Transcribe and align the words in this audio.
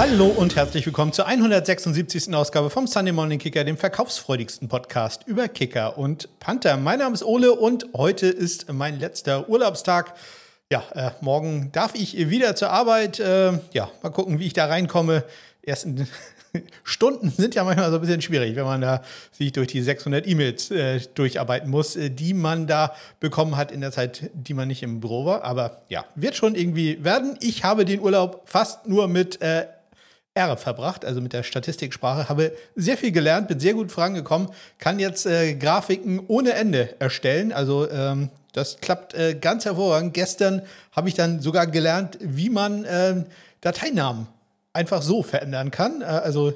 Hallo 0.00 0.28
und 0.28 0.56
herzlich 0.56 0.86
willkommen 0.86 1.12
zur 1.12 1.26
176. 1.26 2.34
Ausgabe 2.34 2.70
vom 2.70 2.86
Sunday 2.86 3.12
Morning 3.12 3.38
Kicker, 3.38 3.64
dem 3.64 3.76
verkaufsfreudigsten 3.76 4.66
Podcast 4.66 5.24
über 5.26 5.46
Kicker 5.46 5.98
und 5.98 6.40
Panther. 6.40 6.78
Mein 6.78 7.00
Name 7.00 7.12
ist 7.12 7.22
Ole 7.22 7.52
und 7.52 7.84
heute 7.94 8.26
ist 8.28 8.72
mein 8.72 8.98
letzter 8.98 9.50
Urlaubstag. 9.50 10.14
Ja, 10.72 10.82
äh, 10.94 11.10
morgen 11.20 11.70
darf 11.72 11.94
ich 11.94 12.16
wieder 12.30 12.56
zur 12.56 12.70
Arbeit. 12.70 13.20
Äh, 13.20 13.58
ja, 13.74 13.90
mal 14.02 14.08
gucken, 14.08 14.38
wie 14.38 14.46
ich 14.46 14.54
da 14.54 14.64
reinkomme. 14.64 15.22
Ersten 15.60 16.08
Stunden 16.82 17.28
sind 17.28 17.54
ja 17.54 17.64
manchmal 17.64 17.90
so 17.90 17.96
ein 17.96 18.00
bisschen 18.00 18.22
schwierig, 18.22 18.56
wenn 18.56 18.64
man 18.64 18.80
da 18.80 19.02
sich 19.32 19.52
durch 19.52 19.68
die 19.68 19.82
600 19.82 20.26
E-Mails 20.26 20.70
äh, 20.70 21.00
durcharbeiten 21.14 21.68
muss, 21.68 21.96
äh, 21.96 22.08
die 22.08 22.32
man 22.32 22.66
da 22.66 22.94
bekommen 23.20 23.58
hat 23.58 23.70
in 23.70 23.82
der 23.82 23.92
Zeit, 23.92 24.30
die 24.32 24.54
man 24.54 24.66
nicht 24.66 24.82
im 24.82 25.00
Büro 25.00 25.26
war. 25.26 25.44
Aber 25.44 25.82
ja, 25.90 26.06
wird 26.14 26.36
schon 26.36 26.54
irgendwie 26.54 27.04
werden. 27.04 27.36
Ich 27.42 27.64
habe 27.64 27.84
den 27.84 28.00
Urlaub 28.00 28.44
fast 28.46 28.88
nur 28.88 29.06
mit 29.06 29.42
äh, 29.42 29.66
R 30.34 30.56
verbracht, 30.56 31.04
also 31.04 31.20
mit 31.20 31.32
der 31.32 31.42
Statistiksprache, 31.42 32.28
habe 32.28 32.52
sehr 32.76 32.96
viel 32.96 33.12
gelernt, 33.12 33.48
bin 33.48 33.58
sehr 33.58 33.74
gut 33.74 33.90
vorangekommen, 33.90 34.48
kann 34.78 34.98
jetzt 34.98 35.26
äh, 35.26 35.54
Grafiken 35.54 36.20
ohne 36.28 36.52
Ende 36.52 36.94
erstellen. 37.00 37.52
Also 37.52 37.90
ähm, 37.90 38.30
das 38.52 38.78
klappt 38.80 39.14
äh, 39.14 39.34
ganz 39.34 39.64
hervorragend. 39.64 40.14
Gestern 40.14 40.62
habe 40.92 41.08
ich 41.08 41.14
dann 41.14 41.40
sogar 41.40 41.66
gelernt, 41.66 42.18
wie 42.20 42.50
man 42.50 42.84
äh, 42.84 43.24
Dateinamen 43.60 44.28
einfach 44.72 45.02
so 45.02 45.22
verändern 45.22 45.70
kann. 45.70 46.02
Äh, 46.02 46.04
also 46.04 46.52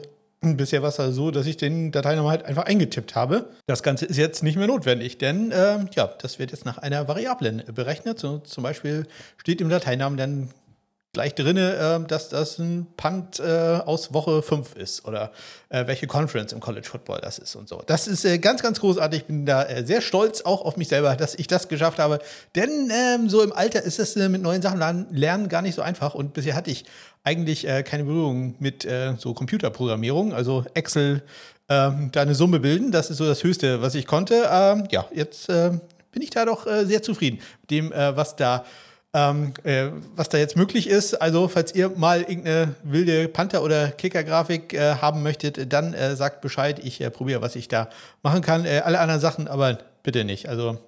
Bisher 0.53 0.83
war 0.83 0.91
es 0.91 1.01
also 1.01 1.13
so, 1.13 1.31
dass 1.31 1.47
ich 1.47 1.57
den 1.57 1.91
Dateinamen 1.91 2.31
halt 2.31 2.45
einfach 2.45 2.65
eingetippt 2.65 3.15
habe. 3.15 3.47
Das 3.67 3.83
Ganze 3.83 4.05
ist 4.05 4.19
jetzt 4.19 4.43
nicht 4.43 4.57
mehr 4.57 4.67
notwendig, 4.67 5.17
denn 5.17 5.51
äh, 5.51 5.79
ja, 5.95 6.07
das 6.21 6.39
wird 6.39 6.51
jetzt 6.51 6.67
nach 6.67 6.77
einer 6.77 7.09
Variablen 7.09 7.63
berechnet. 7.75 8.19
So, 8.19 8.39
zum 8.39 8.63
Beispiel 8.63 9.07
steht 9.39 9.63
im 9.63 9.71
Dateinamen 9.71 10.19
dann 10.19 10.51
gleich 11.15 11.35
drin, 11.35 11.57
äh, 11.57 12.01
dass 12.07 12.29
das 12.29 12.59
ein 12.59 12.87
Punt 12.97 13.41
äh, 13.41 13.81
aus 13.87 14.13
Woche 14.13 14.43
5 14.43 14.77
ist 14.77 15.07
oder 15.07 15.31
äh, 15.71 15.87
welche 15.87 16.07
Conference 16.07 16.53
im 16.53 16.61
College 16.61 16.87
Football 16.87 17.21
das 17.23 17.39
ist 17.39 17.57
und 17.57 17.69
so. 17.69 17.83
Das 17.87 18.07
ist 18.07 18.25
äh, 18.25 18.39
ganz, 18.39 18.63
ganz 18.63 18.81
großartig. 18.81 19.21
Ich 19.23 19.27
bin 19.27 19.47
da 19.47 19.65
äh, 19.65 19.85
sehr 19.85 20.03
stolz 20.03 20.43
auch 20.43 20.65
auf 20.65 20.77
mich 20.77 20.89
selber, 20.89 21.17
dass 21.17 21.35
ich 21.35 21.47
das 21.47 21.69
geschafft 21.69 21.99
habe. 21.99 22.19
Denn 22.55 22.91
ähm, 22.93 23.29
so 23.29 23.43
im 23.43 23.53
Alter 23.53 23.83
ist 23.83 23.99
es 23.99 24.15
äh, 24.17 24.29
mit 24.29 24.43
neuen 24.43 24.61
Sachen 24.61 25.07
lernen 25.11 25.49
gar 25.49 25.63
nicht 25.63 25.75
so 25.75 25.83
einfach. 25.83 26.15
Und 26.15 26.35
bisher 26.35 26.55
hatte 26.55 26.71
ich 26.71 26.85
eigentlich 27.23 27.67
keine 27.87 28.05
Berührung 28.05 28.55
mit 28.59 28.87
so 29.17 29.33
Computerprogrammierung, 29.33 30.35
also 30.35 30.67
Excel, 30.75 31.23
ähm, 31.71 32.11
da 32.13 32.21
eine 32.21 32.35
Summe 32.35 32.61
bilden. 32.61 32.93
Das 32.93 33.09
ist 33.09 33.17
so 33.17 33.25
das 33.25 33.43
Höchste, 33.43 33.81
was 33.81 33.95
ich 33.95 34.07
konnte. 34.07 34.47
Ähm, 34.51 34.87
ja, 34.91 35.07
jetzt 35.15 35.47
bin 35.47 35.81
ich 36.21 36.29
da 36.29 36.45
doch 36.45 36.67
sehr 36.85 37.03
zufrieden 37.03 37.39
mit 37.63 37.71
dem, 37.71 37.91
was 37.91 38.37
da 38.37 38.67
ähm, 39.15 39.55
äh, 39.63 39.91
was 40.17 40.29
da 40.29 40.39
jetzt 40.39 40.57
möglich 40.57 40.89
ist. 40.89 41.15
Also, 41.15 41.47
falls 41.47 41.73
ihr 41.75 41.91
mal 41.91 42.23
irgendeine 42.23 42.75
wilde 42.83 43.29
Panther- 43.29 43.63
oder 43.63 43.93
Kicker-Grafik 43.93 44.75
äh, 44.75 44.97
haben 44.97 45.23
möchtet, 45.23 45.73
dann 45.73 45.95
äh, 45.95 46.17
sagt 46.17 46.41
Bescheid. 46.41 46.81
Ich 46.83 47.01
äh, 47.01 47.11
probiere, 47.11 47.41
was 47.41 47.55
ich 47.55 47.69
da 47.69 47.89
machen 48.23 48.43
kann. 48.43 48.67
Äh, 48.67 48.83
alle 48.85 48.99
anderen 48.99 49.21
Sachen 49.21 49.47
aber 49.47 49.79
bitte 50.03 50.25
nicht. 50.25 50.49
Also, 50.49 50.79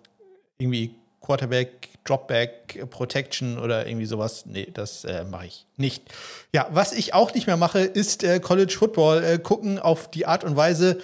irgendwie 0.58 0.96
Quarterback, 1.20 1.90
Dropback, 2.04 2.90
Protection 2.90 3.58
oder 3.58 3.86
irgendwie 3.86 4.06
sowas. 4.06 4.44
Nee, 4.46 4.68
das 4.74 5.04
äh, 5.04 5.24
mache 5.24 5.46
ich 5.46 5.66
nicht. 5.76 6.02
Ja, 6.52 6.66
was 6.70 6.92
ich 6.92 7.14
auch 7.14 7.32
nicht 7.32 7.46
mehr 7.46 7.56
mache, 7.56 7.80
ist 7.80 8.24
College 8.42 8.74
Football 8.76 9.38
gucken 9.38 9.78
auf 9.78 10.10
die 10.10 10.26
Art 10.26 10.44
und 10.44 10.56
Weise, 10.56 10.98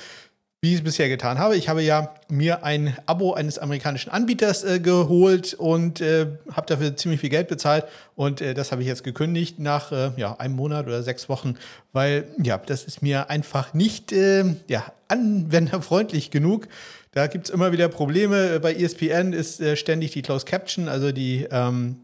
wie 0.64 0.68
ich 0.68 0.76
es 0.76 0.84
bisher 0.84 1.08
getan 1.08 1.40
habe. 1.40 1.56
Ich 1.56 1.68
habe 1.68 1.82
ja 1.82 2.14
mir 2.30 2.62
ein 2.62 2.96
Abo 3.06 3.34
eines 3.34 3.58
amerikanischen 3.58 4.10
Anbieters 4.10 4.62
äh, 4.62 4.78
geholt 4.78 5.54
und 5.54 6.00
äh, 6.00 6.28
habe 6.52 6.68
dafür 6.68 6.94
ziemlich 6.96 7.20
viel 7.20 7.30
Geld 7.30 7.48
bezahlt. 7.48 7.86
Und 8.14 8.40
äh, 8.40 8.54
das 8.54 8.70
habe 8.70 8.80
ich 8.80 8.86
jetzt 8.86 9.02
gekündigt 9.02 9.58
nach 9.58 9.90
äh, 9.90 10.12
ja, 10.16 10.36
einem 10.38 10.54
Monat 10.54 10.86
oder 10.86 11.02
sechs 11.02 11.28
Wochen, 11.28 11.56
weil 11.92 12.28
ja, 12.40 12.58
das 12.58 12.84
ist 12.84 13.02
mir 13.02 13.28
einfach 13.28 13.74
nicht 13.74 14.12
ähm, 14.12 14.56
ja, 14.68 14.84
anwenderfreundlich 15.08 16.30
genug. 16.30 16.68
Da 17.10 17.26
gibt 17.26 17.46
es 17.46 17.50
immer 17.50 17.72
wieder 17.72 17.88
Probleme. 17.88 18.60
Bei 18.60 18.72
ESPN 18.72 19.32
ist 19.32 19.60
äh, 19.60 19.74
ständig 19.74 20.12
die 20.12 20.22
Closed 20.22 20.46
Caption, 20.46 20.88
also 20.88 21.10
die 21.10 21.48
ähm, 21.50 21.96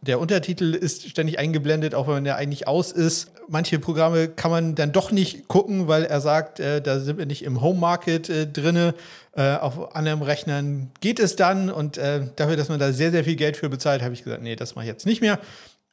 der 0.00 0.20
Untertitel 0.20 0.74
ist 0.74 1.08
ständig 1.08 1.38
eingeblendet, 1.38 1.94
auch 1.94 2.06
wenn 2.06 2.24
der 2.24 2.36
eigentlich 2.36 2.68
aus 2.68 2.92
ist. 2.92 3.32
Manche 3.48 3.78
Programme 3.78 4.28
kann 4.28 4.50
man 4.50 4.74
dann 4.74 4.92
doch 4.92 5.10
nicht 5.10 5.48
gucken, 5.48 5.88
weil 5.88 6.04
er 6.04 6.20
sagt, 6.20 6.60
äh, 6.60 6.80
da 6.80 7.00
sind 7.00 7.18
wir 7.18 7.26
nicht 7.26 7.42
im 7.42 7.60
Home 7.60 7.80
Market 7.80 8.28
äh, 8.28 8.46
drinne. 8.46 8.94
Äh, 9.34 9.56
auf 9.56 9.96
anderen 9.96 10.22
Rechnern 10.22 10.90
geht 11.00 11.18
es 11.18 11.34
dann 11.34 11.70
und 11.70 11.98
äh, 11.98 12.22
dafür, 12.36 12.56
dass 12.56 12.68
man 12.68 12.78
da 12.78 12.92
sehr, 12.92 13.10
sehr 13.10 13.24
viel 13.24 13.36
Geld 13.36 13.56
für 13.56 13.68
bezahlt, 13.68 14.02
habe 14.02 14.14
ich 14.14 14.22
gesagt, 14.22 14.42
nee, 14.42 14.54
das 14.54 14.76
mache 14.76 14.84
ich 14.84 14.90
jetzt 14.90 15.06
nicht 15.06 15.20
mehr. 15.20 15.40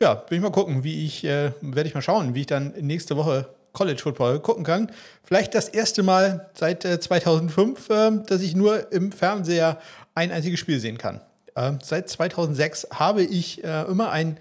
Ja, 0.02 0.24
will 0.30 0.38
ich 0.38 0.44
mal 0.44 0.52
gucken, 0.52 0.84
wie 0.84 1.06
ich, 1.06 1.24
äh, 1.24 1.52
werde 1.62 1.88
ich 1.88 1.96
mal 1.96 2.02
schauen, 2.02 2.36
wie 2.36 2.42
ich 2.42 2.48
dann 2.48 2.74
nächste 2.80 3.18
Woche 3.18 3.48
College 3.74 4.02
Football 4.02 4.40
gucken 4.40 4.64
kann. 4.64 4.92
Vielleicht 5.24 5.56
das 5.56 5.68
erste 5.68 6.04
Mal 6.04 6.50
seit 6.54 6.84
2005, 6.84 7.90
äh, 7.90 8.12
dass 8.28 8.42
ich 8.42 8.56
nur 8.56 8.92
im 8.92 9.12
Fernseher 9.12 9.80
ein 10.14 10.32
einziges 10.32 10.60
Spiel 10.60 10.80
sehen 10.80 10.98
kann. 10.98 11.22
Äh, 11.56 11.74
seit 11.82 12.10
2006 12.10 12.88
habe 12.92 13.24
ich 13.24 13.64
äh, 13.64 13.84
immer 13.84 14.12
einen 14.12 14.38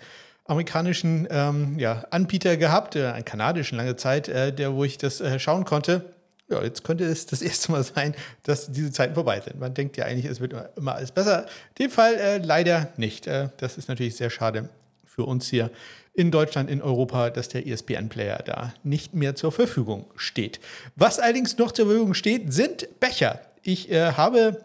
amerikanischen 0.46 1.26
ähm, 1.30 1.78
ja, 1.78 2.04
Anbieter 2.10 2.56
gehabt, 2.56 2.96
äh, 2.96 3.06
einen 3.06 3.24
kanadischen 3.24 3.78
lange 3.78 3.96
Zeit, 3.96 4.28
äh, 4.28 4.52
der, 4.52 4.74
wo 4.74 4.84
ich 4.84 4.98
das 4.98 5.20
äh, 5.20 5.38
schauen 5.38 5.64
konnte. 5.64 6.04
Ja, 6.50 6.62
jetzt 6.62 6.84
könnte 6.84 7.04
es 7.04 7.26
das 7.26 7.40
erste 7.42 7.72
Mal 7.72 7.82
sein, 7.82 8.14
dass 8.42 8.70
diese 8.70 8.92
Zeiten 8.92 9.14
vorbei 9.14 9.40
sind. 9.40 9.58
Man 9.58 9.72
denkt 9.72 9.96
ja 9.96 10.04
eigentlich, 10.04 10.26
es 10.26 10.40
wird 10.40 10.54
immer, 10.76 10.94
alles 10.94 11.12
besser. 11.12 11.46
In 11.78 11.86
dem 11.86 11.90
Fall 11.90 12.14
äh, 12.14 12.38
leider 12.38 12.88
nicht. 12.96 13.26
das 13.26 13.78
ist 13.78 13.88
natürlich 13.88 14.16
sehr 14.16 14.30
schade 14.30 14.68
für 15.04 15.24
uns 15.24 15.48
hier 15.48 15.70
in 16.12 16.30
Deutschland, 16.30 16.70
in 16.70 16.82
Europa, 16.82 17.30
dass 17.30 17.48
der 17.48 17.66
ESPN-Player 17.66 18.42
da 18.44 18.74
nicht 18.84 19.14
mehr 19.14 19.34
zur 19.34 19.50
Verfügung 19.50 20.06
steht. 20.16 20.60
Was 20.94 21.18
allerdings 21.18 21.58
noch 21.58 21.72
zur 21.72 21.86
Verfügung 21.86 22.14
steht, 22.14 22.52
sind 22.52 23.00
Becher. 23.00 23.40
Ich 23.62 23.90
äh, 23.90 24.12
habe 24.12 24.63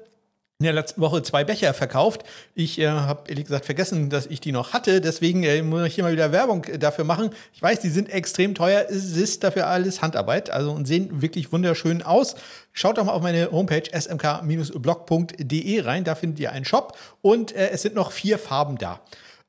in 0.62 0.66
der 0.66 0.74
letzten 0.74 1.00
Woche 1.00 1.24
zwei 1.24 1.46
Becher 1.46 1.74
verkauft. 1.74 2.26
Ich 2.54 2.80
äh, 2.80 2.90
habe 2.90 3.30
ehrlich 3.30 3.46
gesagt 3.46 3.64
vergessen, 3.64 4.10
dass 4.10 4.26
ich 4.26 4.42
die 4.42 4.52
noch 4.52 4.74
hatte. 4.74 5.00
Deswegen 5.00 5.44
äh, 5.44 5.62
muss 5.62 5.88
ich 5.88 5.96
hier 5.96 6.04
mal 6.04 6.12
wieder 6.12 6.34
Werbung 6.34 6.66
äh, 6.66 6.78
dafür 6.78 7.06
machen. 7.06 7.30
Ich 7.54 7.62
weiß, 7.62 7.80
die 7.80 7.88
sind 7.88 8.10
extrem 8.10 8.56
teuer. 8.56 8.86
Es 8.90 9.16
ist 9.16 9.46
dafür 9.46 9.68
alles 9.68 10.02
Handarbeit. 10.02 10.50
Also 10.50 10.74
und 10.74 10.86
sehen 10.86 11.22
wirklich 11.22 11.54
wunderschön 11.54 12.02
aus. 12.02 12.36
Schaut 12.74 12.98
doch 12.98 13.06
mal 13.06 13.14
auf 13.14 13.22
meine 13.22 13.50
Homepage 13.54 13.90
smk-blog.de 13.90 15.80
rein. 15.80 16.04
Da 16.04 16.16
findet 16.16 16.42
ihr 16.42 16.52
einen 16.52 16.66
Shop 16.66 16.98
und 17.22 17.56
äh, 17.56 17.70
es 17.70 17.84
sind 17.84 17.96
noch 17.96 18.12
vier 18.12 18.38
Farben 18.38 18.78
da. 18.78 19.00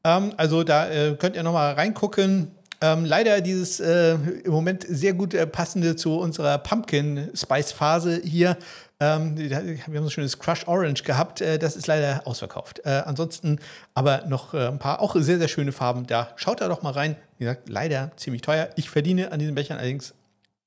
Ähm, 0.04 0.32
also 0.36 0.62
da 0.62 0.88
äh, 0.88 1.16
könnt 1.16 1.34
ihr 1.34 1.42
noch 1.42 1.54
mal 1.54 1.72
reingucken. 1.72 2.52
Ähm, 2.80 3.04
leider 3.04 3.40
dieses 3.40 3.80
äh, 3.80 4.14
im 4.44 4.52
Moment 4.52 4.86
sehr 4.88 5.14
gut 5.14 5.34
äh, 5.34 5.44
passende 5.48 5.96
zu 5.96 6.18
unserer 6.20 6.56
Pumpkin 6.58 7.30
Spice 7.34 7.72
Phase 7.72 8.20
hier 8.24 8.56
ähm, 9.00 9.36
wir 9.36 9.56
haben 9.56 9.94
so 9.94 10.02
ein 10.02 10.10
schönes 10.10 10.38
Crush 10.38 10.68
Orange 10.68 11.02
gehabt. 11.02 11.40
Äh, 11.40 11.58
das 11.58 11.74
ist 11.76 11.86
leider 11.86 12.26
ausverkauft. 12.26 12.80
Äh, 12.84 13.02
ansonsten 13.06 13.58
aber 13.94 14.26
noch 14.26 14.54
äh, 14.54 14.68
ein 14.68 14.78
paar 14.78 15.00
auch 15.00 15.16
sehr, 15.16 15.38
sehr 15.38 15.48
schöne 15.48 15.72
Farben 15.72 16.06
da. 16.06 16.28
Schaut 16.36 16.60
da 16.60 16.68
doch 16.68 16.82
mal 16.82 16.92
rein. 16.92 17.16
Wie 17.38 17.44
gesagt, 17.44 17.68
leider 17.68 18.12
ziemlich 18.16 18.42
teuer. 18.42 18.68
Ich 18.76 18.90
verdiene 18.90 19.32
an 19.32 19.38
diesen 19.38 19.54
Bechern 19.54 19.78
allerdings 19.78 20.14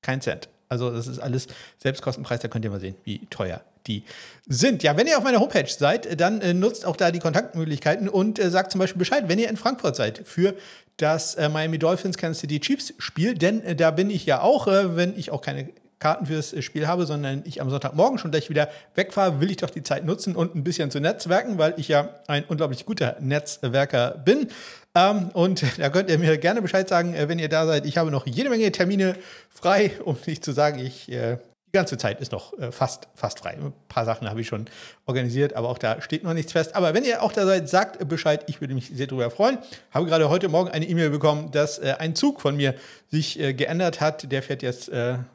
keinen 0.02 0.20
Cent. 0.20 0.48
Also 0.68 0.90
das 0.90 1.06
ist 1.06 1.20
alles 1.20 1.46
Selbstkostenpreis, 1.78 2.40
da 2.40 2.48
könnt 2.48 2.64
ihr 2.64 2.70
mal 2.70 2.80
sehen, 2.80 2.96
wie 3.04 3.24
teuer 3.26 3.60
die 3.86 4.02
sind. 4.46 4.82
Ja, 4.82 4.96
wenn 4.96 5.06
ihr 5.06 5.18
auf 5.18 5.24
meiner 5.24 5.40
Homepage 5.40 5.68
seid, 5.68 6.20
dann 6.20 6.40
äh, 6.40 6.54
nutzt 6.54 6.86
auch 6.86 6.96
da 6.96 7.10
die 7.10 7.18
Kontaktmöglichkeiten 7.18 8.08
und 8.08 8.38
äh, 8.38 8.50
sagt 8.50 8.72
zum 8.72 8.78
Beispiel 8.78 8.98
Bescheid, 8.98 9.24
wenn 9.28 9.38
ihr 9.38 9.48
in 9.48 9.56
Frankfurt 9.56 9.94
seid 9.94 10.22
für 10.24 10.54
das 10.96 11.34
äh, 11.34 11.48
Miami 11.48 11.78
Dolphins 11.78 12.16
Kansas 12.16 12.40
City 12.40 12.60
Chiefs 12.60 12.94
Spiel, 12.98 13.34
denn 13.34 13.62
äh, 13.62 13.76
da 13.76 13.90
bin 13.90 14.10
ich 14.10 14.26
ja 14.26 14.40
auch, 14.40 14.66
äh, 14.66 14.96
wenn 14.96 15.16
ich 15.18 15.30
auch 15.30 15.42
keine 15.42 15.68
Karten 15.98 16.26
fürs 16.26 16.54
Spiel 16.62 16.86
habe, 16.86 17.06
sondern 17.06 17.42
ich 17.44 17.60
am 17.60 17.70
Sonntagmorgen 17.70 18.18
schon 18.18 18.30
gleich 18.30 18.50
wieder 18.50 18.68
wegfahre, 18.94 19.40
will 19.40 19.50
ich 19.50 19.58
doch 19.58 19.70
die 19.70 19.82
Zeit 19.82 20.04
nutzen 20.04 20.36
und 20.36 20.54
ein 20.54 20.64
bisschen 20.64 20.90
zu 20.90 21.00
netzwerken, 21.00 21.58
weil 21.58 21.74
ich 21.76 21.88
ja 21.88 22.10
ein 22.26 22.44
unglaublich 22.44 22.86
guter 22.86 23.16
Netzwerker 23.20 24.22
bin. 24.24 24.48
Ähm, 24.94 25.30
und 25.32 25.64
da 25.78 25.90
könnt 25.90 26.10
ihr 26.10 26.18
mir 26.18 26.38
gerne 26.38 26.62
Bescheid 26.62 26.88
sagen, 26.88 27.14
äh, 27.14 27.28
wenn 27.28 27.38
ihr 27.38 27.48
da 27.48 27.66
seid. 27.66 27.86
Ich 27.86 27.98
habe 27.98 28.10
noch 28.10 28.26
jede 28.26 28.50
Menge 28.50 28.70
Termine 28.72 29.16
frei, 29.50 29.92
um 30.04 30.16
nicht 30.26 30.44
zu 30.44 30.52
sagen, 30.52 30.78
ich 30.78 31.10
äh, 31.10 31.38
die 31.74 31.76
ganze 31.76 31.98
Zeit 31.98 32.20
ist 32.20 32.30
noch 32.30 32.56
äh, 32.56 32.70
fast, 32.70 33.08
fast 33.16 33.40
frei. 33.40 33.54
Ein 33.54 33.72
paar 33.88 34.04
Sachen 34.04 34.30
habe 34.30 34.40
ich 34.40 34.46
schon 34.46 34.66
organisiert, 35.06 35.54
aber 35.54 35.68
auch 35.68 35.78
da 35.78 36.00
steht 36.00 36.22
noch 36.22 36.32
nichts 36.32 36.52
fest. 36.52 36.76
Aber 36.76 36.94
wenn 36.94 37.04
ihr 37.04 37.20
auch 37.20 37.32
da 37.32 37.44
seid, 37.44 37.68
sagt 37.68 38.08
Bescheid. 38.08 38.44
Ich 38.46 38.60
würde 38.60 38.74
mich 38.74 38.92
sehr 38.94 39.08
darüber 39.08 39.28
freuen. 39.28 39.58
Habe 39.90 40.06
gerade 40.06 40.28
heute 40.28 40.48
Morgen 40.48 40.70
eine 40.70 40.86
E-Mail 40.86 41.10
bekommen, 41.10 41.50
dass 41.50 41.80
äh, 41.80 41.96
ein 41.98 42.14
Zug 42.14 42.40
von 42.40 42.56
mir 42.56 42.76
sich 43.10 43.40
äh, 43.40 43.54
geändert 43.54 44.00
hat. 44.00 44.30
Der 44.30 44.44
fährt 44.44 44.62
jetzt 44.62 44.88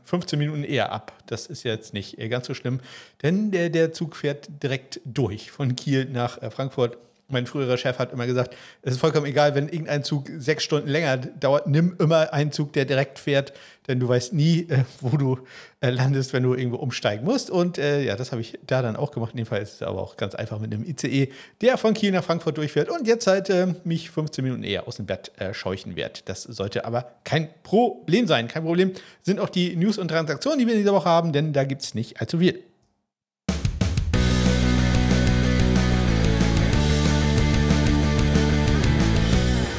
15 0.06 0.40
äh, 0.40 0.46
Minuten 0.46 0.64
eher 0.64 0.94
ab. 0.94 1.12
Das 1.26 1.46
ist 1.48 1.64
jetzt 1.64 1.94
nicht 1.94 2.18
ganz 2.30 2.48
so 2.48 2.54
schlimm, 2.54 2.80
denn 3.22 3.52
der, 3.52 3.70
der 3.70 3.92
Zug 3.92 4.16
fährt 4.16 4.48
direkt 4.64 5.02
durch 5.04 5.52
von 5.52 5.76
Kiel 5.76 6.06
nach 6.06 6.40
Frankfurt. 6.54 6.98
Mein 7.30 7.46
früherer 7.46 7.78
Chef 7.78 8.00
hat 8.00 8.12
immer 8.12 8.26
gesagt, 8.26 8.56
es 8.82 8.94
ist 8.94 9.00
vollkommen 9.00 9.26
egal, 9.26 9.56
wenn 9.56 9.70
irgendein 9.70 10.04
Zug 10.04 10.30
sechs 10.38 10.64
Stunden 10.64 10.88
länger 10.88 11.18
dauert, 11.18 11.68
nimm 11.68 11.96
immer 12.00 12.34
einen 12.34 12.52
Zug, 12.52 12.74
der 12.74 12.86
direkt 12.86 13.20
fährt, 13.20 13.54
denn 13.88 14.00
du 14.00 14.08
weißt 14.08 14.34
nie, 14.34 14.68
äh, 14.70 14.84
wo 15.02 15.18
du 15.18 15.40
äh, 15.82 15.90
landest, 15.90 16.34
wenn 16.34 16.44
du 16.44 16.54
irgendwo 16.54 16.78
umsteigen 16.78 17.26
musst. 17.26 17.50
Und 17.50 17.78
äh, 17.78 18.04
ja, 18.04 18.16
das 18.16 18.32
habe 18.32 18.42
ich 18.42 18.60
da 18.66 18.82
dann 18.82 18.96
auch 18.96 19.12
gemacht. 19.12 19.32
In 19.32 19.38
dem 19.38 19.46
Fall 19.46 19.62
ist 19.62 19.76
es 19.76 19.82
aber 19.82 20.02
auch 20.02 20.16
ganz 20.16 20.36
einfach 20.36 20.60
mit 20.60 20.74
einem 20.74 20.84
ICE, 20.84 21.30
der 21.62 21.78
von 21.78 21.94
Kiel 21.94 22.12
nach 22.12 22.24
Frankfurt 22.24 22.58
durchfährt 22.58 22.90
und 22.90 23.08
jetzt 23.08 23.28
halt 23.28 23.50
äh, 23.50 23.74
mich 23.84 24.10
15 24.12 24.44
Minuten 24.44 24.64
eher 24.64 24.88
aus 24.88 24.98
dem 24.98 25.06
Bett 25.06 25.32
äh, 25.38 25.54
scheuchen 25.54 25.96
wird. 25.96 26.30
Das 26.30 26.44
sollte 26.44 26.86
aber 26.86 27.12
kein 27.24 27.50
Problem 27.64 28.28
sein. 28.28 28.48
Kein 28.48 28.64
Problem 28.64 28.94
sind 29.24 29.40
auch 29.40 29.50
die 29.50 29.76
News 29.76 29.98
und 29.98 30.10
Transaktionen, 30.10 30.60
die 30.60 30.68
wir 30.68 30.74
in 30.74 30.80
dieser 30.80 30.94
Woche 30.94 31.10
haben, 31.10 31.34
denn 31.34 31.54
da 31.54 31.64
gibt 31.64 31.82
es 31.82 31.96
nicht 31.96 32.22
allzu 32.22 32.40
viel. 32.40 32.64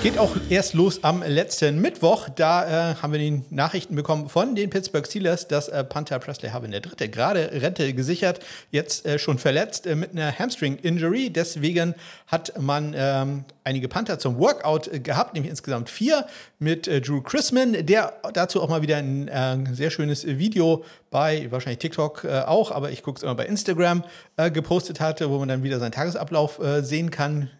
Geht 0.03 0.17
auch 0.17 0.35
erst 0.49 0.73
los 0.73 1.05
am 1.05 1.23
letzten 1.23 1.79
Mittwoch. 1.79 2.31
Da 2.31 2.93
äh, 2.93 2.95
haben 2.95 3.13
wir 3.13 3.19
die 3.19 3.43
Nachrichten 3.51 3.95
bekommen 3.95 4.31
von 4.31 4.55
den 4.55 4.71
Pittsburgh 4.71 5.07
Steelers, 5.07 5.47
dass 5.47 5.69
äh, 5.69 5.85
Panther 5.85 6.19
Presley 6.19 6.49
Harvin 6.49 6.71
der 6.71 6.81
Dritte 6.81 7.11
gerade 7.11 7.51
Rente 7.53 7.93
gesichert, 7.93 8.41
jetzt 8.71 9.05
äh, 9.05 9.19
schon 9.19 9.37
verletzt 9.37 9.87
äh, 9.87 9.95
mit 9.95 10.13
einer 10.13 10.33
Hamstring-Injury. 10.39 11.29
Deswegen 11.29 11.95
hat 12.29 12.59
man 12.59 12.95
ähm, 12.97 13.45
einige 13.63 13.89
Panther 13.89 14.19
zum 14.19 14.39
Workout 14.39 14.89
äh, 14.89 15.01
gehabt, 15.01 15.35
nämlich 15.35 15.51
insgesamt 15.51 15.91
vier 15.91 16.25
mit 16.59 16.89
äh, 16.89 17.03
Drew 17.03 17.21
Chrisman, 17.21 17.85
der 17.85 18.15
dazu 18.33 18.63
auch 18.63 18.71
mal 18.71 18.81
wieder 18.81 18.97
ein 18.97 19.69
sehr 19.75 19.91
schönes 19.91 20.27
Video 20.27 20.83
bei 21.11 21.47
wahrscheinlich 21.51 21.81
TikTok 21.81 22.25
auch, 22.25 22.71
aber 22.71 22.91
ich 22.91 23.03
gucke 23.03 23.19
es 23.19 23.23
immer 23.23 23.35
bei 23.35 23.45
Instagram 23.45 24.05
gepostet 24.53 25.01
hatte, 25.01 25.29
wo 25.29 25.39
man 25.39 25.49
dann 25.49 25.63
wieder 25.63 25.79
seinen 25.79 25.93
Tagesablauf 25.93 26.61
sehen 26.81 27.11
kann 27.11 27.51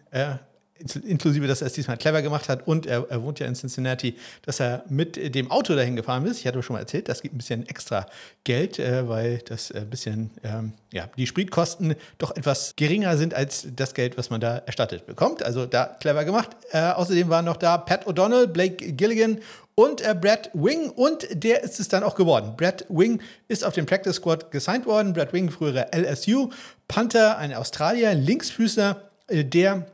inklusive, 1.03 1.47
dass 1.47 1.61
er 1.61 1.67
es 1.67 1.73
diesmal 1.73 1.97
clever 1.97 2.21
gemacht 2.21 2.49
hat 2.49 2.67
und 2.67 2.85
er, 2.85 3.05
er, 3.09 3.21
wohnt 3.23 3.39
ja 3.39 3.47
in 3.47 3.55
Cincinnati, 3.55 4.15
dass 4.43 4.59
er 4.59 4.83
mit 4.89 5.35
dem 5.35 5.51
Auto 5.51 5.75
dahin 5.75 5.95
gefahren 5.95 6.25
ist. 6.25 6.39
Ich 6.39 6.47
hatte 6.47 6.61
schon 6.63 6.75
mal 6.75 6.79
erzählt, 6.79 7.09
das 7.09 7.21
gibt 7.21 7.35
ein 7.35 7.37
bisschen 7.37 7.67
extra 7.67 8.05
Geld, 8.43 8.79
äh, 8.79 9.07
weil 9.07 9.39
das 9.39 9.71
ein 9.71 9.89
bisschen, 9.89 10.31
ähm, 10.43 10.73
ja, 10.91 11.09
die 11.17 11.27
Spritkosten 11.27 11.95
doch 12.17 12.35
etwas 12.35 12.73
geringer 12.75 13.17
sind 13.17 13.33
als 13.33 13.67
das 13.75 13.93
Geld, 13.93 14.17
was 14.17 14.29
man 14.29 14.41
da 14.41 14.57
erstattet 14.57 15.05
bekommt. 15.05 15.43
Also 15.43 15.65
da 15.65 15.85
clever 15.99 16.25
gemacht. 16.25 16.49
Äh, 16.71 16.91
außerdem 16.91 17.29
waren 17.29 17.45
noch 17.45 17.57
da 17.57 17.77
Pat 17.77 18.07
O'Donnell, 18.07 18.47
Blake 18.47 18.93
Gilligan 18.93 19.39
und 19.75 20.01
äh, 20.01 20.13
Brad 20.13 20.49
Wing 20.53 20.89
und 20.89 21.27
der 21.31 21.63
ist 21.63 21.79
es 21.79 21.87
dann 21.87 22.03
auch 22.03 22.15
geworden. 22.15 22.53
Brad 22.57 22.85
Wing 22.89 23.21
ist 23.47 23.63
auf 23.63 23.73
den 23.73 23.85
Practice 23.85 24.17
Squad 24.17 24.51
gesigned 24.51 24.85
worden. 24.85 25.13
Brad 25.13 25.33
Wing, 25.33 25.49
frühere 25.49 25.87
LSU, 25.95 26.49
Panther, 26.87 27.37
ein 27.37 27.53
Australier, 27.53 28.13
Linksfüßer, 28.13 29.09
äh, 29.27 29.43
der 29.45 29.87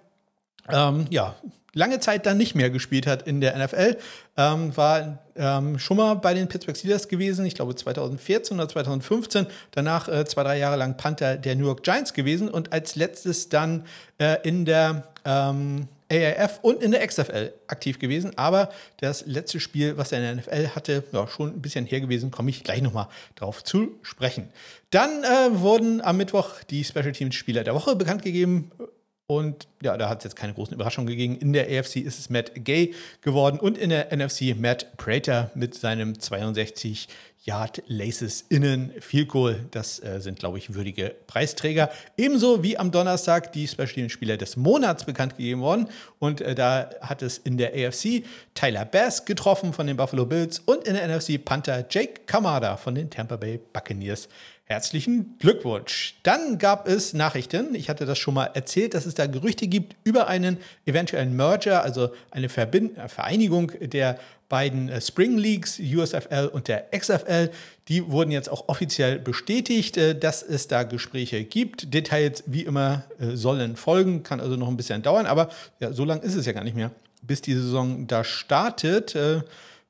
ähm, 0.72 1.06
ja, 1.10 1.36
lange 1.78 2.00
Zeit 2.00 2.26
dann 2.26 2.38
nicht 2.38 2.56
mehr 2.56 2.70
gespielt 2.70 3.08
hat 3.08 3.28
in 3.28 3.40
der 3.40 3.58
NFL. 3.58 3.98
Ähm, 4.36 4.76
war 4.76 5.20
ähm, 5.36 5.80
schon 5.80 5.98
mal 5.98 6.16
bei 6.16 6.34
den 6.34 6.48
Pittsburgh 6.48 6.78
Steelers 6.78 7.08
gewesen, 7.08 7.46
ich 7.46 7.56
glaube 7.56 7.76
2014 7.76 8.58
oder 8.58 8.68
2015. 8.68 9.48
Danach 9.72 10.08
äh, 10.08 10.26
zwei, 10.26 10.44
drei 10.44 10.58
Jahre 10.58 10.78
lang 10.78 10.98
Panther 10.98 11.38
der 11.38 11.56
New 11.56 11.66
York 11.66 11.84
Giants 11.84 12.14
gewesen 12.14 12.50
und 12.50 12.74
als 12.74 12.96
letztes 12.96 13.50
dann 13.50 13.86
äh, 14.18 14.38
in 14.44 14.66
der 14.66 15.08
ähm, 15.24 15.88
AAF 16.10 16.60
und 16.62 16.82
in 16.82 16.92
der 16.92 17.06
XFL 17.06 17.54
aktiv 17.68 18.00
gewesen. 18.00 18.32
Aber 18.38 18.70
das 18.98 19.26
letzte 19.26 19.60
Spiel, 19.60 19.98
was 19.98 20.12
er 20.12 20.20
in 20.20 20.24
der 20.24 20.36
NFL 20.36 20.76
hatte, 20.76 21.04
ja, 21.12 21.28
schon 21.28 21.50
ein 21.50 21.62
bisschen 21.62 21.86
her 21.86 22.02
gewesen, 22.02 22.32
komme 22.32 22.50
ich 22.50 22.64
gleich 22.64 22.82
nochmal 22.82 23.08
drauf 23.36 23.64
zu 23.64 24.00
sprechen. 24.02 24.50
Dann 24.90 25.24
äh, 25.24 25.60
wurden 25.60 26.02
am 26.02 26.18
Mittwoch 26.18 26.62
die 26.70 26.84
Special 26.84 27.12
Teams 27.12 27.36
Spieler 27.36 27.64
der 27.64 27.76
Woche 27.76 27.96
bekannt 27.96 28.24
gegeben. 28.24 28.72
Und 29.30 29.68
ja, 29.84 29.98
da 29.98 30.08
hat 30.08 30.20
es 30.20 30.24
jetzt 30.24 30.36
keine 30.38 30.54
großen 30.54 30.74
Überraschungen 30.74 31.10
gegeben. 31.10 31.38
In 31.38 31.52
der 31.52 31.66
AFC 31.66 31.98
ist 31.98 32.18
es 32.18 32.30
Matt 32.30 32.52
Gay 32.56 32.94
geworden 33.20 33.60
und 33.60 33.78
in 33.78 33.90
der 33.90 34.16
NFC 34.16 34.56
Matt 34.58 34.96
Prater 34.96 35.52
mit 35.54 35.76
seinem 35.76 36.18
62 36.18 37.10
Yard 37.44 37.84
Laces 37.88 38.46
innen 38.48 38.94
Field 39.02 39.28
Goal. 39.28 39.66
Das 39.72 40.02
äh, 40.02 40.22
sind, 40.22 40.40
glaube 40.40 40.60
ich, 40.60 40.74
würdige 40.74 41.14
Preisträger. 41.28 41.90
Ebenso 42.16 42.64
wie 42.64 42.78
am 42.78 42.92
Donnerstag 42.92 43.52
die 43.52 43.68
Special 43.68 44.10
Spieler 44.10 44.38
des 44.38 44.56
Monats 44.56 45.04
bekannt 45.04 45.36
gegeben 45.36 45.60
worden. 45.60 45.90
Und 46.20 46.40
äh, 46.40 46.56
da 46.56 46.90
hat 47.02 47.22
es 47.22 47.38
in 47.38 47.58
der 47.58 47.74
AFC 47.74 48.24
Tyler 48.54 48.86
Bass 48.86 49.26
getroffen 49.26 49.74
von 49.74 49.88
den 49.88 49.98
Buffalo 49.98 50.26
Bills 50.26 50.60
und 50.60 50.86
in 50.88 50.94
der 50.94 51.06
NFC 51.06 51.44
Panther 51.44 51.86
Jake 51.90 52.22
Kamada 52.28 52.78
von 52.78 52.96
den 52.96 53.10
Tampa 53.10 53.36
Bay 53.36 53.60
Buccaneers 53.74 54.30
Herzlichen 54.70 55.38
Glückwunsch. 55.40 56.16
Dann 56.24 56.58
gab 56.58 56.90
es 56.90 57.14
Nachrichten. 57.14 57.74
Ich 57.74 57.88
hatte 57.88 58.06
das 58.06 58.18
schon 58.18 58.34
mal 58.34 58.48
erzählt, 58.48 58.96
dass 58.96 59.06
es 59.06 59.14
da 59.14 59.26
Gerüchte 59.26 59.66
gibt 59.68 59.96
über 60.04 60.28
einen 60.28 60.58
eventuellen 60.86 61.38
Merger, 61.38 61.84
also 61.84 62.10
eine 62.32 62.50
Verbind 62.50 62.98
äh, 62.98 63.08
Vereinigung 63.08 63.72
der 63.80 64.20
beiden 64.50 64.90
äh, 64.90 65.00
Spring 65.00 65.38
Leagues, 65.38 65.80
USFL 65.80 66.50
und 66.52 66.68
der 66.68 66.88
XFL. 66.92 67.50
Die 67.88 68.12
wurden 68.12 68.30
jetzt 68.30 68.50
auch 68.50 68.68
offiziell 68.68 69.20
bestätigt, 69.20 69.96
äh, 69.96 70.20
dass 70.20 70.44
es 70.44 70.68
da 70.68 70.84
Gespräche 70.84 71.46
gibt. 71.46 71.94
Details 71.94 72.44
wie 72.46 72.64
immer 72.64 73.06
sollen 73.20 73.78
folgen, 73.78 74.24
kann 74.24 74.42
also 74.42 74.58
noch 74.58 74.68
ein 74.68 74.76
bisschen 74.76 75.02
dauern, 75.02 75.28
aber 75.28 75.48
ja, 75.80 75.94
so 75.94 76.04
lange 76.04 76.24
ist 76.24 76.36
es 76.36 76.46
ja 76.46 76.52
gar 76.52 76.66
nicht 76.66 76.76
mehr, 76.76 76.92
bis 77.22 77.40
die 77.42 77.54
Saison 77.54 78.06
da 78.06 78.26
startet. 78.26 79.16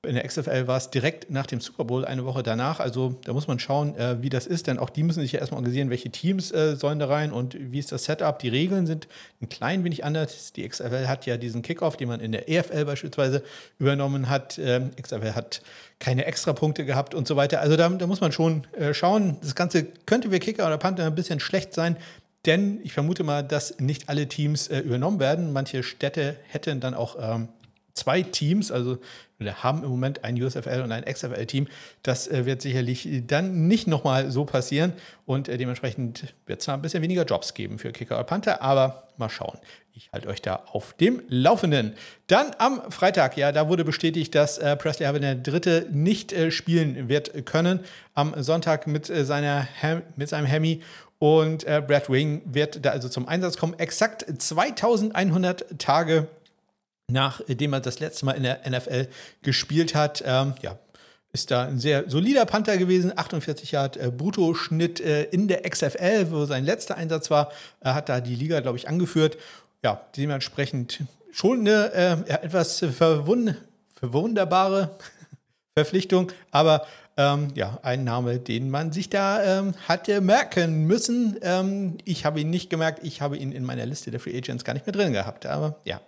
In 0.06 0.14
der 0.14 0.28
XFL 0.28 0.68
war 0.68 0.78
es 0.78 0.92
direkt 0.92 1.32
nach 1.32 1.48
dem 1.48 1.60
Super 1.60 1.84
Bowl, 1.84 2.06
eine 2.06 2.24
Woche 2.24 2.44
danach. 2.44 2.80
Also 2.80 3.16
da 3.26 3.34
muss 3.34 3.48
man 3.48 3.58
schauen, 3.58 3.96
äh, 3.98 4.22
wie 4.22 4.30
das 4.30 4.46
ist, 4.46 4.68
denn 4.68 4.78
auch 4.78 4.92
die 4.92 5.02
müssen 5.02 5.22
sich 5.22 5.32
ja 5.32 5.40
erstmal 5.40 5.58
organisieren, 5.58 5.90
welche 5.90 6.12
Teams 6.12 6.52
äh, 6.52 6.76
sollen 6.76 7.00
da 7.00 7.08
rein 7.08 7.32
und 7.32 7.58
wie 7.60 7.80
ist 7.80 7.92
das 7.92 8.06
Setup. 8.06 8.38
Die 8.38 8.48
Regeln 8.48 8.86
sind 8.86 9.08
ein 9.42 9.50
klein 9.50 9.84
wenig 9.84 10.06
anders. 10.06 10.54
Die 10.54 10.68
XFL 10.68 11.08
hat 11.08 11.26
ja 11.26 11.38
diesen 11.38 11.64
Kickoff, 11.64 11.98
den 11.98 12.10
man 12.10 12.20
in 12.20 12.32
der 12.32 12.48
EFL 12.48 12.86
beispielsweise 12.86 13.44
übernommen 13.80 14.30
hat. 14.30 14.60
Ähm, 14.60 14.92
XFL 15.02 15.34
hat 15.34 15.62
keine 16.00 16.26
Extrapunkte 16.26 16.86
gehabt 16.86 17.16
und 17.16 17.28
so 17.28 17.36
weiter. 17.36 17.60
Also 17.60 17.76
da, 17.76 17.90
da 17.90 18.06
muss 18.06 18.22
man 18.22 18.32
schon 18.32 18.66
äh, 18.74 18.94
schauen. 18.94 19.38
Das 19.42 19.56
Ganze 19.56 19.84
könnte 20.06 20.30
für 20.30 20.40
Kicker 20.40 20.68
oder 20.68 20.78
Panther 20.78 21.06
ein 21.06 21.16
bisschen 21.16 21.40
schlecht 21.40 21.74
sein. 21.74 21.98
Denn 22.46 22.80
ich 22.84 22.94
vermute 22.94 23.24
mal, 23.24 23.44
dass 23.44 23.80
nicht 23.80 24.10
alle 24.10 24.28
Teams 24.28 24.68
äh, 24.68 24.80
übernommen 24.80 25.20
werden. 25.20 25.52
Manche 25.54 25.82
Städte 25.82 26.38
hätten 26.48 26.80
dann 26.80 26.94
auch 26.94 27.18
ähm, 27.20 27.50
zwei 27.94 28.22
Teams, 28.22 28.72
also 28.72 29.00
wir 29.40 29.64
haben 29.64 29.84
im 29.84 29.90
Moment 29.90 30.24
ein 30.24 30.42
USFL 30.42 30.82
und 30.84 30.92
ein 30.92 31.06
XFL-Team. 31.06 31.68
Das 32.04 32.28
äh, 32.28 32.46
wird 32.46 32.62
sicherlich 32.62 33.08
dann 33.28 33.68
nicht 33.68 33.88
nochmal 33.88 34.32
so 34.32 34.46
passieren 34.46 34.94
und 35.26 35.48
äh, 35.48 35.58
dementsprechend 35.58 36.34
wird 36.46 36.60
es 36.60 36.66
zwar 36.66 36.76
ein 36.76 36.82
bisschen 36.82 37.04
weniger 37.04 37.24
Jobs 37.24 37.54
geben 37.54 37.78
für 37.78 37.92
Kicker 37.92 38.18
und 38.20 38.28
Panther, 38.28 38.62
aber 38.62 39.08
mal 39.18 39.30
schauen. 39.30 39.60
Ich 39.94 40.12
halte 40.12 40.28
euch 40.28 40.44
da 40.44 40.64
auf 40.72 40.94
dem 40.94 41.24
Laufenden. 41.28 41.94
Dann 42.28 42.52
am 42.60 42.92
Freitag, 42.92 43.36
ja, 43.36 43.52
da 43.52 43.68
wurde 43.68 43.84
bestätigt, 43.84 44.36
dass 44.36 44.60
äh, 44.60 44.76
Presley 44.76 45.06
Harvin 45.06 45.24
der 45.24 45.36
Dritte 45.36 45.88
nicht 45.92 46.34
äh, 46.34 46.52
spielen 46.52 47.10
wird 47.10 47.46
können. 47.48 47.80
Am 48.14 48.34
Sonntag 48.42 48.86
mit, 48.86 49.10
äh, 49.10 49.26
seiner 49.26 49.68
mit 50.16 50.30
seinem 50.30 50.46
Hemi 50.46 50.84
und 51.20 51.64
äh, 51.64 51.82
Brad 51.86 52.12
Wing 52.12 52.42
wird 52.46 52.86
da 52.86 52.92
also 52.92 53.10
zum 53.10 53.28
Einsatz 53.28 53.58
kommen. 53.58 53.74
Exakt 53.80 54.26
2100 54.38 55.80
Tage 55.80 56.28
nachdem 57.10 57.74
er 57.74 57.80
das 57.80 58.00
letzte 58.00 58.26
Mal 58.26 58.34
in 58.34 58.44
der 58.44 58.62
NFL 58.70 59.08
gespielt 59.42 59.96
hat. 59.96 60.24
Ähm, 60.26 60.56
ja, 60.62 60.78
ist 61.32 61.52
da 61.52 61.66
ein 61.66 61.80
sehr 61.80 62.10
solider 62.10 62.46
Panther 62.46 62.78
gewesen, 62.78 63.14
48 63.16 63.72
Yard 63.72 63.98
äh, 63.98 64.12
Bruttoschnitt 64.12 65.00
äh, 65.00 65.24
in 65.24 65.48
der 65.48 65.70
XFL, 65.70 66.32
wo 66.32 66.46
sein 66.46 66.66
letzter 66.66 66.98
Einsatz 66.98 67.30
war. 67.30 67.52
Er 67.80 67.96
hat 67.96 68.10
da 68.10 68.20
die 68.20 68.36
Liga, 68.36 68.60
glaube 68.60 68.78
ich, 68.78 68.88
angeführt. 68.88 69.38
Ja, 69.84 70.02
dementsprechend 70.18 71.04
schon 71.32 71.62
eine 71.62 71.94
äh, 71.94 72.32
etwas 72.32 72.80
verwund 72.80 73.56
verwunderbare 73.96 74.96
Verpflichtung, 75.76 76.32
aber 76.52 76.86
ähm, 77.18 77.48
ja, 77.56 77.80
ein 77.82 78.04
Name, 78.04 78.38
den 78.38 78.70
man 78.70 78.92
sich 78.92 79.10
da 79.10 79.60
ähm, 79.60 79.74
hatte 79.88 80.22
merken 80.22 80.86
müssen. 80.86 81.38
Ähm, 81.42 81.98
ich 82.06 82.26
habe 82.26 82.42
ihn 82.42 82.52
nicht 82.52 82.70
gemerkt, 82.70 83.00
ich 83.04 83.22
habe 83.22 83.38
ihn 83.38 83.52
in 83.52 83.64
meiner 83.64 83.86
Liste 83.88 84.12
der 84.12 84.20
Free 84.20 84.38
Agents 84.38 84.64
gar 84.64 84.74
nicht 84.74 84.86
mehr 84.86 84.94
drin 84.94 85.14
gehabt, 85.14 85.48
aber 85.48 85.80
ja, 85.84 86.00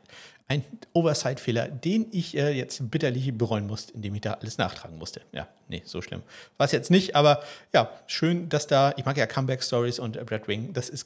ein 0.49 0.63
Oversight-Fehler, 0.93 1.67
den 1.67 2.07
ich 2.11 2.35
äh, 2.35 2.51
jetzt 2.51 2.91
bitterlich 2.91 3.31
bereuen 3.37 3.67
musste, 3.67 3.93
indem 3.93 4.15
ich 4.15 4.21
da 4.21 4.33
alles 4.33 4.57
nachtragen 4.57 4.97
musste. 4.97 5.21
Ja, 5.31 5.47
nee, 5.67 5.83
so 5.85 6.01
schlimm 6.01 6.23
war 6.57 6.65
es 6.65 6.71
jetzt 6.71 6.91
nicht, 6.91 7.15
aber 7.15 7.43
ja, 7.73 7.89
schön, 8.07 8.49
dass 8.49 8.67
da, 8.67 8.93
ich 8.97 9.05
mag 9.05 9.15
ja 9.17 9.25
Comeback-Stories 9.25 9.99
und 9.99 10.23
Brad 10.25 10.47
Wing, 10.47 10.73
das 10.73 10.89
ist 10.89 11.05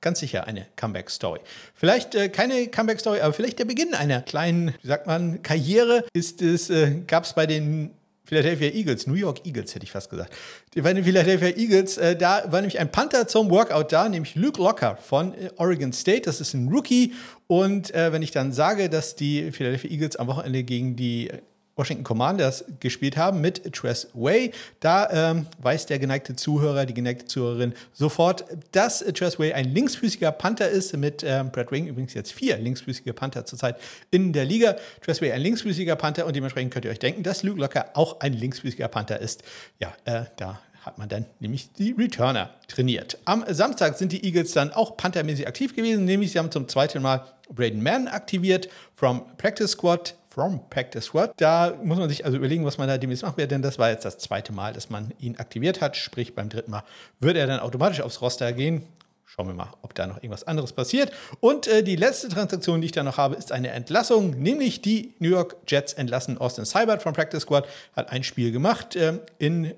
ganz 0.00 0.20
sicher 0.20 0.46
eine 0.46 0.66
Comeback-Story. 0.76 1.40
Vielleicht 1.74 2.14
äh, 2.14 2.28
keine 2.28 2.68
Comeback-Story, 2.68 3.20
aber 3.20 3.32
vielleicht 3.32 3.58
der 3.58 3.66
Beginn 3.66 3.94
einer 3.94 4.22
kleinen, 4.22 4.74
wie 4.82 4.88
sagt 4.88 5.06
man, 5.06 5.42
Karriere 5.42 6.04
ist 6.12 6.42
es, 6.42 6.70
äh, 6.70 7.02
gab 7.06 7.24
es 7.24 7.34
bei 7.34 7.46
den 7.46 7.90
Philadelphia 8.28 8.68
Eagles, 8.68 9.06
New 9.06 9.14
York 9.14 9.46
Eagles 9.46 9.74
hätte 9.74 9.84
ich 9.84 9.90
fast 9.90 10.10
gesagt. 10.10 10.34
Bei 10.74 10.92
den 10.92 11.02
Philadelphia 11.02 11.48
Eagles, 11.48 11.96
äh, 11.96 12.14
da 12.14 12.44
war 12.52 12.60
nämlich 12.60 12.78
ein 12.78 12.92
Panther 12.92 13.26
zum 13.26 13.48
Workout 13.48 13.90
da, 13.90 14.06
nämlich 14.06 14.34
Luke 14.34 14.60
Locker 14.60 14.98
von 14.98 15.32
äh, 15.32 15.48
Oregon 15.56 15.94
State. 15.94 16.22
Das 16.26 16.38
ist 16.38 16.52
ein 16.52 16.68
Rookie. 16.68 17.14
Und 17.46 17.94
äh, 17.94 18.12
wenn 18.12 18.20
ich 18.20 18.30
dann 18.30 18.52
sage, 18.52 18.90
dass 18.90 19.16
die 19.16 19.50
Philadelphia 19.50 19.90
Eagles 19.90 20.16
am 20.16 20.26
Wochenende 20.26 20.62
gegen 20.62 20.94
die 20.94 21.30
Washington 21.78 22.04
Commanders 22.04 22.64
gespielt 22.80 23.16
haben 23.16 23.40
mit 23.40 23.72
Tress 23.72 24.08
Way. 24.12 24.52
Da 24.80 25.30
ähm, 25.30 25.46
weiß 25.62 25.86
der 25.86 25.98
geneigte 25.98 26.36
Zuhörer, 26.36 26.84
die 26.84 26.94
geneigte 26.94 27.26
Zuhörerin 27.26 27.74
sofort, 27.92 28.44
dass 28.72 28.98
Tress 28.98 29.38
Way 29.38 29.52
ein 29.52 29.72
linksfüßiger 29.72 30.32
Panther 30.32 30.68
ist, 30.68 30.96
mit 30.96 31.24
ähm, 31.24 31.50
Brad 31.50 31.70
Wing 31.70 31.86
übrigens 31.86 32.14
jetzt 32.14 32.32
vier 32.32 32.58
linksfüßige 32.58 33.14
Panther 33.14 33.46
zurzeit 33.46 33.76
in 34.10 34.32
der 34.32 34.44
Liga. 34.44 34.76
Tress 35.02 35.22
Way 35.22 35.32
ein 35.32 35.40
linksfüßiger 35.40 35.96
Panther 35.96 36.26
und 36.26 36.34
dementsprechend 36.34 36.72
könnt 36.72 36.84
ihr 36.84 36.90
euch 36.90 36.98
denken, 36.98 37.22
dass 37.22 37.42
Luke 37.42 37.60
Locker 37.60 37.86
auch 37.94 38.20
ein 38.20 38.32
linksfüßiger 38.32 38.88
Panther 38.88 39.20
ist. 39.20 39.42
Ja, 39.78 39.92
äh, 40.04 40.24
da 40.36 40.60
hat 40.82 40.98
man 40.98 41.08
dann 41.08 41.26
nämlich 41.38 41.72
die 41.72 41.92
Returner 41.92 42.50
trainiert. 42.66 43.18
Am 43.24 43.44
Samstag 43.48 43.98
sind 43.98 44.12
die 44.12 44.24
Eagles 44.24 44.52
dann 44.52 44.72
auch 44.72 44.96
panthermäßig 44.96 45.46
aktiv 45.46 45.76
gewesen, 45.76 46.04
nämlich 46.04 46.32
sie 46.32 46.38
haben 46.38 46.50
zum 46.50 46.66
zweiten 46.68 47.02
Mal 47.02 47.26
Braden 47.50 47.82
Mann 47.82 48.08
aktiviert 48.08 48.68
from 48.94 49.22
Practice 49.36 49.72
Squad. 49.72 50.14
From 50.38 50.60
Practice 50.70 51.06
Squad. 51.06 51.32
Da 51.38 51.74
muss 51.82 51.98
man 51.98 52.08
sich 52.08 52.24
also 52.24 52.36
überlegen, 52.36 52.64
was 52.64 52.78
man 52.78 52.86
da 52.86 52.96
demnächst 52.96 53.24
machen 53.24 53.38
wird, 53.38 53.50
denn 53.50 53.60
das 53.60 53.76
war 53.76 53.90
jetzt 53.90 54.04
das 54.04 54.18
zweite 54.18 54.52
Mal, 54.52 54.72
dass 54.72 54.88
man 54.88 55.12
ihn 55.18 55.36
aktiviert 55.36 55.80
hat. 55.80 55.96
Sprich, 55.96 56.36
beim 56.36 56.48
dritten 56.48 56.70
Mal 56.70 56.84
würde 57.18 57.40
er 57.40 57.48
dann 57.48 57.58
automatisch 57.58 58.00
aufs 58.00 58.20
Roster 58.20 58.52
gehen. 58.52 58.84
Schauen 59.24 59.48
wir 59.48 59.54
mal, 59.54 59.70
ob 59.82 59.96
da 59.96 60.06
noch 60.06 60.18
irgendwas 60.18 60.44
anderes 60.44 60.72
passiert. 60.72 61.10
Und 61.40 61.66
äh, 61.66 61.82
die 61.82 61.96
letzte 61.96 62.28
Transaktion, 62.28 62.80
die 62.80 62.84
ich 62.84 62.92
da 62.92 63.02
noch 63.02 63.16
habe, 63.16 63.34
ist 63.34 63.50
eine 63.50 63.70
Entlassung, 63.70 64.30
nämlich 64.30 64.80
die 64.80 65.12
New 65.18 65.30
York 65.30 65.56
Jets 65.66 65.92
entlassen 65.94 66.38
Austin 66.38 66.64
Seibert 66.64 67.02
vom 67.02 67.14
Practice 67.14 67.42
Squad, 67.42 67.66
hat 67.96 68.12
ein 68.12 68.22
Spiel 68.22 68.52
gemacht 68.52 68.94
äh, 68.94 69.18
in 69.40 69.74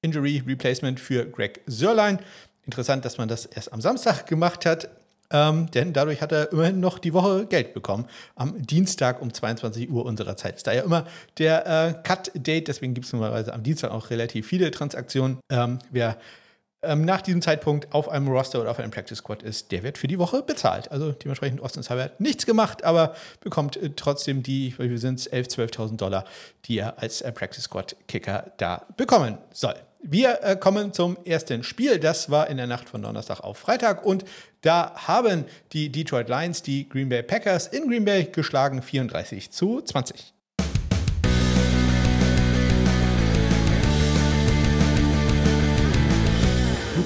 Injury 0.00 0.42
Replacement 0.46 0.98
für 1.00 1.26
Greg 1.26 1.60
Sörlein. 1.66 2.18
Interessant, 2.64 3.04
dass 3.04 3.18
man 3.18 3.28
das 3.28 3.44
erst 3.44 3.74
am 3.74 3.82
Samstag 3.82 4.26
gemacht 4.26 4.64
hat. 4.64 4.88
Ähm, 5.30 5.70
denn 5.70 5.92
dadurch 5.92 6.22
hat 6.22 6.32
er 6.32 6.52
immerhin 6.52 6.80
noch 6.80 6.98
die 6.98 7.12
Woche 7.12 7.46
Geld 7.46 7.74
bekommen. 7.74 8.06
Am 8.34 8.60
Dienstag 8.62 9.20
um 9.20 9.32
22 9.32 9.90
Uhr 9.90 10.04
unserer 10.06 10.36
Zeit 10.36 10.56
ist 10.56 10.66
da 10.66 10.72
ja 10.72 10.82
immer 10.82 11.06
der 11.38 11.66
äh, 11.66 11.94
Cut-Date, 12.02 12.68
deswegen 12.68 12.94
gibt 12.94 13.06
es 13.06 13.12
normalerweise 13.12 13.52
am 13.52 13.62
Dienstag 13.62 13.90
auch 13.90 14.10
relativ 14.10 14.46
viele 14.46 14.70
Transaktionen. 14.70 15.38
Ähm, 15.50 15.78
wer 15.90 16.16
ähm, 16.80 17.04
nach 17.04 17.22
diesem 17.22 17.42
Zeitpunkt 17.42 17.92
auf 17.92 18.08
einem 18.08 18.28
Roster 18.28 18.60
oder 18.60 18.70
auf 18.70 18.78
einem 18.78 18.92
Practice 18.92 19.18
Squad 19.18 19.42
ist, 19.42 19.72
der 19.72 19.82
wird 19.82 19.98
für 19.98 20.06
die 20.06 20.18
Woche 20.18 20.42
bezahlt. 20.42 20.90
Also 20.92 21.10
dementsprechend 21.10 21.60
Austin 21.60 21.82
Seibert 21.82 22.20
nichts 22.20 22.46
gemacht, 22.46 22.84
aber 22.84 23.16
bekommt 23.40 23.76
äh, 23.76 23.90
trotzdem 23.96 24.42
die, 24.44 24.74
wie 24.78 24.96
sind 24.96 25.18
es, 25.18 25.30
11.000, 25.30 25.72
12.000 25.72 25.96
Dollar, 25.96 26.24
die 26.66 26.78
er 26.78 26.98
als 27.00 27.20
äh, 27.20 27.32
Practice 27.32 27.64
Squad 27.64 27.96
Kicker 28.06 28.52
da 28.58 28.86
bekommen 28.96 29.38
soll. 29.52 29.74
Wir 30.00 30.44
äh, 30.44 30.56
kommen 30.56 30.92
zum 30.92 31.16
ersten 31.24 31.64
Spiel. 31.64 31.98
Das 31.98 32.30
war 32.30 32.46
in 32.48 32.56
der 32.56 32.68
Nacht 32.68 32.88
von 32.88 33.02
Donnerstag 33.02 33.40
auf 33.40 33.58
Freitag 33.58 34.06
und 34.06 34.24
da 34.62 34.92
haben 35.06 35.44
die 35.72 35.90
Detroit 35.90 36.28
Lions 36.28 36.62
die 36.62 36.88
Green 36.88 37.08
Bay 37.08 37.22
Packers 37.22 37.68
in 37.68 37.88
Green 37.88 38.04
Bay 38.04 38.24
geschlagen 38.24 38.82
34 38.82 39.50
zu 39.50 39.80
20. 39.80 40.34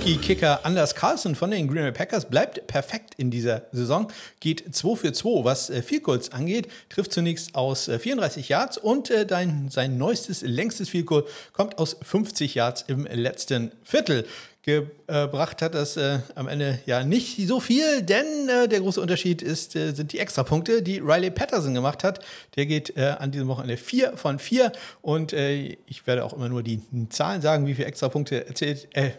Rookie-Kicker 0.02 0.64
Anders 0.64 0.96
Carlson 0.96 1.36
von 1.36 1.52
den 1.52 1.68
Green 1.68 1.84
Bay 1.84 1.92
Packers 1.92 2.28
bleibt 2.28 2.66
perfekt 2.66 3.14
in 3.18 3.30
dieser 3.30 3.66
Saison, 3.70 4.10
geht 4.40 4.74
2 4.74 4.96
für 4.96 5.12
2, 5.12 5.44
was 5.44 5.70
äh, 5.70 5.80
Field 5.80 6.02
Goals 6.02 6.32
angeht, 6.32 6.66
trifft 6.88 7.12
zunächst 7.12 7.54
aus 7.54 7.86
äh, 7.86 8.00
34 8.00 8.48
Yards 8.48 8.78
und 8.78 9.10
äh, 9.10 9.26
dein, 9.26 9.68
sein 9.70 9.98
neuestes, 9.98 10.42
längstes 10.42 10.88
Field 10.88 11.06
Goal 11.06 11.24
kommt 11.52 11.78
aus 11.78 11.96
50 12.02 12.56
Yards 12.56 12.82
im 12.88 13.04
letzten 13.04 13.70
Viertel 13.84 14.26
gebracht 14.62 15.60
hat 15.60 15.74
das 15.74 15.96
äh, 15.96 16.20
am 16.36 16.46
Ende 16.46 16.78
ja 16.86 17.02
nicht 17.02 17.48
so 17.48 17.58
viel, 17.58 18.02
denn 18.02 18.48
äh, 18.48 18.68
der 18.68 18.80
große 18.80 19.00
Unterschied 19.00 19.42
ist, 19.42 19.74
äh, 19.74 19.92
sind 19.92 20.12
die 20.12 20.20
Extrapunkte, 20.20 20.82
die 20.82 21.00
Riley 21.00 21.30
Patterson 21.32 21.74
gemacht 21.74 22.04
hat. 22.04 22.24
Der 22.54 22.66
geht 22.66 22.96
äh, 22.96 23.16
an 23.18 23.32
diesem 23.32 23.48
Wochenende 23.48 23.76
4 23.76 24.16
von 24.16 24.38
4 24.38 24.70
und 25.00 25.32
äh, 25.32 25.76
ich 25.86 26.06
werde 26.06 26.24
auch 26.24 26.32
immer 26.32 26.48
nur 26.48 26.62
die 26.62 26.80
Zahlen 27.08 27.42
sagen, 27.42 27.66
wie 27.66 27.74
viele 27.74 27.88
Extrapunkte 27.88 28.46
erzählt, 28.46 28.88
äh, 28.92 29.10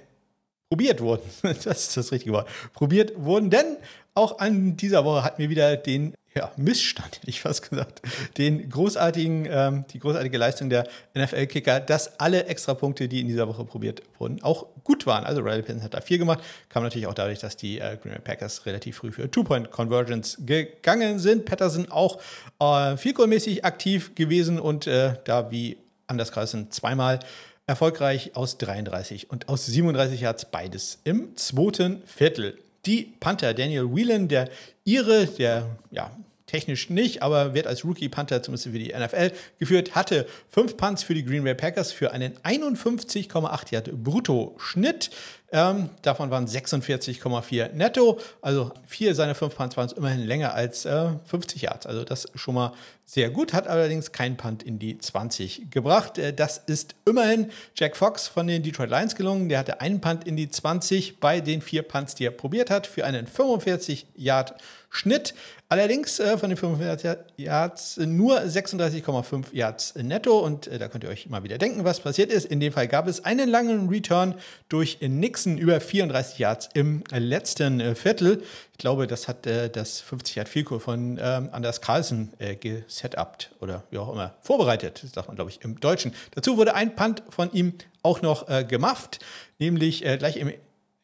probiert 0.70 1.02
wurden. 1.02 1.24
Das 1.42 1.88
ist 1.88 1.98
das 1.98 2.12
richtige 2.14 2.34
Wort. 2.34 2.48
Probiert 2.72 3.14
wurden, 3.18 3.50
denn 3.50 3.78
auch 4.16 4.40
an 4.40 4.78
dieser 4.78 5.04
Woche 5.04 5.24
hatten 5.24 5.42
wir 5.42 5.50
wieder 5.50 5.76
den 5.76 6.14
ja, 6.36 6.52
Missstand, 6.58 7.18
hätte 7.18 7.30
ich 7.30 7.42
fast 7.42 7.70
gesagt, 7.70 8.02
den 8.38 8.70
großartigen, 8.70 9.48
ähm, 9.50 9.86
die 9.94 10.00
großartige 10.00 10.38
Leistung 10.38 10.70
der 10.70 10.88
NFL-Kicker, 11.16 11.80
dass 11.80 12.20
alle 12.20 12.46
Extrapunkte, 12.46 13.08
die 13.08 13.22
in 13.22 13.28
dieser 13.28 13.48
Woche 13.48 13.64
probiert 13.66 14.02
wurden, 14.18 14.42
auch 14.42 14.66
gut 14.84 15.06
waren. 15.06 15.26
Also 15.26 15.42
Riley 15.42 15.62
Patterson 15.62 15.84
hat 15.84 15.94
da 15.94 16.02
vier 16.02 16.18
gemacht, 16.18 16.40
kam 16.70 16.84
natürlich 16.84 17.08
auch 17.08 17.14
dadurch, 17.14 17.40
dass 17.40 17.56
die 17.56 17.80
äh, 17.80 17.98
Green 18.02 18.14
Bay 18.14 18.22
Packers 18.22 18.66
relativ 18.66 18.98
früh 18.98 19.12
für 19.12 19.30
Two-Point-Convergence 19.30 20.38
gegangen 20.46 21.20
sind. 21.20 21.46
Patterson 21.46 21.92
auch 21.92 22.20
äh, 22.60 22.98
vielkohlmäßig 22.98 23.64
aktiv 23.64 24.16
gewesen 24.16 24.60
und 24.60 24.88
äh, 24.88 25.16
da 25.26 25.52
wie 25.52 25.78
Anders 26.08 26.32
Carlson 26.32 26.72
zweimal 26.72 27.20
Erfolgreich 27.66 28.36
aus 28.36 28.58
33 28.58 29.30
und 29.30 29.48
aus 29.48 29.66
37 29.66 30.20
Yards 30.20 30.46
beides 30.52 31.00
im 31.06 31.36
zweiten 31.38 32.02
Viertel. 32.06 32.58
Die 32.86 33.14
Panther 33.22 33.54
Daniel 33.54 33.96
Whelan, 33.96 34.28
der 34.28 34.50
Ire, 34.84 35.28
der 35.28 35.68
ja, 35.90 36.12
technisch 36.54 36.92
nicht, 36.92 37.24
aber 37.24 37.56
wird 37.56 37.66
als 37.66 37.84
Rookie-Panther 37.84 38.44
zumindest 38.44 38.66
für 38.66 38.78
die 38.78 38.94
NFL 38.94 39.32
geführt, 39.58 39.96
hatte 39.96 40.28
fünf 40.50 40.78
Punts 40.78 41.02
für 41.02 41.16
die 41.16 41.26
Green 41.26 41.44
Bay 41.44 41.56
Packers 41.56 41.92
für 41.92 42.12
einen 42.12 42.38
51,8 42.44 43.74
Yard 43.74 43.92
Brutto-Schnitt. 44.04 45.10
Ähm, 45.52 45.90
davon 46.04 46.30
waren 46.30 46.48
46,4 46.48 47.74
netto. 47.74 48.20
Also 48.42 48.72
vier 48.86 49.16
seiner 49.16 49.36
fünf 49.36 49.56
Punts 49.56 49.78
waren 49.78 49.88
es 49.88 49.94
immerhin 49.94 50.22
länger 50.22 50.54
als 50.54 50.86
äh, 50.86 51.10
50 51.26 51.62
Yards. 51.64 51.86
Also 51.86 52.04
das 52.04 52.28
schon 52.36 52.56
mal 52.56 52.74
sehr 53.06 53.30
gut. 53.30 53.54
Hat 53.54 53.68
allerdings 53.68 54.12
keinen 54.12 54.36
Punt 54.36 54.64
in 54.64 54.80
die 54.80 54.98
20 54.98 55.70
gebracht. 55.70 56.18
Äh, 56.18 56.34
das 56.34 56.58
ist 56.58 56.96
immerhin 57.06 57.52
Jack 57.76 57.96
Fox 57.98 58.28
von 58.28 58.48
den 58.48 58.64
Detroit 58.64 58.90
Lions 58.90 59.16
gelungen. 59.16 59.50
Der 59.50 59.60
hatte 59.60 59.82
einen 59.82 60.02
Punt 60.02 60.24
in 60.24 60.38
die 60.38 60.50
20 60.50 61.20
bei 61.20 61.40
den 61.40 61.62
vier 61.62 61.84
Punts, 61.84 62.16
die 62.16 62.26
er 62.26 62.32
probiert 62.32 62.72
hat, 62.72 62.88
für 62.88 63.06
einen 63.06 63.28
45 63.28 64.08
Yard 64.16 64.56
Schnitt. 64.94 65.34
Allerdings 65.70 66.20
äh, 66.20 66.38
von 66.38 66.50
den 66.50 66.58
45 66.58 67.18
Yards 67.38 67.98
nur 67.98 68.40
36,5 68.40 69.46
Yards 69.52 69.96
netto. 69.96 70.38
Und 70.38 70.68
äh, 70.68 70.78
da 70.78 70.88
könnt 70.88 71.04
ihr 71.04 71.10
euch 71.10 71.28
mal 71.30 71.44
wieder 71.44 71.58
denken, 71.58 71.84
was 71.84 72.00
passiert 72.00 72.32
ist. 72.32 72.46
In 72.46 72.60
dem 72.60 72.72
Fall 72.72 72.88
gab 72.88 73.08
es 73.08 73.26
einen 73.26 73.50
langen 73.50 73.90
Return 73.90 74.36
durch 74.70 75.00
Nixon 75.02 75.58
über 75.58 75.82
34 75.82 76.38
Yards 76.38 76.70
im 76.76 77.04
letzten 77.12 77.80
äh, 77.80 77.96
Viertel. 77.96 78.44
Ich 78.72 78.78
glaube, 78.78 79.08
das 79.08 79.28
hat 79.28 79.48
äh, 79.48 79.70
das 79.70 80.00
50 80.00 80.36
Yard 80.36 80.48
Field 80.48 80.70
von 80.70 81.20
ähm, 81.20 81.50
Anders 81.52 81.82
Carlsen 81.82 82.32
äh, 82.38 82.56
gesetupt 82.56 83.52
oder 83.60 83.84
wie 83.90 83.98
auch 83.98 84.14
immer 84.14 84.36
vorbereitet. 84.42 85.02
Das 85.04 85.12
sagt 85.14 85.28
man, 85.28 85.36
glaube 85.36 85.50
ich, 85.50 85.62
im 85.64 85.80
Deutschen. 85.80 86.14
Dazu 86.36 86.56
wurde 86.58 86.76
ein 86.76 86.96
Punt 86.96 87.24
von 87.30 87.52
ihm 87.52 87.74
auch 88.04 88.22
noch 88.22 88.48
äh, 88.48 88.64
gemafft, 88.64 89.20
nämlich 89.58 90.02
gleich 90.02 90.38
im 90.38 90.52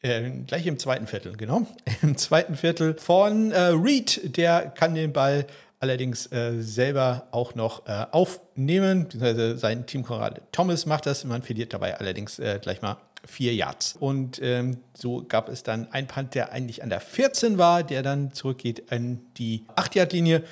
äh, 0.02 0.30
gleich 0.46 0.66
im 0.66 0.78
zweiten 0.78 1.06
Viertel, 1.06 1.36
genau. 1.36 1.66
Im 2.02 2.16
zweiten 2.16 2.56
Viertel 2.56 2.94
von 2.98 3.52
äh, 3.52 3.60
Reed. 3.60 4.36
Der 4.36 4.70
kann 4.70 4.94
den 4.94 5.12
Ball 5.12 5.46
allerdings 5.78 6.30
äh, 6.32 6.60
selber 6.60 7.28
auch 7.32 7.54
noch 7.54 7.86
äh, 7.86 8.06
aufnehmen. 8.10 9.04
Beziehungsweise 9.04 9.58
sein 9.58 9.86
Teamkamerad 9.86 10.40
Thomas 10.52 10.86
macht 10.86 11.06
das. 11.06 11.24
Man 11.24 11.42
verliert 11.42 11.74
dabei 11.74 11.98
allerdings 11.98 12.38
äh, 12.38 12.58
gleich 12.62 12.80
mal 12.80 12.96
vier 13.26 13.54
Yards. 13.54 13.96
Und 13.98 14.40
ähm, 14.42 14.78
so 14.94 15.24
gab 15.26 15.50
es 15.50 15.62
dann 15.62 15.92
einen 15.92 16.06
Punt, 16.06 16.34
der 16.34 16.52
eigentlich 16.52 16.82
an 16.82 16.88
der 16.88 17.00
14 17.00 17.58
war, 17.58 17.82
der 17.82 18.02
dann 18.02 18.32
zurückgeht 18.32 18.90
an 18.90 19.20
die 19.36 19.66
8-Yard-Linie. 19.76 20.44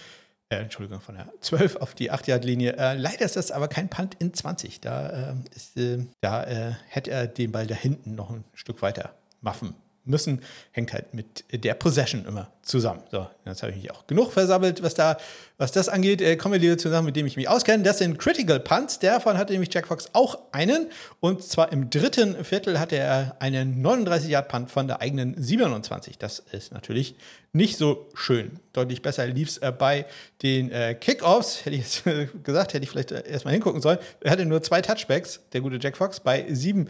Äh, 0.50 0.56
Entschuldigung, 0.56 1.00
von 1.00 1.14
der 1.14 1.28
12 1.40 1.76
auf 1.76 1.94
die 1.94 2.12
8-Yard-Linie. 2.12 2.76
Äh, 2.76 2.94
leider 2.96 3.24
ist 3.24 3.36
das 3.36 3.50
aber 3.50 3.68
kein 3.68 3.88
Punt 3.88 4.16
in 4.18 4.34
20. 4.34 4.82
Da, 4.82 5.30
äh, 5.30 5.34
ist, 5.56 5.76
äh, 5.78 6.04
da 6.20 6.44
hätte 6.88 7.10
er 7.10 7.26
den 7.26 7.52
Ball 7.52 7.66
da 7.66 7.74
hinten 7.74 8.14
noch 8.14 8.30
ein 8.30 8.44
Stück 8.54 8.82
weiter 8.82 9.14
Waffen 9.40 9.74
müssen, 10.08 10.40
hängt 10.72 10.92
halt 10.92 11.14
mit 11.14 11.44
der 11.52 11.74
Possession 11.74 12.24
immer 12.24 12.50
zusammen. 12.62 13.02
So, 13.10 13.26
jetzt 13.44 13.62
habe 13.62 13.72
ich 13.72 13.78
mich 13.82 13.90
auch 13.90 14.06
genug 14.06 14.32
versammelt, 14.32 14.82
was 14.82 14.94
da, 14.94 15.16
was 15.56 15.72
das 15.72 15.88
angeht. 15.88 16.20
Äh, 16.20 16.36
kommen 16.36 16.54
wir 16.54 16.60
lieber 16.60 16.78
zusammen, 16.78 17.06
mit 17.06 17.16
dem 17.16 17.26
ich 17.26 17.36
mich 17.36 17.48
auskenne. 17.48 17.82
Das 17.82 17.98
sind 17.98 18.18
Critical 18.18 18.60
Punts. 18.60 18.98
Davon 18.98 19.38
hatte 19.38 19.52
nämlich 19.52 19.72
Jack 19.72 19.86
Fox 19.86 20.10
auch 20.12 20.38
einen. 20.52 20.88
Und 21.20 21.42
zwar 21.42 21.72
im 21.72 21.90
dritten 21.90 22.44
Viertel 22.44 22.78
hatte 22.78 22.96
er 22.96 23.36
einen 23.40 23.84
39-Yard-Punt 23.84 24.70
von 24.70 24.86
der 24.86 25.00
eigenen 25.00 25.40
27. 25.40 26.18
Das 26.18 26.40
ist 26.52 26.72
natürlich 26.72 27.16
nicht 27.52 27.78
so 27.78 28.08
schön. 28.14 28.60
Deutlich 28.74 29.00
besser 29.00 29.26
lief 29.26 29.48
es 29.48 29.58
äh, 29.58 29.72
bei 29.72 30.04
den 30.42 30.70
äh, 30.70 30.94
Kickoffs. 30.94 31.64
Hätte 31.64 31.76
ich 31.76 31.82
jetzt 31.82 32.04
gesagt, 32.44 32.74
hätte 32.74 32.84
ich 32.84 32.90
vielleicht 32.90 33.12
äh, 33.12 33.26
erstmal 33.26 33.54
hingucken 33.54 33.80
sollen. 33.80 33.98
Er 34.20 34.30
hatte 34.30 34.44
nur 34.44 34.62
zwei 34.62 34.82
Touchbacks, 34.82 35.40
der 35.52 35.62
gute 35.62 35.78
Jack 35.80 35.96
Fox, 35.96 36.20
bei 36.20 36.46
sieben 36.50 36.88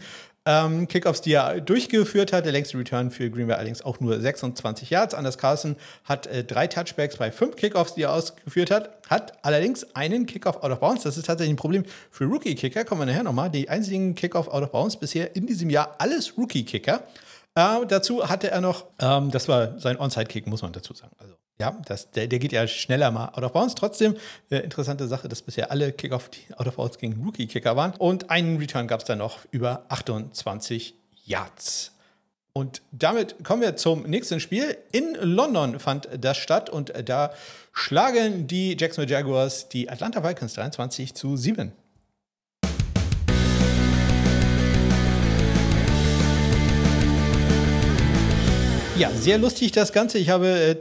ähm, 0.49 0.87
Kickoffs, 0.87 1.21
die 1.21 1.33
er 1.33 1.61
durchgeführt 1.61 2.33
hat. 2.33 2.43
Der 2.43 2.51
längste 2.51 2.77
Return 2.77 3.11
für 3.11 3.29
Green 3.29 3.45
Bay 3.45 3.55
allerdings 3.55 3.83
auch 3.83 3.99
nur 3.99 4.19
26 4.19 4.89
Yards. 4.89 5.13
Anders 5.13 5.37
Carlson 5.37 5.75
hat 6.05 6.25
äh, 6.25 6.43
drei 6.43 6.65
Touchbacks 6.65 7.17
bei 7.17 7.31
fünf 7.31 7.55
Kickoffs, 7.55 7.93
die 7.93 8.01
er 8.01 8.13
ausgeführt 8.13 8.71
hat. 8.71 8.97
Hat 9.07 9.33
allerdings 9.45 9.95
einen 9.95 10.25
Kickoff 10.25 10.63
out 10.63 10.71
of 10.71 10.79
bounds. 10.79 11.03
Das 11.03 11.17
ist 11.17 11.27
tatsächlich 11.27 11.53
ein 11.53 11.57
Problem 11.57 11.85
für 12.09 12.25
Rookie-Kicker. 12.25 12.83
Kommen 12.83 13.01
wir 13.01 13.05
nachher 13.05 13.23
nochmal. 13.23 13.51
Die 13.51 13.69
einzigen 13.69 14.15
Kickoff 14.15 14.47
out 14.47 14.63
of 14.63 14.71
bounds 14.71 14.97
bisher 14.97 15.35
in 15.35 15.45
diesem 15.45 15.69
Jahr 15.69 15.95
alles 15.99 16.35
Rookie-Kicker. 16.35 17.03
Äh, 17.53 17.85
dazu 17.87 18.27
hatte 18.27 18.49
er 18.49 18.61
noch, 18.61 18.85
ähm, 18.99 19.29
das 19.29 19.47
war 19.47 19.79
sein 19.79 19.99
Onside-Kick, 19.99 20.47
muss 20.47 20.63
man 20.63 20.73
dazu 20.73 20.95
sagen. 20.95 21.13
Also 21.19 21.35
ja, 21.59 21.77
das, 21.85 22.09
der, 22.11 22.27
der 22.27 22.39
geht 22.39 22.53
ja 22.53 22.65
schneller 22.67 23.11
mal 23.11 23.29
out 23.33 23.43
of 23.43 23.51
bounds. 23.51 23.75
Trotzdem, 23.75 24.15
äh, 24.49 24.59
interessante 24.59 25.07
Sache, 25.07 25.27
dass 25.27 25.41
bisher 25.41 25.71
alle 25.71 25.91
Kickoff, 25.91 26.29
die 26.29 26.53
out 26.55 26.67
of 26.67 26.77
bounds 26.77 26.97
gegen 26.97 27.21
Rookie-Kicker 27.21 27.75
waren. 27.75 27.93
Und 27.97 28.29
einen 28.29 28.57
Return 28.57 28.87
gab 28.87 29.01
es 29.01 29.05
dann 29.05 29.17
noch 29.17 29.39
über 29.51 29.85
28 29.89 30.95
Yards. 31.25 31.91
Und 32.53 32.81
damit 32.91 33.43
kommen 33.43 33.61
wir 33.61 33.75
zum 33.75 34.03
nächsten 34.03 34.39
Spiel. 34.39 34.77
In 34.93 35.15
London 35.21 35.79
fand 35.79 36.07
das 36.19 36.37
statt 36.37 36.69
und 36.69 36.93
da 37.05 37.31
schlagen 37.73 38.47
die 38.47 38.77
Jacksonville 38.79 39.11
Jaguars 39.11 39.67
die 39.67 39.89
Atlanta 39.89 40.21
Falcons 40.21 40.53
23 40.53 41.13
zu 41.13 41.35
7. 41.35 41.73
Ja, 48.97 49.11
sehr 49.11 49.37
lustig 49.37 49.71
das 49.71 49.93
Ganze. 49.93 50.17
Ich 50.17 50.29
habe 50.29 50.47
äh, 50.47 50.75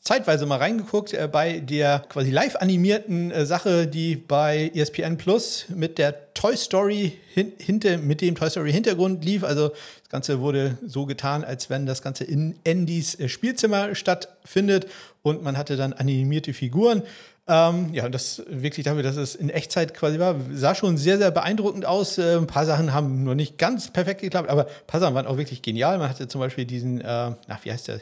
zeitweise 0.00 0.46
mal 0.46 0.56
reingeguckt 0.56 1.12
äh, 1.12 1.28
bei 1.30 1.60
der 1.60 2.04
quasi 2.08 2.30
live 2.30 2.56
animierten 2.56 3.30
äh, 3.30 3.46
Sache, 3.46 3.86
die 3.86 4.16
bei 4.16 4.70
ESPN 4.74 5.18
Plus 5.18 5.66
mit 5.68 5.98
der 5.98 6.32
Toy 6.34 6.56
Story 6.56 7.18
hin, 7.32 7.52
hinter, 7.58 7.98
mit 7.98 8.20
dem 8.20 8.34
Toy 8.34 8.48
Story 8.48 8.72
Hintergrund 8.72 9.24
lief. 9.24 9.44
Also 9.44 9.68
das 9.68 10.08
Ganze 10.08 10.40
wurde 10.40 10.78
so 10.86 11.06
getan, 11.06 11.44
als 11.44 11.68
wenn 11.68 11.86
das 11.86 12.02
Ganze 12.02 12.24
in 12.24 12.56
Andys 12.66 13.18
äh, 13.18 13.28
Spielzimmer 13.28 13.94
stattfindet 13.94 14.86
und 15.22 15.42
man 15.42 15.58
hatte 15.58 15.76
dann 15.76 15.92
animierte 15.92 16.52
Figuren. 16.54 17.02
Ähm, 17.50 17.94
ja, 17.94 18.08
das 18.10 18.42
wirklich 18.46 18.84
dafür, 18.84 19.02
dass 19.02 19.16
es 19.16 19.34
in 19.34 19.48
Echtzeit 19.48 19.94
quasi 19.94 20.18
war, 20.18 20.36
sah 20.52 20.74
schon 20.74 20.98
sehr, 20.98 21.16
sehr 21.16 21.30
beeindruckend 21.30 21.86
aus. 21.86 22.18
Äh, 22.18 22.36
ein 22.36 22.46
paar 22.46 22.66
Sachen 22.66 22.92
haben 22.92 23.24
nur 23.24 23.34
nicht 23.34 23.56
ganz 23.56 23.90
perfekt 23.90 24.20
geklappt, 24.20 24.50
aber 24.50 24.66
ein 24.66 24.86
paar 24.86 25.00
Sachen 25.00 25.14
waren 25.14 25.26
auch 25.26 25.38
wirklich 25.38 25.62
genial. 25.62 25.98
Man 25.98 26.10
hatte 26.10 26.28
zum 26.28 26.42
Beispiel 26.42 26.66
diesen, 26.66 27.00
äh, 27.00 27.04
ach, 27.06 27.64
wie 27.64 27.72
heißt 27.72 27.88
der? 27.88 28.00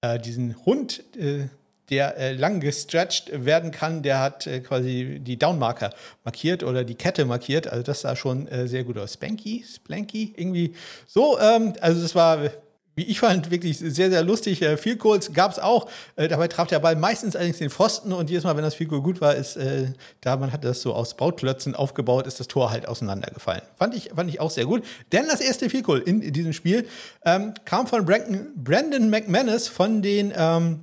Äh, 0.00 0.18
diesen 0.18 0.56
Hund, 0.64 1.02
äh, 1.16 1.48
der 1.90 2.16
äh, 2.16 2.32
lang 2.32 2.60
gestretched 2.60 3.44
werden 3.44 3.70
kann, 3.70 4.02
der 4.02 4.20
hat 4.20 4.46
äh, 4.46 4.60
quasi 4.60 5.20
die 5.20 5.38
Downmarker 5.38 5.90
markiert 6.24 6.62
oder 6.64 6.84
die 6.84 6.96
Kette 6.96 7.24
markiert. 7.24 7.68
Also 7.68 7.82
das 7.82 8.00
sah 8.00 8.16
schon 8.16 8.48
äh, 8.48 8.66
sehr 8.66 8.84
gut 8.84 8.98
aus. 8.98 9.14
Spanky, 9.14 9.64
Splanky, 9.64 10.34
irgendwie 10.36 10.74
so. 11.06 11.38
Ähm, 11.38 11.74
also 11.80 12.02
das 12.02 12.14
war 12.14 12.50
wie 12.96 13.04
ich 13.04 13.20
fand, 13.20 13.50
wirklich 13.50 13.78
sehr, 13.78 14.10
sehr 14.10 14.24
lustig. 14.24 14.62
Äh, 14.62 14.78
Field 14.78 14.98
Goals 14.98 15.32
gab 15.34 15.52
es 15.52 15.58
auch. 15.58 15.88
Äh, 16.16 16.28
dabei 16.28 16.48
traf 16.48 16.66
der 16.66 16.78
Ball 16.78 16.96
meistens 16.96 17.36
allerdings 17.36 17.58
den 17.58 17.68
Pfosten 17.68 18.12
und 18.12 18.30
jedes 18.30 18.44
Mal, 18.44 18.56
wenn 18.56 18.64
das 18.64 18.74
Field 18.74 18.88
Goal 18.88 19.02
gut 19.02 19.20
war, 19.20 19.34
ist, 19.34 19.56
äh, 19.56 19.92
da 20.22 20.36
man 20.38 20.50
hat 20.50 20.64
das 20.64 20.80
so 20.80 20.94
aus 20.94 21.14
Bautklötzen 21.14 21.74
aufgebaut, 21.74 22.26
ist 22.26 22.40
das 22.40 22.48
Tor 22.48 22.70
halt 22.70 22.88
auseinandergefallen. 22.88 23.62
Fand 23.76 23.94
ich, 23.94 24.10
fand 24.16 24.30
ich 24.30 24.40
auch 24.40 24.50
sehr 24.50 24.64
gut. 24.64 24.82
Denn 25.12 25.26
das 25.28 25.40
erste 25.40 25.68
Field 25.68 25.84
Goal 25.84 25.98
in, 26.00 26.22
in 26.22 26.32
diesem 26.32 26.54
Spiel 26.54 26.88
ähm, 27.26 27.52
kam 27.66 27.86
von 27.86 28.06
Brandon, 28.06 28.48
Brandon 28.56 29.10
McManus 29.10 29.68
von 29.68 30.00
den 30.00 30.32
ähm, 30.34 30.80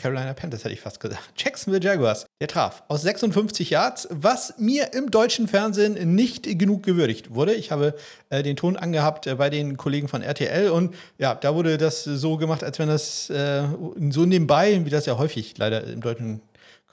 Carolina 0.00 0.32
Panthers 0.32 0.64
hätte 0.64 0.72
ich 0.72 0.80
fast 0.80 0.98
gesagt. 0.98 1.20
Jacksonville 1.36 1.84
Jaguars. 1.84 2.24
Der 2.40 2.48
traf 2.48 2.82
aus 2.88 3.02
56 3.02 3.68
Yards, 3.68 4.08
was 4.10 4.54
mir 4.56 4.94
im 4.94 5.10
deutschen 5.10 5.46
Fernsehen 5.46 6.14
nicht 6.14 6.58
genug 6.58 6.82
gewürdigt 6.82 7.34
wurde. 7.34 7.52
Ich 7.52 7.70
habe 7.70 7.94
äh, 8.30 8.42
den 8.42 8.56
Ton 8.56 8.78
angehabt 8.78 9.26
äh, 9.26 9.34
bei 9.34 9.50
den 9.50 9.76
Kollegen 9.76 10.08
von 10.08 10.22
RTL 10.22 10.70
und 10.70 10.94
ja, 11.18 11.34
da 11.34 11.54
wurde 11.54 11.76
das 11.76 12.04
so 12.04 12.38
gemacht, 12.38 12.64
als 12.64 12.78
wenn 12.78 12.88
das 12.88 13.28
äh, 13.28 13.64
so 14.10 14.24
nebenbei, 14.24 14.80
wie 14.84 14.90
das 14.90 15.04
ja 15.04 15.18
häufig 15.18 15.58
leider 15.58 15.84
im 15.84 16.00
deutschen 16.00 16.40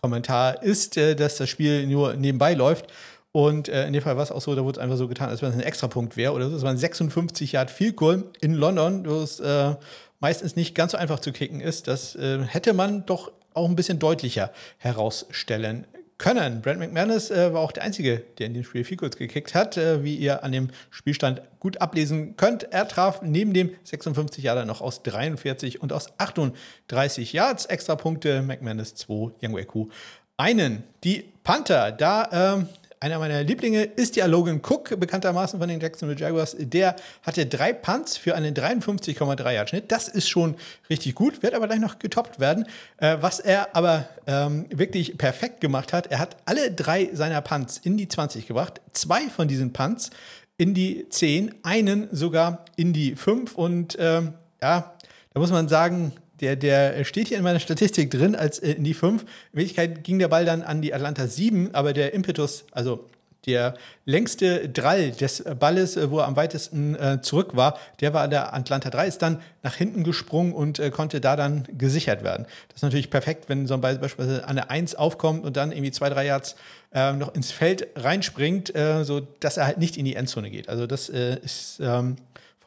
Kommentar 0.02 0.62
ist, 0.62 0.98
äh, 0.98 1.16
dass 1.16 1.38
das 1.38 1.50
Spiel 1.50 1.88
nur 1.88 2.16
nebenbei 2.16 2.56
läuft. 2.56 2.88
Und 3.32 3.70
äh, 3.70 3.86
in 3.86 3.94
dem 3.94 4.02
Fall 4.02 4.18
war 4.18 4.24
es 4.24 4.32
auch 4.32 4.42
so, 4.42 4.56
da 4.56 4.64
wurde 4.64 4.80
es 4.80 4.84
einfach 4.84 4.98
so 4.98 5.08
getan, 5.08 5.30
als 5.30 5.42
wenn 5.42 5.50
es 5.50 5.56
ein 5.56 5.62
Extrapunkt 5.62 6.18
wäre 6.18 6.34
oder 6.34 6.50
so. 6.50 6.56
Es 6.56 6.64
war 6.64 6.72
ein 6.72 6.78
56 6.78 7.52
Yard 7.52 7.70
Field 7.70 7.96
Goal 7.96 8.24
in 8.42 8.54
London. 8.54 9.04
Das 9.04 9.40
äh, 9.40 9.76
meistens 10.20 10.56
nicht 10.56 10.76
ganz 10.76 10.94
so 10.94 10.98
einfach 10.98 11.20
zu 11.20 11.32
kicken 11.32 11.62
ist, 11.62 11.88
das 11.88 12.16
äh, 12.16 12.44
hätte 12.44 12.74
man 12.74 13.06
doch 13.06 13.32
auch 13.54 13.68
ein 13.68 13.76
bisschen 13.76 14.00
deutlicher 14.00 14.52
herausstellen 14.78 15.88
können. 16.18 16.62
Brent 16.62 16.80
McManus 16.80 17.30
äh, 17.30 17.54
war 17.54 17.62
auch 17.62 17.72
der 17.72 17.84
Einzige, 17.84 18.24
der 18.38 18.48
in 18.48 18.54
dem 18.54 18.64
Spiel 18.64 18.84
viel 18.84 18.98
kurz 18.98 19.18
gekickt 19.18 19.54
hat, 19.54 19.78
äh, 19.78 20.04
wie 20.04 20.16
ihr 20.16 20.44
an 20.44 20.52
dem 20.52 20.70
Spielstand 20.90 21.42
gut 21.60 21.80
ablesen 21.80 22.36
könnt. 22.38 22.72
Er 22.72 22.88
traf 22.88 23.22
neben 23.22 23.54
dem 23.54 23.72
56 23.84 24.44
Jahre 24.44 24.66
noch 24.66 24.82
aus 24.82 25.04
43 25.04 25.82
und 25.82 25.94
aus 25.94 26.08
38 26.18 27.34
Yards. 27.34 27.66
Extra 27.66 27.96
Punkte, 27.96 28.42
McManus 28.42 28.96
2, 28.96 29.32
Young 29.44 29.56
Weku 29.56 29.90
einen. 30.38 30.84
Die 31.04 31.26
Panther, 31.44 31.92
da 31.92 32.30
ähm, 32.32 32.70
einer 33.00 33.20
meiner 33.20 33.44
Lieblinge 33.44 33.84
ist 33.84 34.16
ja 34.16 34.26
Logan 34.26 34.62
Cook, 34.62 35.00
bekanntermaßen 35.00 35.60
von 35.60 35.70
den 35.70 35.80
Jacksonville 35.80 36.20
Jaguars. 36.20 36.56
Der 36.60 36.96
hatte 37.22 37.46
drei 37.46 37.74
Punts 37.74 38.18
für 38.18 38.36
einen 38.36 38.56
53,3 38.56 39.54
Yard 39.54 39.70
Schnitt. 39.70 39.92
Das 39.92 40.08
ist 40.08 40.28
schon 40.28 40.56
richtig 40.90 41.16
gut, 41.16 41.44
wird 41.44 41.54
aber 41.54 41.68
gleich 41.68 41.80
noch 41.80 42.00
getoppt 42.00 42.40
werden. 42.40 42.66
Äh, 42.98 43.18
was 43.22 43.40
er 43.40 43.76
aber 43.76 44.08
ähm, 44.26 44.66
wirklich 44.70 45.18
perfekt 45.18 45.62
gemacht 45.62 45.94
hat, 45.94 46.08
er 46.08 46.20
hat 46.20 46.38
alle 46.46 46.72
drei 46.72 47.10
seiner 47.14 47.42
Punts 47.42 47.78
in 47.78 47.98
die 47.98 48.08
20 48.08 48.48
gebracht. 48.48 48.82
Zwei 48.94 49.22
von 49.30 49.48
diesen 49.48 49.74
Punts 49.74 50.10
in 50.58 50.74
die 50.74 51.08
10, 51.10 51.54
einen 51.64 52.08
sogar 52.12 52.66
in 52.76 52.94
die 52.94 53.16
5 53.16 53.56
und 53.56 53.96
ähm, 54.00 54.34
ja, 54.62 54.96
da 55.34 55.40
muss 55.40 55.52
man 55.52 55.68
sagen, 55.68 56.14
der, 56.42 56.56
der 56.56 57.04
steht 57.04 57.28
hier 57.28 57.38
in 57.38 57.44
meiner 57.44 57.60
Statistik 57.60 58.12
drin 58.12 58.36
als 58.36 58.60
äh, 58.60 58.72
in 58.72 58.84
die 58.84 58.94
5. 58.94 59.22
In 59.22 59.28
Wirklichkeit 59.54 60.04
ging 60.04 60.20
der 60.20 60.28
Ball 60.28 60.46
dann 60.46 60.62
an 60.62 60.82
die 60.82 60.94
Atlanta 60.94 61.28
7, 61.28 61.74
aber 61.74 61.94
der 61.94 62.14
Impetus, 62.14 62.66
also 62.72 63.08
der 63.48 63.76
längste 64.06 64.68
Drall 64.70 65.12
des 65.12 65.44
Balles, 65.60 65.96
äh, 65.96 66.12
wo 66.12 66.20
er 66.20 66.28
am 66.28 66.36
weitesten 66.36 66.96
äh, 66.96 67.22
zurück 67.22 67.56
war, 67.56 67.80
der 68.02 68.14
war 68.14 68.24
an 68.24 68.30
der 68.30 68.54
Atlanta 68.54 68.90
3, 68.90 69.08
ist 69.08 69.22
dann 69.22 69.42
nach 69.64 69.76
hinten 69.76 70.04
gesprungen 70.04 70.54
und 70.54 70.80
äh, 70.80 70.92
konnte 70.92 71.22
da 71.22 71.36
dann 71.36 71.66
gesichert 71.78 72.24
werden. 72.24 72.46
Das 72.68 72.78
ist 72.78 72.84
natürlich 72.84 73.10
perfekt, 73.10 73.46
wenn 73.48 73.66
so 73.66 73.74
ein 73.74 73.82
Ball 73.82 73.98
beispielsweise 73.98 74.48
an 74.48 74.58
der 74.58 74.70
1 74.70 74.96
aufkommt 74.96 75.46
und 75.46 75.58
dann 75.58 75.72
irgendwie 75.72 75.92
zwei, 75.92 76.10
drei 76.10 76.26
Yards 76.26 76.56
äh, 76.94 77.14
noch 77.14 77.34
ins 77.34 77.52
Feld 77.52 77.88
reinspringt, 77.96 78.76
äh, 78.76 79.04
so 79.04 79.26
er 79.42 79.66
halt 79.66 79.78
nicht 79.78 79.98
in 79.98 80.06
die 80.06 80.16
Endzone 80.16 80.50
geht. 80.50 80.70
Also 80.70 80.86
das 80.86 81.10
äh, 81.10 81.38
ist 81.44 81.80
ähm, 81.82 82.18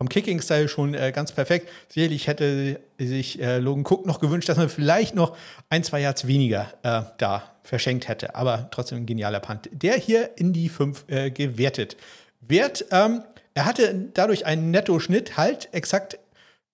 vom 0.01 0.09
Kicking-Style 0.09 0.67
schon 0.69 0.95
äh, 0.95 1.13
ganz 1.15 1.31
perfekt. 1.31 1.69
Sicherlich 1.91 2.27
hätte 2.27 2.81
sich 2.99 3.39
äh, 3.39 3.59
Logan 3.59 3.85
Cook 3.85 4.07
noch 4.07 4.19
gewünscht, 4.19 4.49
dass 4.49 4.57
man 4.57 4.71
vielleicht 4.71 5.15
noch 5.15 5.37
ein, 5.69 5.85
zwei 5.85 6.01
Yards 6.01 6.27
weniger 6.27 6.73
äh, 6.83 7.03
da 7.19 7.43
verschenkt 7.65 8.09
hätte. 8.09 8.35
Aber 8.35 8.69
trotzdem 8.71 8.97
ein 8.97 9.07
genialer 9.07 9.41
Punt, 9.41 9.69
der 9.73 9.97
hier 9.97 10.39
in 10.39 10.55
die 10.55 10.71
5 10.71 11.05
äh, 11.09 11.31
gewertet 11.31 11.99
wird. 12.41 12.87
Ähm, 12.91 13.25
er 13.53 13.67
hatte 13.67 13.95
dadurch 14.15 14.47
einen 14.47 14.71
Netto-Schnitt 14.71 15.37
halt 15.37 15.69
exakt 15.73 16.19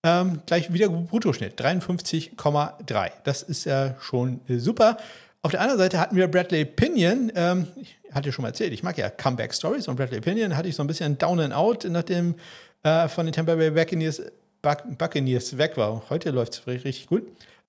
ähm, 0.03 0.39
gleich 0.45 0.71
wieder 0.71 0.87
Bruttoschnitt, 0.87 1.59
53,3. 1.59 3.11
Das 3.25 3.43
ist 3.43 3.65
ja 3.65 3.95
schon 3.99 4.39
äh, 4.47 4.57
super. 4.57 4.95
Auf 5.41 5.51
der 5.51 5.59
anderen 5.59 5.79
Seite 5.79 5.99
hatten 5.99 6.15
wir 6.15 6.29
Bradley 6.29 6.63
Pinion. 6.63 7.29
Ähm, 7.35 7.67
ich 7.75 7.97
hatte 8.13 8.31
schon 8.31 8.43
mal 8.43 8.49
erzählt, 8.49 8.71
ich 8.71 8.83
mag 8.83 8.97
ja 8.97 9.09
Comeback 9.09 9.53
Stories 9.53 9.89
und 9.89 9.97
Bradley 9.97 10.21
Pinion 10.21 10.55
hatte 10.55 10.69
ich 10.69 10.75
so 10.75 10.83
ein 10.83 10.87
bisschen 10.87 11.17
Down 11.17 11.41
and 11.41 11.53
Out, 11.53 11.85
nachdem 11.89 12.35
äh, 12.83 13.07
von 13.07 13.25
den 13.25 13.33
Tampa 13.33 13.55
Bay 13.55 13.71
Buccaneers, 13.71 14.21
Buccaneers 14.61 15.57
weg 15.57 15.77
war. 15.77 16.03
Heute 16.09 16.31
läuft 16.31 16.53
es 16.53 16.67
richtig 16.67 17.07
gut. 17.07 17.23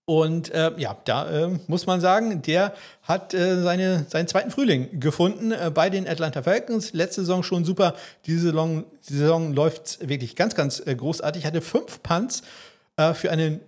Und 0.09 0.51
äh, 0.53 0.71
ja, 0.79 0.97
da 1.05 1.29
äh, 1.31 1.59
muss 1.67 1.85
man 1.85 2.01
sagen, 2.01 2.41
der 2.41 2.73
hat 3.03 3.35
äh, 3.35 3.61
seine, 3.61 4.07
seinen 4.09 4.27
zweiten 4.27 4.51
Frühling 4.51 5.01
gefunden 5.01 5.53
äh, 5.53 5.71
bei 5.73 5.91
den 5.91 6.09
Atlanta 6.09 6.43
Falcons. 6.43 6.95
Letzte 6.95 7.21
Saison 7.21 7.43
schon 7.43 7.67
super. 7.67 7.95
Diese 8.25 8.47
Saison, 8.47 8.85
die 9.07 9.13
Saison 9.13 9.53
läuft 9.53 10.09
wirklich 10.09 10.35
ganz, 10.35 10.55
ganz 10.55 10.81
äh, 10.87 10.95
großartig. 10.95 11.45
Hatte 11.45 11.61
fünf 11.61 12.03
Punts 12.03 12.43
für 13.15 13.31
einen 13.31 13.61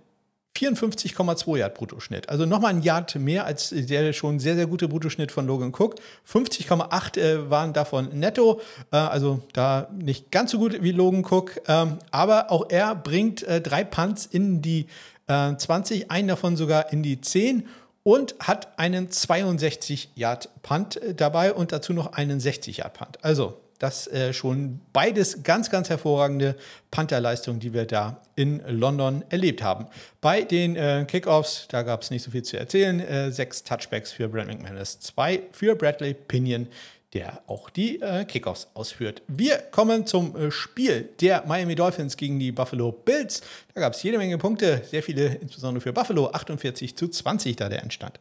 54,2 0.57 1.57
Yard 1.57 1.75
Bruttoschnitt. 1.75 2.29
Also 2.29 2.45
nochmal 2.45 2.73
ein 2.73 2.81
Yard 2.81 3.15
mehr 3.15 3.45
als 3.45 3.69
der 3.69 4.13
schon 4.13 4.39
sehr, 4.39 4.55
sehr 4.55 4.67
gute 4.67 4.87
Bruttoschnitt 4.87 5.31
von 5.31 5.47
Logan 5.47 5.69
Cook. 5.69 5.95
50,8 6.29 7.19
äh, 7.19 7.49
waren 7.49 7.73
davon 7.73 8.09
netto. 8.19 8.61
Äh, 8.91 8.97
also 8.97 9.41
da 9.53 9.89
nicht 9.97 10.31
ganz 10.31 10.51
so 10.51 10.59
gut 10.59 10.83
wie 10.83 10.91
Logan 10.91 11.25
Cook. 11.25 11.61
Ähm, 11.67 11.99
aber 12.11 12.51
auch 12.51 12.69
er 12.69 12.95
bringt 12.95 13.43
äh, 13.43 13.61
drei 13.61 13.83
Punts 13.83 14.25
in 14.25 14.61
die 14.61 14.87
20, 15.27 16.01
äh, 16.01 16.05
einen 16.09 16.27
davon 16.27 16.57
sogar 16.57 16.91
in 16.91 17.03
die 17.03 17.21
10 17.21 17.67
und 18.03 18.35
hat 18.39 18.79
einen 18.79 19.11
62 19.11 20.09
Yard 20.15 20.49
Punt 20.63 20.97
äh, 20.97 21.13
dabei 21.13 21.53
und 21.53 21.71
dazu 21.71 21.93
noch 21.93 22.13
einen 22.13 22.39
60 22.39 22.77
Yard 22.77 22.93
Punt. 22.93 23.23
Also 23.23 23.57
das 23.81 24.07
äh, 24.07 24.31
schon 24.31 24.79
beides 24.93 25.43
ganz, 25.43 25.71
ganz 25.71 25.89
hervorragende 25.89 26.55
Panther-Leistungen, 26.91 27.59
die 27.59 27.73
wir 27.73 27.85
da 27.85 28.21
in 28.35 28.61
London 28.67 29.23
erlebt 29.29 29.63
haben. 29.63 29.87
Bei 30.21 30.43
den 30.43 30.75
äh, 30.75 31.05
Kickoffs, 31.07 31.67
da 31.69 31.81
gab 31.81 32.03
es 32.03 32.11
nicht 32.11 32.21
so 32.21 32.31
viel 32.31 32.43
zu 32.43 32.57
erzählen. 32.57 32.99
Äh, 32.99 33.31
sechs 33.31 33.63
Touchbacks 33.63 34.11
für 34.11 34.27
Brad 34.29 34.47
McManus, 34.47 34.99
zwei 34.99 35.41
für 35.51 35.75
Bradley 35.75 36.13
Pinion, 36.13 36.67
der 37.13 37.41
auch 37.47 37.71
die 37.71 37.99
äh, 38.01 38.23
Kickoffs 38.25 38.67
ausführt. 38.75 39.23
Wir 39.27 39.57
kommen 39.57 40.05
zum 40.05 40.35
äh, 40.35 40.51
Spiel 40.51 41.09
der 41.19 41.43
Miami 41.47 41.73
Dolphins 41.73 42.17
gegen 42.17 42.39
die 42.39 42.51
Buffalo 42.51 42.91
Bills. 42.91 43.41
Da 43.73 43.81
gab 43.81 43.93
es 43.93 44.03
jede 44.03 44.19
Menge 44.19 44.37
Punkte, 44.37 44.83
sehr 44.89 45.01
viele, 45.01 45.25
insbesondere 45.35 45.81
für 45.81 45.93
Buffalo, 45.93 46.29
48 46.31 46.95
zu 46.95 47.07
20 47.07 47.55
da 47.55 47.67
der 47.67 47.81
Entstand. 47.81 48.19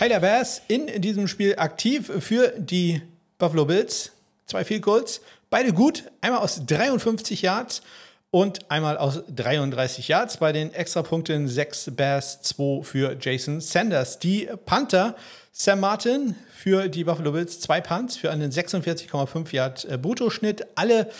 Tyler 0.00 0.20
Bass 0.20 0.62
in 0.66 1.02
diesem 1.02 1.28
Spiel 1.28 1.56
aktiv 1.56 2.10
für 2.20 2.54
die 2.56 3.02
Buffalo 3.36 3.66
Bills. 3.66 4.12
Zwei 4.46 4.64
Field 4.64 4.80
Goals. 4.80 5.20
beide 5.50 5.74
gut. 5.74 6.04
Einmal 6.22 6.40
aus 6.40 6.64
53 6.64 7.42
Yards 7.42 7.82
und 8.30 8.70
einmal 8.70 8.96
aus 8.96 9.20
33 9.28 10.08
Yards. 10.08 10.38
Bei 10.38 10.52
den 10.52 10.72
Extrapunkten 10.72 11.48
6 11.48 11.90
Bears, 11.96 12.40
2 12.40 12.82
für 12.82 13.14
Jason 13.20 13.60
Sanders. 13.60 14.18
Die 14.18 14.48
Panther, 14.64 15.16
Sam 15.52 15.80
Martin 15.80 16.34
für 16.50 16.88
die 16.88 17.04
Buffalo 17.04 17.32
Bills, 17.32 17.60
zwei 17.60 17.82
Punts 17.82 18.16
für 18.16 18.30
einen 18.30 18.50
46,5 18.50 19.54
Yard 19.54 19.84
äh, 19.84 19.98
Bruttoschnitt. 19.98 20.66
Alle 20.76 21.10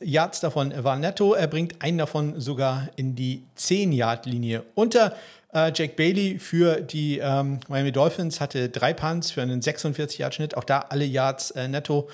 Yards 0.00 0.40
davon 0.40 0.74
waren 0.82 0.98
netto. 0.98 1.34
Er 1.34 1.46
bringt 1.46 1.80
einen 1.80 1.98
davon 1.98 2.40
sogar 2.40 2.88
in 2.96 3.14
die 3.14 3.44
10 3.54 3.92
Yard 3.92 4.26
Linie 4.26 4.64
unter. 4.74 5.14
Äh, 5.56 5.72
Jake 5.74 5.94
Bailey 5.96 6.38
für 6.38 6.82
die 6.82 7.18
ähm, 7.18 7.60
Miami 7.68 7.90
Dolphins 7.90 8.40
hatte 8.42 8.68
drei 8.68 8.92
Punts 8.92 9.30
für 9.30 9.40
einen 9.40 9.62
46 9.62 10.18
Yard 10.18 10.34
Schnitt. 10.34 10.54
Auch 10.54 10.64
da 10.64 10.80
alle 10.90 11.06
Yards 11.06 11.50
äh, 11.52 11.66
netto. 11.66 12.10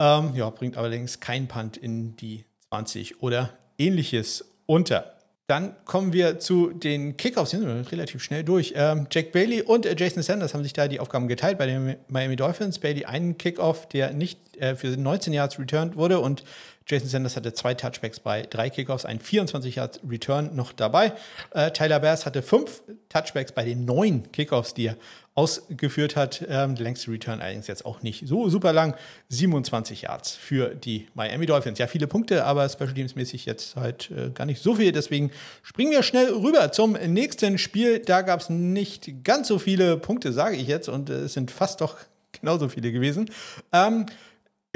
Ähm, 0.00 0.32
ja, 0.34 0.48
bringt 0.48 0.78
allerdings 0.78 1.20
kein 1.20 1.46
Punt 1.46 1.76
in 1.76 2.16
die 2.16 2.46
20 2.70 3.22
oder 3.22 3.50
ähnliches 3.76 4.46
unter. 4.64 5.12
Dann 5.46 5.76
kommen 5.84 6.14
wir 6.14 6.38
zu 6.38 6.72
den 6.72 7.18
Kickoffs, 7.18 7.50
die 7.50 7.58
sind 7.58 7.92
relativ 7.92 8.22
schnell 8.22 8.42
durch. 8.44 8.72
Ähm, 8.74 9.06
Jack 9.10 9.30
Bailey 9.30 9.60
und 9.60 9.84
äh, 9.84 9.94
Jason 9.96 10.22
Sanders 10.22 10.54
haben 10.54 10.62
sich 10.62 10.72
da 10.72 10.88
die 10.88 10.98
Aufgaben 10.98 11.28
geteilt 11.28 11.58
bei 11.58 11.66
den 11.66 11.96
Miami 12.08 12.36
Dolphins. 12.36 12.78
Bailey 12.78 13.04
einen 13.04 13.36
Kickoff, 13.36 13.86
der 13.88 14.14
nicht 14.14 14.56
äh, 14.56 14.74
für 14.74 14.88
19 14.88 15.34
Yards 15.34 15.58
returned 15.58 15.96
wurde 15.96 16.18
und 16.18 16.44
Jason 16.88 17.08
Sanders 17.08 17.36
hatte 17.36 17.52
zwei 17.52 17.74
Touchbacks 17.74 18.20
bei 18.20 18.42
drei 18.42 18.70
Kickoffs, 18.70 19.04
ein 19.04 19.18
24 19.18 19.76
Yards 19.76 20.00
Return 20.08 20.54
noch 20.54 20.72
dabei. 20.72 21.12
Äh, 21.50 21.72
Tyler 21.72 21.98
Bass 21.98 22.26
hatte 22.26 22.42
fünf 22.42 22.82
Touchbacks 23.08 23.52
bei 23.52 23.64
den 23.64 23.84
neun 23.84 24.30
Kickoffs, 24.30 24.72
die 24.72 24.86
er 24.86 24.96
ausgeführt 25.34 26.14
hat. 26.14 26.44
Ähm, 26.48 26.76
der 26.76 26.84
längste 26.84 27.10
Return 27.10 27.40
allerdings 27.40 27.66
jetzt 27.66 27.84
auch 27.84 28.02
nicht 28.02 28.26
so 28.26 28.48
super 28.48 28.72
lang. 28.72 28.94
27 29.28 30.02
Yards 30.02 30.34
für 30.34 30.74
die 30.74 31.08
Miami 31.14 31.46
Dolphins. 31.46 31.78
Ja, 31.78 31.88
viele 31.88 32.06
Punkte, 32.06 32.44
aber 32.44 32.68
Special 32.68 32.94
Teams 32.94 33.16
mäßig 33.16 33.46
jetzt 33.46 33.74
halt 33.74 34.10
äh, 34.12 34.30
gar 34.30 34.46
nicht 34.46 34.62
so 34.62 34.76
viel. 34.76 34.92
Deswegen 34.92 35.32
springen 35.62 35.90
wir 35.90 36.04
schnell 36.04 36.32
rüber 36.32 36.70
zum 36.70 36.92
nächsten 36.92 37.58
Spiel. 37.58 37.98
Da 37.98 38.22
gab 38.22 38.40
es 38.40 38.48
nicht 38.48 39.24
ganz 39.24 39.48
so 39.48 39.58
viele 39.58 39.96
Punkte, 39.96 40.32
sage 40.32 40.56
ich 40.56 40.68
jetzt, 40.68 40.88
und 40.88 41.10
äh, 41.10 41.14
es 41.14 41.34
sind 41.34 41.50
fast 41.50 41.80
doch 41.80 41.96
genauso 42.32 42.68
viele 42.68 42.92
gewesen. 42.92 43.30
Ähm, 43.72 44.06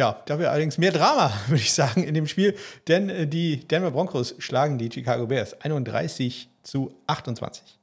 ja, 0.00 0.18
dafür 0.24 0.50
allerdings 0.50 0.78
mehr 0.78 0.92
Drama, 0.92 1.30
würde 1.48 1.60
ich 1.60 1.74
sagen, 1.74 2.04
in 2.04 2.14
dem 2.14 2.26
Spiel, 2.26 2.56
denn 2.88 3.10
äh, 3.10 3.26
die 3.26 3.68
Denver 3.68 3.90
Broncos 3.90 4.34
schlagen 4.38 4.78
die 4.78 4.90
Chicago 4.90 5.26
Bears 5.26 5.60
31 5.60 6.48
zu 6.62 6.94
28. 7.06 7.78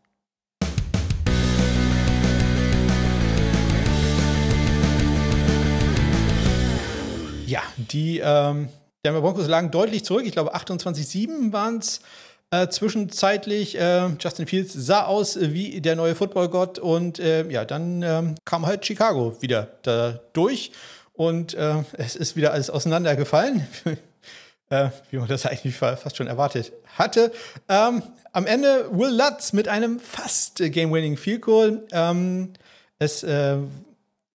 Ja, 7.46 7.62
die 7.78 8.20
ähm, 8.24 8.70
Denver 9.06 9.22
Broncos 9.22 9.48
lagen 9.48 9.70
deutlich 9.70 10.04
zurück. 10.04 10.24
Ich 10.26 10.32
glaube, 10.32 10.56
28-7 10.56 11.54
waren 11.54 11.78
es 11.78 12.02
äh, 12.50 12.68
zwischenzeitlich. 12.68 13.80
Äh, 13.80 14.08
Justin 14.20 14.48
Fields 14.48 14.74
sah 14.74 15.04
aus 15.04 15.38
wie 15.40 15.82
der 15.82 15.96
neue 15.96 16.16
Footballgott 16.16 16.80
und 16.80 17.20
äh, 17.20 17.48
ja, 17.48 17.64
dann 17.64 18.02
ähm, 18.02 18.36
kam 18.44 18.66
halt 18.66 18.88
Chicago 18.88 19.40
wieder 19.40 19.68
da 19.84 20.20
durch. 20.34 20.72
Und 21.18 21.56
äh, 21.56 21.84
es 21.98 22.16
ist 22.16 22.36
wieder 22.36 22.54
alles 22.54 22.70
auseinandergefallen, 22.70 23.68
äh, 24.70 24.90
wie 25.10 25.18
man 25.18 25.28
das 25.28 25.46
eigentlich 25.48 25.76
fast 25.76 26.16
schon 26.16 26.28
erwartet 26.28 26.72
hatte. 26.96 27.32
Ähm, 27.68 28.04
am 28.32 28.46
Ende 28.46 28.88
Will 28.92 29.20
Lutz 29.20 29.52
mit 29.52 29.68
einem 29.68 30.00
fast 30.00 30.58
Game-Winning 30.58 31.18
Field 31.18 31.42
Goal. 31.42 31.88
Ähm, 31.92 32.54
äh, 33.00 33.58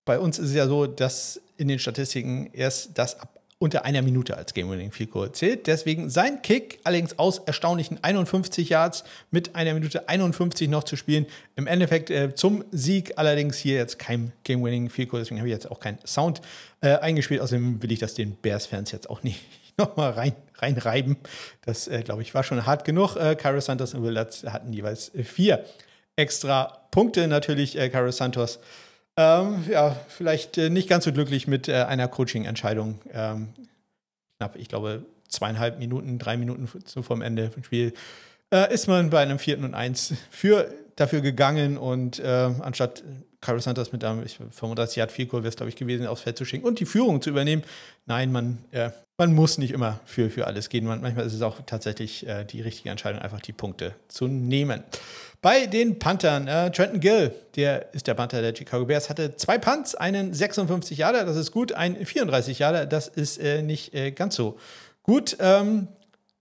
bei 0.04 0.18
uns 0.18 0.40
ist 0.40 0.48
es 0.48 0.54
ja 0.54 0.66
so, 0.66 0.86
dass 0.86 1.40
in 1.56 1.68
den 1.68 1.78
Statistiken 1.78 2.50
erst 2.52 2.98
das 2.98 3.20
ab 3.20 3.31
unter 3.62 3.84
einer 3.84 4.02
Minute 4.02 4.36
als 4.36 4.54
Game-Winning 4.54 4.90
Field 4.90 5.12
Goal 5.12 5.30
zählt. 5.30 5.68
Deswegen 5.68 6.10
sein 6.10 6.42
Kick, 6.42 6.80
allerdings 6.82 7.16
aus 7.16 7.38
erstaunlichen 7.38 8.02
51 8.02 8.68
Yards 8.68 9.04
mit 9.30 9.54
einer 9.54 9.72
Minute 9.72 10.08
51 10.08 10.68
noch 10.68 10.82
zu 10.82 10.96
spielen. 10.96 11.26
Im 11.54 11.68
Endeffekt 11.68 12.10
äh, 12.10 12.34
zum 12.34 12.64
Sieg, 12.72 13.12
allerdings 13.18 13.56
hier 13.56 13.76
jetzt 13.76 14.00
kein 14.00 14.32
Game-Winning 14.42 14.90
Field 14.90 15.10
Goal, 15.10 15.22
deswegen 15.22 15.38
habe 15.38 15.48
ich 15.48 15.54
jetzt 15.54 15.70
auch 15.70 15.78
keinen 15.78 15.98
Sound 16.04 16.40
äh, 16.80 16.96
eingespielt. 16.96 17.40
Außerdem 17.40 17.80
will 17.80 17.92
ich 17.92 18.00
das 18.00 18.14
den 18.14 18.34
Bears-Fans 18.34 18.90
jetzt 18.90 19.08
auch 19.08 19.22
nicht 19.22 19.40
nochmal 19.78 20.10
rein, 20.10 20.32
reinreiben. 20.56 21.16
Das, 21.64 21.86
äh, 21.86 22.02
glaube 22.02 22.22
ich, 22.22 22.34
war 22.34 22.42
schon 22.42 22.66
hart 22.66 22.84
genug. 22.84 23.14
Äh, 23.14 23.36
Cairo 23.36 23.60
Santos 23.60 23.94
und 23.94 24.02
Will 24.02 24.18
Lutz 24.18 24.42
hatten 24.42 24.72
jeweils 24.72 25.12
vier 25.22 25.64
extra 26.16 26.80
Punkte. 26.90 27.28
Natürlich 27.28 27.78
äh, 27.78 27.88
Cairo 27.90 28.10
Santos 28.10 28.58
ähm, 29.16 29.64
ja, 29.68 29.96
vielleicht 30.08 30.58
äh, 30.58 30.70
nicht 30.70 30.88
ganz 30.88 31.04
so 31.04 31.12
glücklich 31.12 31.46
mit 31.46 31.68
äh, 31.68 31.84
einer 31.84 32.08
Coaching-Entscheidung. 32.08 33.00
Ähm, 33.12 33.48
knapp, 34.38 34.56
ich 34.56 34.68
glaube, 34.68 35.04
zweieinhalb 35.28 35.78
Minuten, 35.78 36.18
drei 36.18 36.36
Minuten 36.36 36.68
so 36.84 37.02
vom 37.02 37.22
Ende 37.22 37.50
vom 37.50 37.64
Spiel 37.64 37.92
äh, 38.52 38.72
ist 38.72 38.86
man 38.86 39.10
bei 39.10 39.20
einem 39.20 39.38
vierten 39.38 39.64
und 39.64 39.74
eins 39.74 40.14
für, 40.30 40.72
dafür 40.96 41.20
gegangen 41.20 41.78
und 41.78 42.18
äh, 42.18 42.50
anstatt 42.60 43.02
Carlos 43.40 43.64
Santos 43.64 43.92
mit 43.92 44.04
einem 44.04 44.24
35 44.26 44.96
Yard 44.96 45.10
Field 45.10 45.30
Goal 45.30 45.42
wäre 45.42 45.48
es, 45.48 45.56
glaube 45.56 45.70
ich, 45.70 45.76
gewesen, 45.76 46.06
aufs 46.06 46.22
Feld 46.22 46.38
zu 46.38 46.44
schicken 46.44 46.64
und 46.64 46.78
die 46.78 46.86
Führung 46.86 47.20
zu 47.20 47.30
übernehmen. 47.30 47.64
Nein, 48.06 48.30
man, 48.30 48.58
äh, 48.70 48.90
man 49.22 49.34
muss 49.34 49.56
nicht 49.56 49.70
immer 49.70 50.00
für, 50.04 50.30
für 50.30 50.48
alles 50.48 50.68
gehen. 50.68 50.84
Man, 50.84 51.00
manchmal 51.00 51.24
ist 51.24 51.32
es 51.32 51.42
auch 51.42 51.60
tatsächlich 51.64 52.26
äh, 52.26 52.44
die 52.44 52.60
richtige 52.60 52.90
Entscheidung, 52.90 53.22
einfach 53.22 53.40
die 53.40 53.52
Punkte 53.52 53.94
zu 54.08 54.26
nehmen. 54.26 54.82
Bei 55.40 55.66
den 55.66 56.00
Panthern, 56.00 56.48
äh, 56.48 56.72
Trenton 56.72 56.98
Gill, 56.98 57.32
der 57.54 57.94
ist 57.94 58.08
der 58.08 58.14
Panther 58.14 58.42
der 58.42 58.52
Chicago 58.52 58.84
Bears, 58.84 59.10
hatte 59.10 59.36
zwei 59.36 59.58
Punts, 59.58 59.94
einen 59.94 60.34
56 60.34 60.98
Jahre, 60.98 61.24
das 61.24 61.36
ist 61.36 61.52
gut, 61.52 61.72
ein 61.72 62.04
34 62.04 62.58
Jahre, 62.58 62.88
das 62.88 63.06
ist 63.06 63.38
äh, 63.38 63.62
nicht 63.62 63.94
äh, 63.94 64.10
ganz 64.10 64.34
so 64.34 64.58
gut. 65.04 65.36
Ähm, 65.38 65.86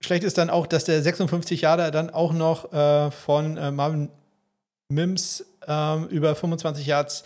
schlecht 0.00 0.24
ist 0.24 0.36
dann 0.36 0.50
auch, 0.50 0.66
dass 0.66 0.82
der 0.82 1.02
56 1.02 1.60
Jahre 1.60 1.92
dann 1.92 2.10
auch 2.10 2.32
noch 2.32 2.72
äh, 2.72 3.12
von 3.12 3.56
äh, 3.58 3.70
Marvin 3.70 4.08
Mims 4.88 5.44
ähm, 5.68 6.08
über 6.08 6.34
25 6.34 6.84
Yards 6.84 7.22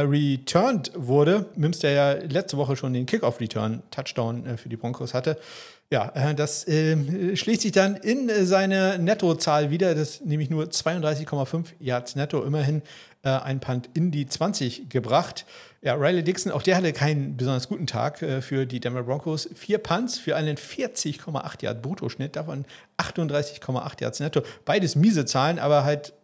returned 0.00 0.92
wurde. 0.94 1.46
Mims, 1.54 1.80
der 1.80 1.90
ja 1.92 2.12
letzte 2.12 2.56
Woche 2.56 2.76
schon 2.76 2.92
den 2.92 3.06
Kickoff-Return-Touchdown 3.06 4.58
für 4.58 4.68
die 4.68 4.76
Broncos 4.76 5.14
hatte, 5.14 5.38
ja, 5.92 6.10
äh, 6.14 6.34
das 6.34 6.66
äh, 6.66 7.36
schließt 7.36 7.60
sich 7.60 7.72
dann 7.72 7.96
in 7.96 8.30
äh, 8.30 8.46
seine 8.46 8.98
Nettozahl 8.98 9.70
wieder, 9.70 9.94
das 9.94 10.22
nämlich 10.22 10.48
nur 10.48 10.64
32,5 10.64 11.66
Yards 11.80 12.16
netto, 12.16 12.42
immerhin 12.42 12.80
äh, 13.22 13.28
ein 13.28 13.60
Punt 13.60 13.90
in 13.92 14.10
die 14.10 14.26
20 14.26 14.88
gebracht. 14.88 15.44
Ja, 15.82 15.94
Riley 15.94 16.24
Dixon, 16.24 16.50
auch 16.50 16.62
der 16.62 16.76
hatte 16.76 16.94
keinen 16.94 17.36
besonders 17.36 17.68
guten 17.68 17.86
Tag 17.86 18.22
äh, 18.22 18.40
für 18.40 18.64
die 18.64 18.80
Denver 18.80 19.02
Broncos. 19.02 19.50
Vier 19.54 19.78
Punts 19.78 20.18
für 20.18 20.34
einen 20.34 20.56
40,8 20.56 21.62
Yard 21.62 21.82
Bruttoschnitt, 21.82 22.36
davon 22.36 22.64
38,8 22.96 24.00
Yards 24.00 24.20
netto. 24.20 24.42
Beides 24.64 24.96
miese 24.96 25.26
Zahlen, 25.26 25.58
aber 25.58 25.84
halt 25.84 26.14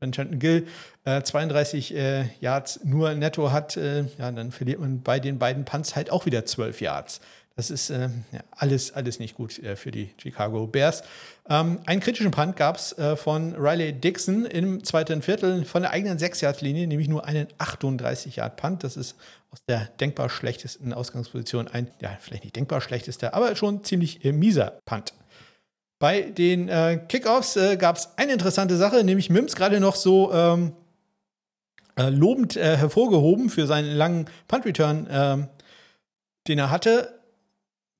wenn 0.00 0.12
Chanton 0.12 0.38
Gill 0.38 0.66
äh, 1.04 1.22
32 1.22 1.94
äh, 1.94 2.24
Yards 2.40 2.80
nur 2.84 3.14
netto 3.14 3.52
hat, 3.52 3.76
äh, 3.76 4.04
ja, 4.18 4.30
dann 4.32 4.52
verliert 4.52 4.80
man 4.80 5.02
bei 5.02 5.20
den 5.20 5.38
beiden 5.38 5.64
Punts 5.64 5.96
halt 5.96 6.10
auch 6.10 6.26
wieder 6.26 6.44
12 6.44 6.80
Yards. 6.80 7.20
Das 7.56 7.70
ist 7.70 7.88
äh, 7.88 8.10
ja, 8.32 8.40
alles, 8.50 8.92
alles 8.92 9.18
nicht 9.18 9.34
gut 9.34 9.58
äh, 9.60 9.76
für 9.76 9.90
die 9.90 10.10
Chicago 10.18 10.66
Bears. 10.66 11.02
Ähm, 11.48 11.80
einen 11.86 12.00
kritischen 12.02 12.30
Punt 12.30 12.54
gab 12.54 12.76
es 12.76 12.92
äh, 12.98 13.16
von 13.16 13.54
Riley 13.54 13.94
Dixon 13.94 14.44
im 14.44 14.84
zweiten 14.84 15.22
Viertel 15.22 15.64
von 15.64 15.80
der 15.80 15.92
eigenen 15.92 16.18
6-Yard-Linie, 16.18 16.86
nämlich 16.86 17.08
nur 17.08 17.24
einen 17.24 17.46
38-Yard-Punt. 17.58 18.84
Das 18.84 18.98
ist 18.98 19.16
aus 19.50 19.64
der 19.66 19.86
denkbar 20.00 20.28
schlechtesten 20.28 20.92
Ausgangsposition 20.92 21.66
ein, 21.66 21.88
ja, 22.02 22.18
vielleicht 22.20 22.44
nicht 22.44 22.56
denkbar 22.56 22.82
schlechtester, 22.82 23.32
aber 23.32 23.56
schon 23.56 23.82
ziemlich 23.84 24.22
mieser 24.22 24.78
Punt. 24.84 25.14
Bei 25.98 26.22
den 26.22 26.68
äh, 26.68 27.00
Kickoffs 27.08 27.56
äh, 27.56 27.76
gab 27.76 27.96
es 27.96 28.10
eine 28.16 28.32
interessante 28.32 28.76
Sache, 28.76 29.02
nämlich 29.02 29.30
Mims 29.30 29.56
gerade 29.56 29.80
noch 29.80 29.96
so 29.96 30.32
ähm, 30.32 30.72
äh, 31.96 32.10
lobend 32.10 32.56
äh, 32.56 32.76
hervorgehoben 32.76 33.48
für 33.48 33.66
seinen 33.66 33.96
langen 33.96 34.26
Punt-Return, 34.48 35.06
ähm, 35.10 35.48
den 36.48 36.58
er 36.58 36.70
hatte 36.70 37.18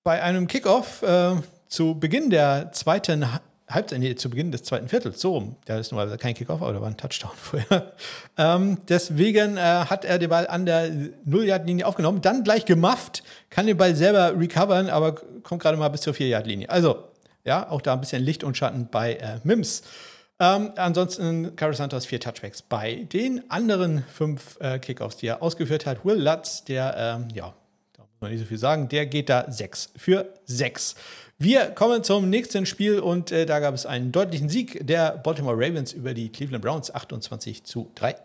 bei 0.05 0.23
einem 0.23 0.47
Kickoff 0.47 1.03
äh, 1.03 1.37
zu 1.69 1.99
Beginn 1.99 2.31
der 2.31 2.71
zweiten 2.73 3.27
Halbzeit, 3.69 3.99
nee, 3.99 4.15
zu 4.15 4.31
Beginn 4.31 4.53
des 4.53 4.63
zweiten 4.63 4.89
Viertels, 4.89 5.21
so 5.21 5.33
rum. 5.33 5.57
Der 5.67 5.81
ist 5.81 5.91
nur 5.91 6.17
kein 6.19 6.35
Kickoff, 6.35 6.63
aber 6.63 6.75
da 6.75 6.81
war 6.81 6.89
ein 6.89 6.97
Touchdown 6.97 7.33
vorher. 7.37 7.93
Ähm, 8.37 8.79
deswegen 8.89 9.57
äh, 9.57 9.61
hat 9.61 10.05
er 10.05 10.19
den 10.19 10.31
Ball 10.31 10.47
an 10.47 10.67
der 10.67 10.91
Null-Yard-Linie 11.25 11.87
aufgenommen, 11.87 12.21
dann 12.21 12.45
gleich 12.45 12.65
gemufft, 12.67 13.25
kann 13.51 13.67
den 13.67 13.77
Ball 13.77 13.97
selber 13.97 14.39
recovern, 14.39 14.89
aber 14.91 15.17
kommt 15.43 15.63
gerade 15.63 15.77
mal 15.77 15.89
bis 15.89 16.03
zur 16.03 16.15
Vier-Yard-Linie. 16.15 16.71
Also, 16.71 17.05
ja, 17.47 17.71
auch 17.71 17.81
da 17.81 17.95
ein 17.95 18.01
bisschen 18.01 18.23
Licht 18.23 18.45
und 18.45 18.57
Schatten 18.57 18.89
bei 18.91 19.15
äh, 19.15 19.41
Mims. 19.45 19.83
Ähm, 20.39 20.73
ansonsten 20.77 21.57
Carlos 21.57 21.79
Santos 21.79 22.05
vier 22.05 22.21
Touchbacks 22.21 22.61
bei 22.61 23.07
den 23.13 23.51
anderen 23.51 24.05
fünf 24.05 24.59
äh, 24.61 24.79
Kickoffs, 24.79 25.17
die 25.17 25.29
er 25.29 25.43
ausgeführt 25.43 25.87
hat. 25.87 26.05
Will 26.05 26.23
Lutz, 26.23 26.65
der 26.65 26.95
ähm, 26.99 27.29
ja, 27.35 27.55
man 28.21 28.31
nicht 28.31 28.41
so 28.41 28.47
viel 28.47 28.59
sagen. 28.59 28.89
Der 28.89 29.07
geht 29.07 29.29
da 29.29 29.51
6 29.51 29.93
für 29.97 30.33
6. 30.45 30.95
Wir 31.39 31.67
kommen 31.67 32.03
zum 32.03 32.31
nächsten 32.31 32.67
Spiel 32.67 32.99
und 32.99 33.31
äh, 33.31 33.47
da 33.47 33.61
gab 33.61 33.75
es 33.75 33.87
einen 33.87 34.13
deutlichen 34.13 34.49
Sieg 34.49 34.87
der 34.87 35.13
Baltimore 35.19 35.57
Ravens 35.57 35.93
über 35.93 36.15
die 36.15 36.31
Cleveland 36.31 36.65
Browns 36.65 36.95
28 36.95 37.65
zu 37.65 37.91
3. 37.95 38.17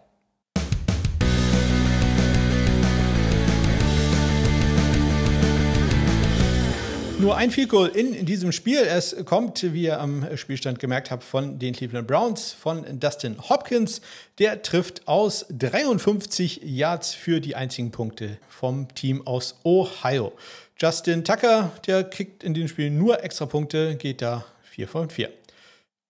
Nur 7.21 7.37
ein 7.37 7.51
Field 7.51 7.69
Goal 7.69 7.87
in 7.89 8.25
diesem 8.25 8.51
Spiel. 8.51 8.79
Es 8.79 9.15
kommt, 9.25 9.61
wie 9.73 9.83
ihr 9.83 9.99
am 9.99 10.25
Spielstand 10.35 10.79
gemerkt 10.79 11.11
habt, 11.11 11.23
von 11.23 11.59
den 11.59 11.75
Cleveland 11.75 12.07
Browns, 12.07 12.51
von 12.51 12.83
Dustin 12.99 13.37
Hopkins. 13.47 14.01
Der 14.39 14.63
trifft 14.63 15.07
aus 15.07 15.45
53 15.51 16.61
Yards 16.63 17.13
für 17.13 17.39
die 17.39 17.55
einzigen 17.55 17.91
Punkte 17.91 18.39
vom 18.49 18.87
Team 18.95 19.27
aus 19.27 19.59
Ohio. 19.63 20.31
Justin 20.79 21.23
Tucker, 21.23 21.71
der 21.85 22.05
kickt 22.05 22.43
in 22.43 22.55
dem 22.55 22.67
Spiel 22.67 22.89
nur 22.89 23.23
extra 23.23 23.45
Punkte, 23.45 23.97
geht 23.97 24.23
da 24.23 24.43
4 24.63 24.87
von 24.87 25.09
4. 25.11 25.29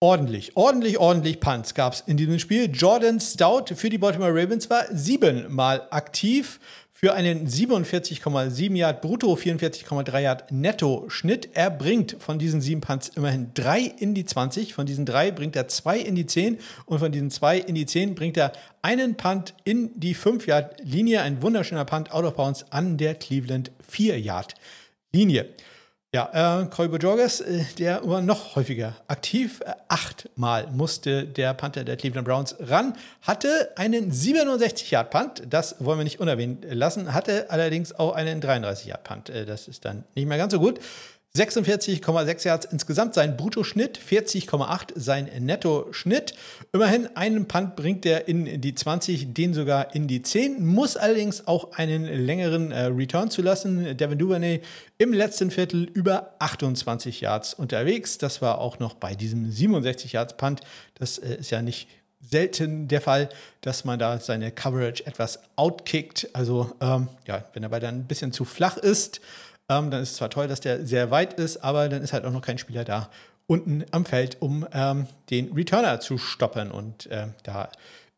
Ordentlich, 0.03 0.57
ordentlich, 0.57 0.97
ordentlich 0.97 1.39
Punts 1.39 1.75
gab 1.75 1.93
es 1.93 2.01
in 2.07 2.17
diesem 2.17 2.39
Spiel. 2.39 2.71
Jordan 2.73 3.19
Stout 3.19 3.75
für 3.75 3.91
die 3.91 3.99
Baltimore 3.99 4.31
Ravens 4.31 4.67
war 4.67 4.85
siebenmal 4.89 5.87
aktiv 5.91 6.59
für 6.91 7.13
einen 7.13 7.47
47,7 7.47 8.75
Yard 8.75 9.03
brutto, 9.03 9.35
44,3 9.35 10.19
Yard 10.19 10.51
netto 10.51 11.05
Schnitt. 11.07 11.49
Er 11.53 11.69
bringt 11.69 12.15
von 12.17 12.39
diesen 12.39 12.61
sieben 12.61 12.81
Punts 12.81 13.09
immerhin 13.09 13.51
drei 13.53 13.81
in 13.81 14.15
die 14.15 14.25
20. 14.25 14.73
Von 14.73 14.87
diesen 14.87 15.05
drei 15.05 15.29
bringt 15.29 15.55
er 15.55 15.67
zwei 15.67 15.99
in 15.99 16.15
die 16.15 16.25
10 16.25 16.57
und 16.87 16.97
von 16.97 17.11
diesen 17.11 17.29
zwei 17.29 17.59
in 17.59 17.75
die 17.75 17.85
10 17.85 18.15
bringt 18.15 18.37
er 18.37 18.53
einen 18.81 19.17
Punt 19.17 19.53
in 19.65 19.91
die 19.99 20.15
5 20.15 20.47
Yard 20.47 20.81
Linie. 20.83 21.21
Ein 21.21 21.43
wunderschöner 21.43 21.85
Punt 21.85 22.11
out 22.11 22.25
of 22.25 22.33
bounds 22.33 22.65
an 22.71 22.97
der 22.97 23.13
Cleveland 23.13 23.69
4 23.87 24.19
Yard 24.19 24.55
Linie. 25.13 25.47
Ja, 26.13 26.59
äh, 26.61 26.65
Corey 26.65 26.93
Jorges, 26.97 27.39
äh, 27.39 27.63
der 27.79 28.05
war 28.05 28.21
noch 28.21 28.57
häufiger 28.57 28.97
aktiv. 29.07 29.61
Äh, 29.65 29.71
achtmal 29.87 30.67
musste 30.67 31.23
der 31.25 31.53
Panther 31.53 31.85
der 31.85 31.95
Cleveland 31.95 32.27
Browns 32.27 32.55
ran, 32.59 32.97
hatte 33.21 33.69
einen 33.77 34.11
67-Yard-Punt, 34.11 35.43
das 35.49 35.77
wollen 35.79 35.99
wir 35.99 36.03
nicht 36.03 36.19
unerwähnt 36.19 36.65
lassen, 36.69 37.13
hatte 37.13 37.49
allerdings 37.49 37.97
auch 37.97 38.13
einen 38.13 38.41
33-Yard-Punt. 38.41 39.29
Äh, 39.29 39.45
das 39.45 39.69
ist 39.69 39.85
dann 39.85 40.03
nicht 40.13 40.27
mehr 40.27 40.37
ganz 40.37 40.51
so 40.51 40.59
gut. 40.59 40.81
46,6 41.33 42.45
Yards 42.45 42.65
insgesamt 42.65 43.13
sein 43.13 43.37
Bruttoschnitt, 43.37 43.97
40,8 43.97 44.91
sein 44.95 45.29
Nettoschnitt. 45.39 46.33
Immerhin 46.73 47.07
einen 47.15 47.47
Punt 47.47 47.77
bringt 47.77 48.05
er 48.05 48.27
in 48.27 48.59
die 48.59 48.75
20, 48.75 49.33
den 49.33 49.53
sogar 49.53 49.95
in 49.95 50.09
die 50.09 50.21
10, 50.21 50.65
muss 50.65 50.97
allerdings 50.97 51.47
auch 51.47 51.71
einen 51.71 52.03
längeren 52.03 52.73
äh, 52.73 52.87
Return 52.87 53.31
zulassen. 53.31 53.95
Devin 53.95 54.17
Duvernay 54.17 54.59
im 54.97 55.13
letzten 55.13 55.51
Viertel 55.51 55.83
über 55.83 56.35
28 56.39 57.21
Yards 57.21 57.53
unterwegs. 57.53 58.17
Das 58.17 58.41
war 58.41 58.59
auch 58.59 58.79
noch 58.79 58.95
bei 58.95 59.15
diesem 59.15 59.49
67 59.49 60.11
Yards 60.11 60.35
Punt. 60.35 60.59
Das 60.95 61.17
äh, 61.17 61.35
ist 61.35 61.49
ja 61.49 61.61
nicht 61.61 61.87
selten 62.19 62.89
der 62.89 62.99
Fall, 62.99 63.29
dass 63.61 63.85
man 63.85 63.97
da 63.97 64.19
seine 64.19 64.51
Coverage 64.51 65.05
etwas 65.05 65.39
outkickt. 65.55 66.27
Also 66.33 66.71
ähm, 66.81 67.07
ja, 67.25 67.45
wenn 67.53 67.63
er 67.63 67.69
bei 67.69 67.79
dann 67.79 67.95
ein 67.95 68.07
bisschen 68.07 68.33
zu 68.33 68.43
flach 68.43 68.75
ist, 68.75 69.21
ähm, 69.71 69.89
dann 69.89 70.01
ist 70.01 70.11
es 70.11 70.15
zwar 70.17 70.29
toll, 70.29 70.47
dass 70.47 70.59
der 70.59 70.85
sehr 70.85 71.11
weit 71.11 71.33
ist, 71.35 71.63
aber 71.63 71.87
dann 71.87 72.01
ist 72.01 72.13
halt 72.13 72.25
auch 72.25 72.31
noch 72.31 72.41
kein 72.41 72.57
Spieler 72.57 72.83
da 72.83 73.09
unten 73.47 73.85
am 73.91 74.05
Feld, 74.05 74.37
um 74.41 74.67
ähm, 74.73 75.07
den 75.29 75.51
Returner 75.53 75.99
zu 75.99 76.17
stoppen. 76.17 76.71
Und 76.71 77.07
äh, 77.07 77.27
da 77.43 77.69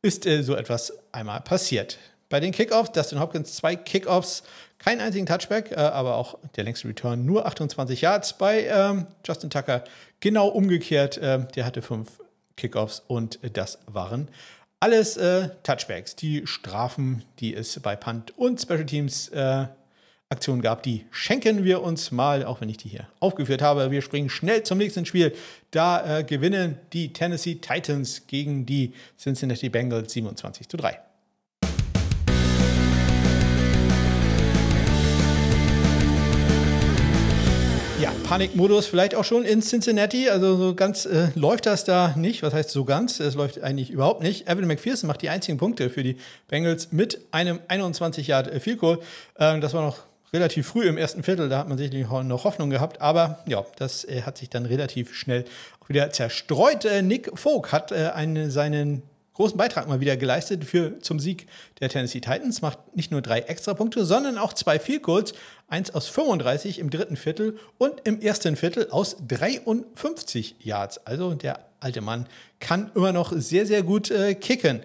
ist 0.02 0.26
äh, 0.26 0.42
so 0.42 0.56
etwas 0.56 0.94
einmal 1.12 1.42
passiert. 1.42 1.98
Bei 2.30 2.39
den 2.39 2.52
Kickoffs, 2.52 2.92
Dustin 2.92 3.20
Hopkins 3.20 3.56
zwei 3.56 3.76
Kickoffs, 3.76 4.44
kein 4.80 5.00
einzigen 5.00 5.26
Touchback, 5.26 5.72
äh, 5.72 5.76
aber 5.76 6.16
auch 6.16 6.39
der 6.56 6.63
längste 6.63 6.88
Return 6.88 7.26
nur 7.26 7.46
28 7.46 8.02
Yards. 8.02 8.34
Bei 8.34 8.66
ähm, 8.66 9.06
Justin 9.26 9.50
Tucker 9.50 9.84
genau 10.20 10.48
umgekehrt, 10.48 11.18
äh, 11.20 11.46
der 11.56 11.66
hatte 11.66 11.82
fünf 11.82 12.20
Kickoffs 12.58 13.02
und 13.08 13.39
das 13.54 13.80
waren 13.86 14.28
alles 14.80 15.18
äh, 15.18 15.50
Touchbacks. 15.63 16.16
Die 16.16 16.46
Strafen, 16.46 17.24
die 17.39 17.56
es 17.56 17.80
bei 17.80 17.96
Punt 17.96 18.38
und 18.38 18.62
Special 18.62 18.86
Teams 18.86 19.30
äh, 19.30 19.68
Aktion 20.34 20.62
gab, 20.62 20.82
die 20.82 21.06
schenken 21.12 21.63
wir 21.63 21.84
uns 21.84 22.12
mal, 22.12 22.43
auch 22.43 22.60
wenn 22.60 22.67
ich 22.67 22.78
die 22.78 22.89
hier 22.89 23.08
aufgeführt 23.19 23.62
habe. 23.62 23.91
Wir 23.91 24.02
springen 24.02 24.30
schnell 24.30 24.63
zum 24.63 24.80
nächsten 24.80 25.06
Spiel. 25.06 25.34
Da 25.69 26.19
äh, 26.19 26.24
gewinnen 26.24 26.80
die 26.91 27.13
Tennessee 27.13 27.56
Titans 27.56 28.26
gegen 28.26 28.65
die 28.65 28.93
Cincinnati 29.17 29.69
Bengals 29.69 30.12
27 30.12 30.67
zu 30.67 30.78
3. 30.78 31.00
Ja, 38.02 38.12
Panikmodus 38.24 38.88
vielleicht 38.88 39.13
auch 39.15 39.24
schon 39.24 39.46
in 39.46 39.62
Cincinnati. 39.62 40.30
Also 40.30 40.58
so 40.58 40.76
ganz 40.76 41.06
äh, 41.06 41.28
läuft 41.36 41.67
das 41.67 41.86
da 41.86 42.15
nicht. 42.17 42.41
Was 42.41 42.54
heißt 42.54 42.72
so 42.72 42.86
ganz? 42.86 43.19
Es 43.19 43.36
läuft 43.36 43.62
eigentlich 43.62 43.91
überhaupt 43.91 44.24
nicht. 44.24 44.50
Evan 44.50 44.65
McPherson 44.65 45.08
macht 45.08 45.22
die 45.22 45.30
einzigen 45.30 45.58
Punkte 45.58 45.89
für 45.89 46.04
die 46.04 46.17
Bengals 46.48 46.91
mit 46.91 47.22
einem 47.32 47.60
21 47.67 48.28
Yard 48.28 48.50
Field 48.62 48.80
Goal. 48.80 49.00
Äh, 49.36 49.60
das 49.60 49.74
war 49.74 49.84
noch 49.84 50.00
relativ 50.34 50.67
früh 50.67 50.88
im 50.88 50.98
ersten 50.98 51.24
Viertel, 51.24 51.48
da 51.48 51.60
hat 51.60 51.69
man 51.69 51.78
sicherlich 51.78 52.08
noch 52.08 52.43
Hoffnung 52.43 52.69
gehabt, 52.69 53.02
aber 53.02 53.43
ja, 53.48 53.65
das 53.78 54.04
äh, 54.06 54.24
hat 54.24 54.38
sich 54.38 54.50
dann 54.50 54.65
relativ 54.65 55.13
schnell 55.15 55.46
wieder 55.88 56.10
zerstreut. 56.10 56.86
Äh, 56.86 57.02
Nick 57.02 57.32
Vogt 57.38 57.72
hat 57.72 57.91
äh, 57.91 58.12
einen, 58.13 58.50
seinen 58.50 59.04
großen 59.34 59.58
Beitrag 59.58 59.88
mal 59.88 60.00
wieder 60.00 60.17
geleistet 60.17 60.63
für, 60.65 61.00
zum 61.00 61.19
Sieg 61.19 61.48
der 61.80 61.89
Tennessee 61.89 62.19
Titans. 62.19 62.62
Macht 62.62 62.96
nicht 62.96 63.12
nur 63.12 63.22
drei 63.22 63.39
Extrapunkte, 63.39 64.06
sondern 64.06 64.38
auch 64.38 64.54
zwei 64.54 64.80
Field 64.80 65.04
Goals. 65.04 65.34
Eins 65.67 65.93
aus 65.93 66.08
35 66.08 66.80
im 66.80 66.89
dritten 66.89 67.15
Viertel 67.15 67.58
und 67.78 68.02
im 68.04 68.22
ersten 68.22 68.56
Viertel 68.56 68.89
aus 68.91 69.17
53 69.28 70.56
Yards. 70.60 71.06
Also 71.06 71.34
der 71.34 71.65
alte 71.80 72.02
Mann 72.02 72.28
kann 72.60 72.91
immer 72.96 73.12
noch 73.12 73.34
sehr, 73.36 73.65
sehr 73.65 73.84
gut 73.84 74.12
äh, 74.12 74.36
kicken. 74.36 74.82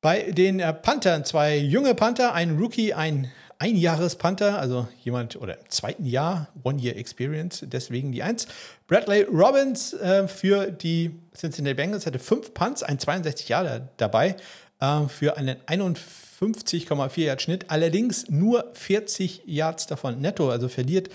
Bei 0.00 0.30
den 0.30 0.60
äh, 0.60 0.72
Panthern 0.72 1.24
zwei 1.24 1.56
junge 1.56 1.94
Panther, 1.94 2.34
ein 2.34 2.58
Rookie, 2.58 2.92
ein 2.92 3.30
Einjahres-Panther, 3.58 4.58
also 4.58 4.88
jemand 5.02 5.36
oder 5.36 5.58
im 5.58 5.68
zweiten 5.68 6.06
Jahr, 6.06 6.48
One-Year-Experience, 6.62 7.64
deswegen 7.66 8.12
die 8.12 8.22
Eins. 8.22 8.46
Bradley 8.86 9.22
Robbins 9.22 9.92
äh, 9.94 10.28
für 10.28 10.70
die 10.70 11.12
Cincinnati 11.36 11.74
Bengals 11.74 12.06
hatte 12.06 12.18
fünf 12.18 12.54
Punts, 12.54 12.82
ein 12.82 12.98
62 12.98 13.48
Jahre 13.48 13.88
dabei, 13.96 14.36
äh, 14.80 15.08
für 15.08 15.36
einen 15.36 15.56
51,4 15.66 17.20
Yard 17.20 17.42
Schnitt, 17.42 17.70
allerdings 17.70 18.28
nur 18.28 18.70
40 18.74 19.42
Yards 19.46 19.86
davon 19.86 20.20
netto, 20.20 20.50
also 20.50 20.68
verliert 20.68 21.10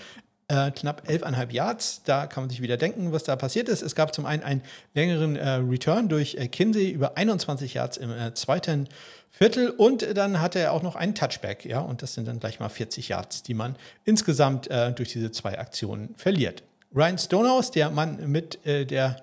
äh, 0.50 0.72
knapp 0.72 1.02
11,5 1.08 1.52
Yards. 1.52 2.02
Da 2.04 2.26
kann 2.26 2.42
man 2.42 2.50
sich 2.50 2.60
wieder 2.60 2.76
denken, 2.76 3.12
was 3.12 3.22
da 3.22 3.36
passiert 3.36 3.68
ist. 3.68 3.82
Es 3.82 3.94
gab 3.94 4.12
zum 4.14 4.26
einen 4.26 4.42
einen 4.42 4.62
längeren 4.94 5.36
äh, 5.36 5.48
Return 5.50 6.08
durch 6.08 6.34
äh, 6.34 6.48
Kinsey 6.48 6.90
über 6.90 7.16
21 7.16 7.74
Yards 7.74 7.96
im 7.96 8.10
äh, 8.10 8.34
zweiten 8.34 8.88
Viertel 9.42 9.70
und 9.70 10.18
dann 10.18 10.42
hatte 10.42 10.58
er 10.58 10.74
auch 10.74 10.82
noch 10.82 10.96
einen 10.96 11.14
Touchback, 11.14 11.64
ja, 11.64 11.80
und 11.80 12.02
das 12.02 12.12
sind 12.12 12.28
dann 12.28 12.40
gleich 12.40 12.60
mal 12.60 12.68
40 12.68 13.08
Yards, 13.08 13.42
die 13.42 13.54
man 13.54 13.74
insgesamt 14.04 14.68
äh, 14.70 14.92
durch 14.92 15.12
diese 15.12 15.32
zwei 15.32 15.58
Aktionen 15.58 16.14
verliert. 16.14 16.62
Ryan 16.94 17.16
Stonehouse, 17.16 17.70
der 17.70 17.88
Mann 17.88 18.30
mit 18.30 18.66
äh, 18.66 18.84
der 18.84 19.16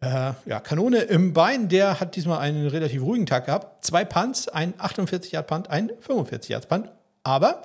äh, 0.00 0.32
ja, 0.46 0.60
Kanone 0.60 1.00
im 1.00 1.34
Bein, 1.34 1.68
der 1.68 2.00
hat 2.00 2.16
diesmal 2.16 2.38
einen 2.38 2.66
relativ 2.66 3.02
ruhigen 3.02 3.26
Tag 3.26 3.44
gehabt. 3.44 3.84
Zwei 3.84 4.06
Punts, 4.06 4.48
ein 4.48 4.72
48-Yard-Punt, 4.72 5.68
ein 5.68 5.90
45-Yard-Punt. 5.90 6.88
Aber 7.22 7.62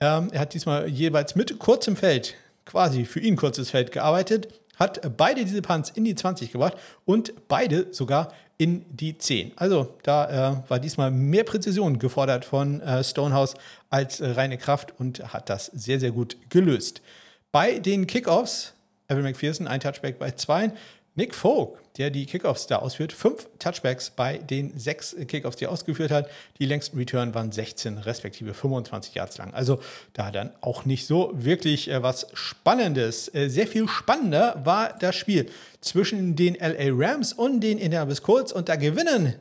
ähm, 0.00 0.30
er 0.32 0.40
hat 0.40 0.54
diesmal 0.54 0.88
jeweils 0.88 1.34
mit 1.34 1.58
kurzem 1.58 1.96
Feld, 1.96 2.34
quasi 2.64 3.04
für 3.04 3.20
ihn 3.20 3.36
kurzes 3.36 3.68
Feld 3.68 3.92
gearbeitet, 3.92 4.48
hat 4.78 5.18
beide 5.18 5.44
diese 5.44 5.60
Punts 5.60 5.90
in 5.90 6.04
die 6.04 6.14
20 6.14 6.50
gebracht 6.50 6.78
und 7.04 7.34
beide 7.46 7.92
sogar 7.92 8.32
in 8.58 8.84
die 8.90 9.18
10. 9.18 9.52
Also 9.56 9.94
da 10.02 10.52
äh, 10.52 10.70
war 10.70 10.78
diesmal 10.78 11.10
mehr 11.10 11.44
Präzision 11.44 11.98
gefordert 11.98 12.44
von 12.44 12.80
äh, 12.80 13.02
Stonehouse 13.02 13.54
als 13.90 14.20
äh, 14.20 14.28
reine 14.30 14.58
Kraft 14.58 14.94
und 14.98 15.32
hat 15.32 15.50
das 15.50 15.66
sehr, 15.66 15.98
sehr 15.98 16.12
gut 16.12 16.36
gelöst. 16.48 17.02
Bei 17.50 17.78
den 17.78 18.06
Kickoffs, 18.06 18.74
Evan 19.08 19.24
McPherson 19.24 19.66
ein 19.66 19.80
Touchback 19.80 20.18
bei 20.18 20.30
2, 20.30 20.72
Nick 21.14 21.34
Folk, 21.34 21.78
der 21.98 22.08
die 22.08 22.24
Kickoffs 22.24 22.66
da 22.66 22.76
ausführt, 22.76 23.12
fünf 23.12 23.46
Touchbacks 23.58 24.10
bei 24.10 24.38
den 24.38 24.78
sechs 24.78 25.14
Kickoffs, 25.28 25.56
die 25.56 25.66
er 25.66 25.70
ausgeführt 25.70 26.10
hat. 26.10 26.26
Die 26.58 26.64
längsten 26.64 26.96
Return 26.96 27.34
waren 27.34 27.52
16 27.52 27.98
respektive 27.98 28.54
25 28.54 29.14
Yards 29.14 29.36
lang. 29.36 29.52
Also 29.52 29.78
da 30.14 30.30
dann 30.30 30.52
auch 30.62 30.86
nicht 30.86 31.06
so 31.06 31.30
wirklich 31.34 31.90
äh, 31.90 32.02
was 32.02 32.26
Spannendes. 32.32 33.32
Äh, 33.34 33.48
sehr 33.48 33.66
viel 33.66 33.88
spannender 33.88 34.62
war 34.64 34.96
das 34.98 35.14
Spiel 35.14 35.50
zwischen 35.82 36.34
den 36.34 36.54
LA 36.54 36.88
Rams 36.92 37.34
und 37.34 37.60
den 37.60 37.76
Indianapolis 37.76 38.22
Colts 38.22 38.52
und 38.52 38.70
da 38.70 38.76
gewinnen 38.76 39.34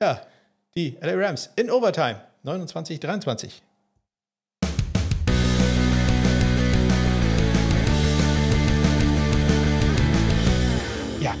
ja, 0.00 0.22
die 0.74 0.96
LA 1.02 1.26
Rams 1.26 1.50
in 1.56 1.70
Overtime 1.70 2.22
29-23. 2.46 3.50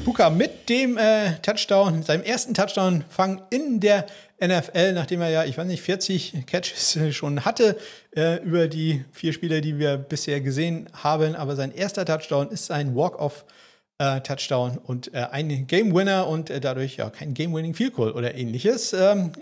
Puka 0.04 0.30
mit 0.30 0.68
dem 0.68 0.98
äh, 0.98 1.36
Touchdown, 1.42 2.02
seinem 2.02 2.22
ersten 2.22 2.52
Touchdown-Fang 2.52 3.42
in 3.50 3.80
der 3.80 4.06
NFL, 4.38 4.92
nachdem 4.92 5.20
er 5.20 5.30
ja, 5.30 5.44
ich 5.44 5.56
weiß 5.56 5.66
nicht, 5.66 5.82
40 5.82 6.46
Catches 6.46 6.98
schon 7.16 7.44
hatte 7.44 7.76
äh, 8.16 8.42
über 8.42 8.68
die 8.68 9.04
vier 9.12 9.32
Spiele, 9.32 9.60
die 9.60 9.78
wir 9.78 9.96
bisher 9.96 10.40
gesehen 10.40 10.88
haben. 10.92 11.34
Aber 11.34 11.56
sein 11.56 11.72
erster 11.72 12.04
Touchdown 12.04 12.48
ist 12.50 12.70
ein 12.70 12.94
Walk-off. 12.96 13.44
Äh, 13.98 14.22
Touchdown 14.22 14.78
und 14.78 15.12
äh, 15.12 15.26
ein 15.30 15.66
Game 15.66 15.94
Winner 15.94 16.26
und 16.26 16.48
äh, 16.48 16.58
dadurch 16.58 16.96
ja 16.96 17.10
kein 17.10 17.34
Game 17.34 17.54
Winning 17.54 17.74
Field 17.74 17.92
Goal 17.94 18.12
oder 18.12 18.34
ähnliches. 18.34 18.94
Ähm, 18.94 19.32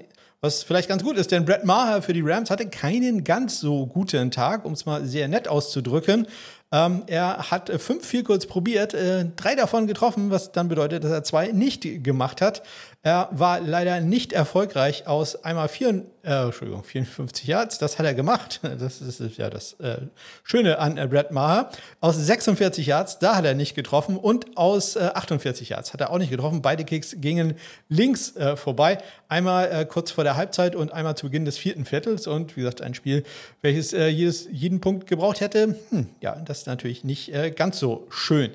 was 0.40 0.62
vielleicht 0.62 0.88
ganz 0.88 1.02
gut 1.02 1.16
ist, 1.16 1.32
denn 1.32 1.44
Brett 1.44 1.64
Maher 1.64 2.00
für 2.00 2.12
die 2.12 2.20
Rams 2.20 2.50
hatte 2.50 2.68
keinen 2.68 3.24
ganz 3.24 3.58
so 3.58 3.86
guten 3.86 4.30
Tag, 4.30 4.64
um 4.64 4.72
es 4.72 4.86
mal 4.86 5.04
sehr 5.04 5.26
nett 5.26 5.48
auszudrücken. 5.48 6.28
Ähm, 6.70 7.04
er 7.06 7.50
hat 7.50 7.70
äh, 7.70 7.78
fünf 7.78 8.06
Field 8.06 8.26
Goals 8.26 8.46
probiert, 8.46 8.92
äh, 8.92 9.24
drei 9.36 9.54
davon 9.54 9.86
getroffen, 9.86 10.30
was 10.30 10.52
dann 10.52 10.68
bedeutet, 10.68 11.02
dass 11.02 11.10
er 11.10 11.24
zwei 11.24 11.48
nicht 11.48 12.04
gemacht 12.04 12.42
hat. 12.42 12.62
Er 13.04 13.28
war 13.30 13.60
leider 13.60 14.00
nicht 14.00 14.32
erfolgreich 14.32 15.06
aus 15.06 15.44
einmal 15.44 15.68
vier, 15.68 16.04
äh, 16.24 16.46
Entschuldigung, 16.46 16.82
54 16.82 17.46
Yards. 17.46 17.78
Das 17.78 17.96
hat 17.98 18.04
er 18.04 18.14
gemacht. 18.14 18.60
Das 18.78 19.00
ist 19.00 19.20
ja 19.38 19.48
das 19.50 19.74
äh, 19.74 19.98
Schöne 20.42 20.78
an 20.80 20.98
äh, 20.98 21.06
Brad 21.06 21.30
Maher. 21.30 21.70
Aus 22.00 22.16
46 22.16 22.86
Yards, 22.86 23.20
da 23.20 23.36
hat 23.36 23.44
er 23.44 23.54
nicht 23.54 23.76
getroffen. 23.76 24.16
Und 24.16 24.56
aus 24.56 24.96
äh, 24.96 25.10
48 25.14 25.68
Yards 25.68 25.92
hat 25.92 26.00
er 26.00 26.10
auch 26.10 26.18
nicht 26.18 26.30
getroffen. 26.30 26.60
Beide 26.60 26.84
Kicks 26.84 27.14
gingen 27.20 27.54
links 27.88 28.34
äh, 28.34 28.56
vorbei. 28.56 28.98
Einmal 29.28 29.70
äh, 29.70 29.84
kurz 29.84 30.10
vor 30.10 30.24
der 30.24 30.34
Halbzeit 30.34 30.74
und 30.74 30.92
einmal 30.92 31.16
zu 31.16 31.26
Beginn 31.26 31.44
des 31.44 31.56
vierten 31.56 31.84
Viertels. 31.84 32.26
Und 32.26 32.56
wie 32.56 32.62
gesagt, 32.62 32.82
ein 32.82 32.94
Spiel, 32.94 33.22
welches 33.62 33.92
jedes, 33.92 34.48
jeden 34.50 34.80
Punkt 34.80 35.06
gebraucht 35.06 35.40
hätte. 35.40 35.76
Hm, 35.90 36.08
ja, 36.20 36.34
das 36.44 36.58
ist 36.58 36.66
natürlich 36.66 37.04
nicht 37.04 37.32
ganz 37.56 37.78
so 37.78 38.06
schön. 38.10 38.50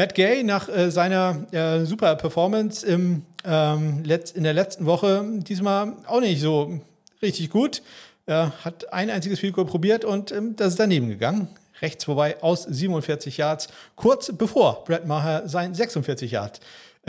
Matt 0.00 0.14
Gay 0.14 0.44
nach 0.44 0.70
äh, 0.70 0.90
seiner 0.90 1.46
äh, 1.52 1.84
super 1.84 2.16
Performance 2.16 2.86
im, 2.86 3.20
ähm, 3.44 4.02
in 4.34 4.44
der 4.44 4.54
letzten 4.54 4.86
Woche 4.86 5.22
diesmal 5.46 5.92
auch 6.06 6.20
nicht 6.20 6.40
so 6.40 6.80
richtig 7.20 7.50
gut. 7.50 7.82
Er 8.24 8.50
hat 8.64 8.94
ein 8.94 9.10
einziges 9.10 9.40
Field 9.40 9.52
Goal 9.52 9.66
probiert 9.66 10.06
und 10.06 10.32
ähm, 10.32 10.56
das 10.56 10.68
ist 10.68 10.80
daneben 10.80 11.10
gegangen. 11.10 11.48
Rechts 11.82 12.04
vorbei 12.04 12.42
aus 12.42 12.62
47 12.62 13.36
Yards, 13.36 13.68
kurz 13.94 14.32
bevor 14.32 14.84
Brad 14.84 15.06
Maher 15.06 15.46
sein 15.50 15.74
46 15.74 16.30
Yard 16.30 16.60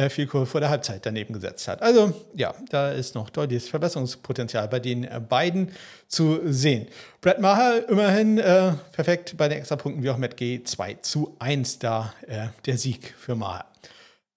äh, 0.01 0.09
viel 0.09 0.27
vor 0.27 0.59
der 0.59 0.69
Halbzeit 0.69 1.05
daneben 1.05 1.33
gesetzt 1.33 1.67
hat. 1.67 1.81
Also 1.81 2.13
ja, 2.33 2.53
da 2.69 2.91
ist 2.91 3.15
noch 3.15 3.29
deutliches 3.29 3.69
Verbesserungspotenzial 3.69 4.67
bei 4.67 4.79
den 4.79 5.03
äh, 5.03 5.19
beiden 5.19 5.71
zu 6.07 6.39
sehen. 6.45 6.87
Brad 7.21 7.39
Maher 7.39 7.87
immerhin 7.87 8.37
äh, 8.37 8.73
perfekt 8.91 9.37
bei 9.37 9.47
den 9.47 9.59
Extrapunkten 9.59 10.03
wie 10.03 10.09
auch 10.09 10.17
Matt 10.17 10.37
G 10.37 10.63
2 10.63 10.95
zu 10.95 11.35
1 11.39 11.79
da 11.79 12.13
äh, 12.27 12.47
der 12.65 12.77
Sieg 12.77 13.13
für 13.17 13.35
Maher. 13.35 13.65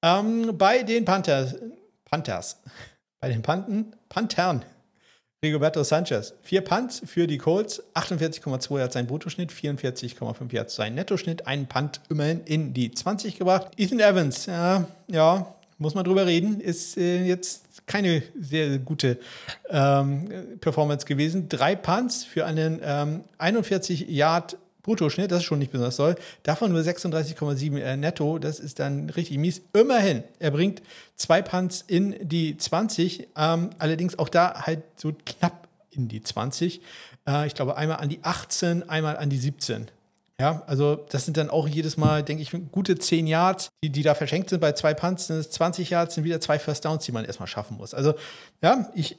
Ähm, 0.03 0.57
bei 0.59 0.83
den 0.83 1.05
Panthers, 1.05 1.55
Panthers, 2.05 2.61
bei 3.21 3.29
den 3.31 3.43
Panten, 3.43 3.95
Panthern 4.09 4.65
Rigoberto 5.45 5.83
Sanchez. 5.85 6.35
Vier 6.43 6.63
Punts 6.63 7.03
für 7.05 7.27
die 7.27 7.39
Colts, 7.39 7.83
48,2 7.95 8.79
Yards 8.79 8.95
sein 8.95 9.07
Bruttoschnitt, 9.07 9.53
44,5 9.53 10.53
Yards 10.53 10.75
sein 10.75 10.95
Nettoschnitt, 10.95 11.47
einen 11.47 11.67
Punt 11.67 12.01
immerhin 12.09 12.41
in 12.45 12.75
die 12.75 12.91
20 12.91 13.39
gebracht. 13.39 13.69
Ethan 13.77 14.01
Evans, 14.01 14.47
ja, 14.47 14.87
ja 15.09 15.55
muss 15.79 15.95
man 15.95 16.05
drüber 16.05 16.27
reden, 16.27 16.61
ist 16.61 16.97
äh, 16.97 17.25
jetzt 17.25 17.87
keine 17.87 18.23
sehr 18.41 18.79
gute 18.79 19.19
ähm, 19.69 20.59
Performance 20.61 21.07
gewesen. 21.07 21.49
Drei 21.49 21.77
Punts 21.77 22.25
für 22.25 22.47
einen 22.47 22.81
ähm, 22.83 23.21
41 23.39 24.09
Yard 24.09 24.57
Bruttoschnitt, 24.85 25.33
das 25.33 25.39
ist 25.39 25.45
schon 25.45 25.59
nicht 25.59 25.73
besonders 25.73 25.97
toll. 25.97 26.15
Davon 26.45 26.71
nur 26.71 26.83
36,7 26.83 27.79
äh, 27.79 27.97
netto, 27.97 28.39
das 28.39 28.61
ist 28.61 28.79
dann 28.79 29.11
richtig 29.11 29.39
mies. 29.39 29.63
Immerhin, 29.73 30.23
er 30.39 30.53
bringt 30.53 30.83
zwei 31.17 31.43
Punts 31.43 31.83
in 31.87 32.17
die 32.21 32.57
20, 32.57 33.29
ähm, 33.37 33.71
allerdings 33.79 34.19
auch 34.19 34.29
da 34.29 34.63
halt 34.67 34.83
so 34.97 35.13
knapp 35.25 35.67
in 35.91 36.07
die 36.07 36.23
20. 36.23 36.81
Äh, 37.27 37.47
ich 37.47 37.55
glaube, 37.55 37.77
einmal 37.77 37.99
an 37.99 38.09
die 38.09 38.21
18, 38.23 38.89
einmal 38.89 39.17
an 39.17 39.31
die 39.31 39.39
17. 39.39 39.91
Ja, 40.39 40.65
also 40.67 40.97
das 41.11 41.25
sind 41.25 41.37
dann 41.37 41.49
auch 41.49 41.69
jedes 41.69 41.97
Mal, 41.97 42.25
denke 42.25 42.43
ich, 42.43 42.51
gute 42.73 42.99
10 42.99 43.29
Yards, 43.29 43.69
die, 43.85 43.91
die 43.91 44.03
da 44.03 44.15
verschenkt 44.15 44.51
sind. 44.51 44.61
Bei 44.61 44.73
zwei 44.73 44.93
Punts 44.93 45.29
sind 45.29 45.37
es 45.37 45.51
20 45.51 45.91
Yards, 45.91 46.17
sind 46.17 46.25
wieder 46.25 46.41
zwei 46.41 46.59
First 46.59 46.85
Downs, 46.85 47.05
die 47.05 47.13
man 47.13 47.25
erstmal 47.25 47.47
schaffen 47.47 47.77
muss. 47.77 47.95
Also 47.95 48.15
ja, 48.61 48.91
ich 48.95 49.17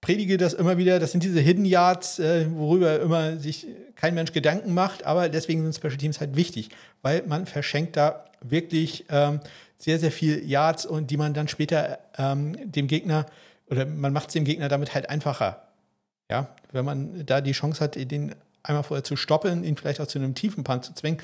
predige 0.00 0.36
das 0.36 0.52
immer 0.52 0.78
wieder, 0.78 0.98
das 0.98 1.12
sind 1.12 1.22
diese 1.22 1.40
Hidden 1.40 1.64
Yards, 1.64 2.18
äh, 2.18 2.46
worüber 2.50 3.00
immer 3.00 3.38
sich 3.38 3.66
kein 3.94 4.14
Mensch 4.14 4.32
Gedanken 4.32 4.74
macht, 4.74 5.04
aber 5.04 5.28
deswegen 5.28 5.62
sind 5.62 5.74
Special 5.74 5.96
Teams 5.96 6.20
halt 6.20 6.36
wichtig, 6.36 6.70
weil 7.02 7.22
man 7.26 7.46
verschenkt 7.46 7.96
da 7.96 8.24
wirklich 8.40 9.06
ähm, 9.08 9.40
sehr, 9.78 9.98
sehr 9.98 10.12
viel 10.12 10.44
Yards 10.44 10.86
und 10.86 11.10
die 11.10 11.16
man 11.16 11.34
dann 11.34 11.48
später 11.48 11.98
ähm, 12.18 12.70
dem 12.70 12.86
Gegner 12.86 13.26
oder 13.70 13.84
man 13.84 14.12
macht 14.12 14.28
es 14.28 14.34
dem 14.34 14.44
Gegner 14.44 14.68
damit 14.68 14.94
halt 14.94 15.10
einfacher. 15.10 15.62
Ja, 16.30 16.48
wenn 16.72 16.84
man 16.84 17.24
da 17.26 17.40
die 17.40 17.52
Chance 17.52 17.82
hat, 17.82 17.94
den 17.96 18.34
einmal 18.62 18.82
vorher 18.82 19.04
zu 19.04 19.16
stoppen, 19.16 19.64
ihn 19.64 19.76
vielleicht 19.76 20.00
auch 20.00 20.06
zu 20.06 20.18
einem 20.18 20.34
tiefen 20.34 20.64
Punt 20.64 20.84
zu 20.84 20.94
zwingen, 20.94 21.20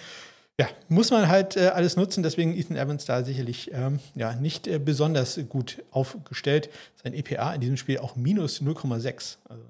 ja, 0.61 0.69
muss 0.89 1.11
man 1.11 1.29
halt 1.29 1.57
äh, 1.57 1.69
alles 1.69 1.97
nutzen. 1.97 2.23
Deswegen 2.23 2.57
Ethan 2.57 2.77
Evans 2.77 3.05
da 3.05 3.25
sicherlich 3.25 3.71
ähm, 3.73 4.01
ja, 4.15 4.35
nicht 4.35 4.67
äh, 4.67 4.79
besonders 4.79 5.41
gut 5.49 5.83
aufgestellt. 5.91 6.69
Sein 7.03 7.15
EPA 7.15 7.55
in 7.55 7.61
diesem 7.61 7.77
Spiel 7.77 7.99
auch 7.99 8.17
minus 8.17 8.61
0,6. 8.61 9.39
Also 9.49 9.65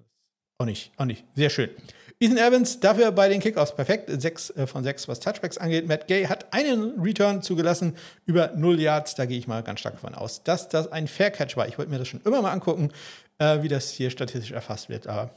auch 0.59 0.66
nicht, 0.66 0.92
auch 0.97 1.05
nicht. 1.05 1.25
Sehr 1.35 1.51
schön. 1.51 1.71
Ethan 2.18 2.37
Evans 2.37 2.81
dafür 2.81 3.11
bei 3.12 3.29
den 3.29 3.40
Kickoffs 3.40 3.75
perfekt. 3.75 4.11
Sechs 4.21 4.51
äh, 4.51 4.66
von 4.66 4.83
sechs, 4.83 5.07
was 5.07 5.21
Touchbacks 5.21 5.57
angeht. 5.57 5.87
Matt 5.87 6.09
Gay 6.09 6.25
hat 6.27 6.53
einen 6.53 7.01
Return 7.01 7.42
zugelassen 7.42 7.97
über 8.27 8.53
0 8.55 8.81
Yards. 8.81 9.14
Da 9.14 9.27
gehe 9.27 9.38
ich 9.38 9.47
mal 9.47 9.62
ganz 9.62 9.81
stark 9.81 9.95
davon 9.95 10.14
aus, 10.14 10.42
dass 10.42 10.68
das 10.68 10.90
ein 10.90 11.07
Fair 11.07 11.31
Catch 11.31 11.57
war. 11.57 11.68
Ich 11.68 11.79
wollte 11.79 11.90
mir 11.90 11.99
das 11.99 12.09
schon 12.09 12.21
immer 12.25 12.42
mal 12.42 12.51
angucken, 12.51 12.90
äh, 13.38 13.62
wie 13.62 13.68
das 13.68 13.90
hier 13.90 14.11
statistisch 14.11 14.53
erfasst 14.53 14.88
wird. 14.88 15.07
Aber 15.07 15.31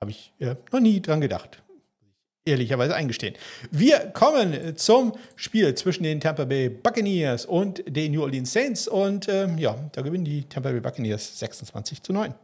habe 0.00 0.10
ich 0.10 0.32
äh, 0.40 0.56
noch 0.72 0.80
nie 0.80 1.00
dran 1.00 1.20
gedacht 1.20 1.62
ehrlicherweise 2.44 2.94
eingestehen. 2.94 3.34
Wir 3.70 3.98
kommen 3.98 4.76
zum 4.76 5.12
Spiel 5.36 5.74
zwischen 5.74 6.02
den 6.02 6.20
Tampa 6.20 6.44
Bay 6.44 6.68
Buccaneers 6.68 7.46
und 7.46 7.84
den 7.86 8.12
New 8.12 8.22
Orleans 8.22 8.52
Saints 8.52 8.88
und 8.88 9.28
äh, 9.28 9.48
ja, 9.56 9.76
da 9.92 10.02
gewinnen 10.02 10.24
die 10.24 10.44
Tampa 10.44 10.70
Bay 10.70 10.80
Buccaneers 10.80 11.38
26 11.38 12.02
zu 12.02 12.12
9. 12.12 12.34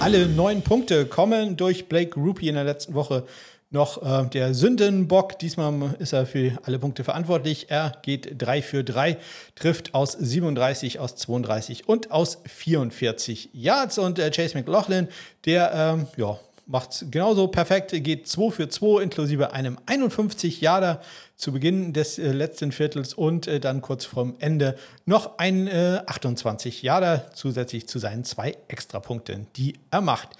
Alle 0.00 0.26
neun 0.26 0.62
Punkte 0.62 1.06
kommen 1.06 1.56
durch 1.56 1.88
Blake 1.88 2.18
Rupie 2.18 2.48
in 2.48 2.54
der 2.54 2.64
letzten 2.64 2.94
Woche 2.94 3.26
noch 3.70 4.02
äh, 4.02 4.28
der 4.28 4.54
Sündenbock. 4.54 5.38
Diesmal 5.38 5.94
ist 5.98 6.12
er 6.12 6.26
für 6.26 6.58
alle 6.62 6.78
Punkte 6.78 7.04
verantwortlich. 7.04 7.70
Er 7.70 7.92
geht 8.02 8.34
3 8.38 8.62
für 8.62 8.84
3, 8.84 9.18
trifft 9.54 9.94
aus 9.94 10.12
37, 10.12 10.98
aus 10.98 11.16
32 11.16 11.88
und 11.88 12.10
aus 12.10 12.38
44 12.46 13.50
Yards. 13.52 13.98
Und 13.98 14.18
äh, 14.18 14.30
Chase 14.30 14.56
McLaughlin, 14.56 15.08
der 15.44 15.72
ähm, 15.74 16.06
ja, 16.16 16.38
macht 16.68 16.92
es 16.92 17.04
genauso 17.10 17.48
perfekt, 17.48 17.92
geht 17.92 18.28
2 18.28 18.50
für 18.50 18.68
2 18.68 19.02
inklusive 19.02 19.52
einem 19.52 19.78
51 19.86 20.60
Yarder 20.60 21.00
zu 21.36 21.52
Beginn 21.52 21.92
des 21.92 22.18
äh, 22.18 22.32
letzten 22.32 22.72
Viertels 22.72 23.14
und 23.14 23.46
äh, 23.46 23.60
dann 23.60 23.80
kurz 23.80 24.04
vorm 24.04 24.34
Ende 24.38 24.76
noch 25.04 25.38
ein 25.38 25.68
28 25.68 26.82
äh, 26.82 26.86
Yarder 26.86 27.30
zusätzlich 27.32 27.86
zu 27.86 27.98
seinen 27.98 28.24
zwei 28.24 28.56
Extrapunkten, 28.68 29.46
die 29.56 29.74
er 29.90 30.00
macht. 30.00 30.30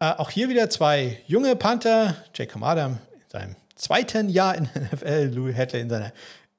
Äh, 0.00 0.12
auch 0.12 0.30
hier 0.30 0.48
wieder 0.48 0.70
zwei 0.70 1.18
junge 1.26 1.56
Panther. 1.56 2.14
Jake 2.32 2.52
Kamada 2.52 2.86
in 2.86 2.98
seinem 3.26 3.56
zweiten 3.74 4.28
Jahr 4.28 4.54
in 4.54 4.68
der 4.72 4.82
NFL, 4.92 5.32
Louis 5.34 5.56
Hadley 5.56 5.80
in, 5.80 5.90
seiner, 5.90 6.12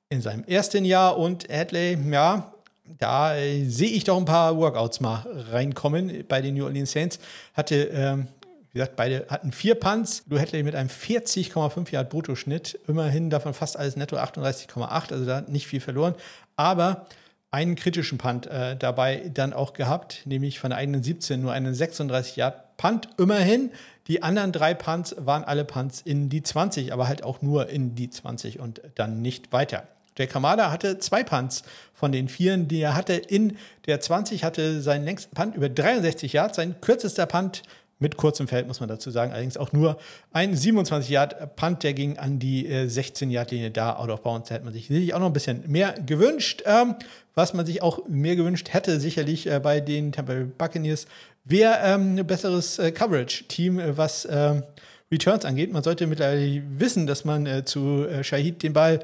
in 0.10 0.22
seinem 0.22 0.44
ersten 0.44 0.84
Jahr 0.84 1.18
und 1.18 1.48
Hadley, 1.50 1.98
ja, 2.12 2.54
da 2.98 3.38
äh, 3.38 3.64
sehe 3.66 3.92
ich 3.92 4.04
doch 4.04 4.18
ein 4.18 4.26
paar 4.26 4.58
Workouts 4.58 5.00
mal 5.00 5.26
reinkommen 5.52 6.26
bei 6.28 6.42
den 6.42 6.56
New 6.56 6.66
Orleans 6.66 6.92
Saints. 6.92 7.20
Hatte, 7.54 7.76
ähm, 7.94 8.28
wie 8.72 8.80
gesagt, 8.80 8.98
beide 8.98 9.26
hatten 9.30 9.54
vier 9.54 9.76
Punts. 9.76 10.24
Lou 10.28 10.38
Hadley 10.38 10.64
mit 10.64 10.76
einem 10.76 10.90
40,5 10.90 11.92
Yard 11.92 12.10
Bruttoschnitt. 12.10 12.78
Immerhin 12.88 13.30
davon 13.30 13.54
fast 13.54 13.78
alles 13.78 13.96
netto 13.96 14.18
38,8, 14.18 15.14
also 15.14 15.26
da 15.26 15.42
nicht 15.42 15.66
viel 15.68 15.80
verloren. 15.80 16.16
Aber 16.58 17.08
einen 17.52 17.76
kritischen 17.76 18.18
Punt 18.18 18.48
äh, 18.48 18.76
dabei 18.76 19.32
dann 19.34 19.54
auch 19.54 19.72
gehabt, 19.72 20.24
nämlich 20.26 20.60
von 20.60 20.72
der 20.72 20.78
eigenen 20.80 21.04
17 21.04 21.42
nur 21.42 21.54
einen 21.54 21.74
36 21.74 22.36
Yard 22.36 22.69
Punt 22.80 23.10
immerhin. 23.18 23.72
Die 24.08 24.24
anderen 24.24 24.54
drei 24.54 24.74
Punts 24.74 25.14
waren 25.20 25.44
alle 25.44 25.66
Punts 25.66 26.02
in 26.02 26.30
die 26.30 26.42
20, 26.42 26.94
aber 26.94 27.08
halt 27.08 27.24
auch 27.24 27.42
nur 27.44 27.70
in 27.70 27.94
die 27.94 28.10
20 28.10 28.60
und 28.60 28.82
dann 28.96 29.22
nicht 29.22 29.52
weiter. 29.52 29.84
Jake 30.18 30.32
Kamada 30.32 30.72
hatte 30.72 30.98
zwei 30.98 31.24
Punts 31.24 31.64
von 31.94 32.12
den 32.12 32.30
vieren, 32.30 32.68
die 32.68 32.80
er 32.80 32.96
hatte. 32.96 33.14
In 33.14 33.58
der 33.86 34.00
20 34.00 34.44
hatte 34.44 34.82
seinen 34.82 35.04
längsten 35.04 35.36
Punt 35.36 35.56
über 35.56 35.70
63 35.70 36.34
Yards, 36.34 36.56
sein 36.56 36.80
kürzester 36.82 37.26
Punt 37.26 37.64
mit 38.00 38.16
kurzem 38.16 38.48
Feld, 38.48 38.66
muss 38.66 38.80
man 38.80 38.88
dazu 38.88 39.12
sagen. 39.12 39.34
Allerdings 39.34 39.58
auch 39.58 39.74
nur 39.74 39.98
ein 40.32 40.56
27-Yard-Punt, 40.56 41.84
der 41.84 41.94
ging 41.94 42.18
an 42.18 42.40
die 42.40 42.66
äh, 42.66 42.86
16-Yard-Linie 42.86 43.72
da, 43.72 43.98
out 43.98 44.10
of 44.10 44.22
bounds. 44.22 44.50
Da 44.50 44.56
hätte 44.56 44.64
man 44.64 44.74
sich 44.74 44.88
sicherlich 44.88 45.14
auch 45.14 45.20
noch 45.20 45.28
ein 45.28 45.34
bisschen 45.34 45.64
mehr 45.68 45.94
gewünscht. 46.06 46.64
Ähm, 46.66 46.96
was 47.36 47.54
man 47.54 47.66
sich 47.66 47.82
auch 47.82 48.08
mehr 48.08 48.36
gewünscht 48.36 48.74
hätte, 48.74 49.00
sicherlich 49.00 49.48
äh, 49.48 49.60
bei 49.60 49.82
den 49.82 50.12
Tampa 50.12 50.34
Buccaneers, 50.58 51.08
wäre 51.50 51.80
ähm, 51.84 52.16
ein 52.16 52.28
besseres 52.28 52.80
äh, 52.80 52.92
Coverage-Team, 52.92 53.80
äh, 53.80 53.98
was 53.98 54.28
ähm, 54.30 54.64
Returns 55.12 55.46
angeht. 55.46 55.72
Man 55.72 55.84
sollte 55.84 56.08
mittlerweile 56.08 56.62
wissen, 56.70 57.08
dass 57.08 57.26
man 57.26 57.46
äh, 57.46 57.66
zu 57.66 58.06
äh, 58.08 58.24
Shahid 58.24 58.64
den 58.64 58.74
Ball 58.74 59.00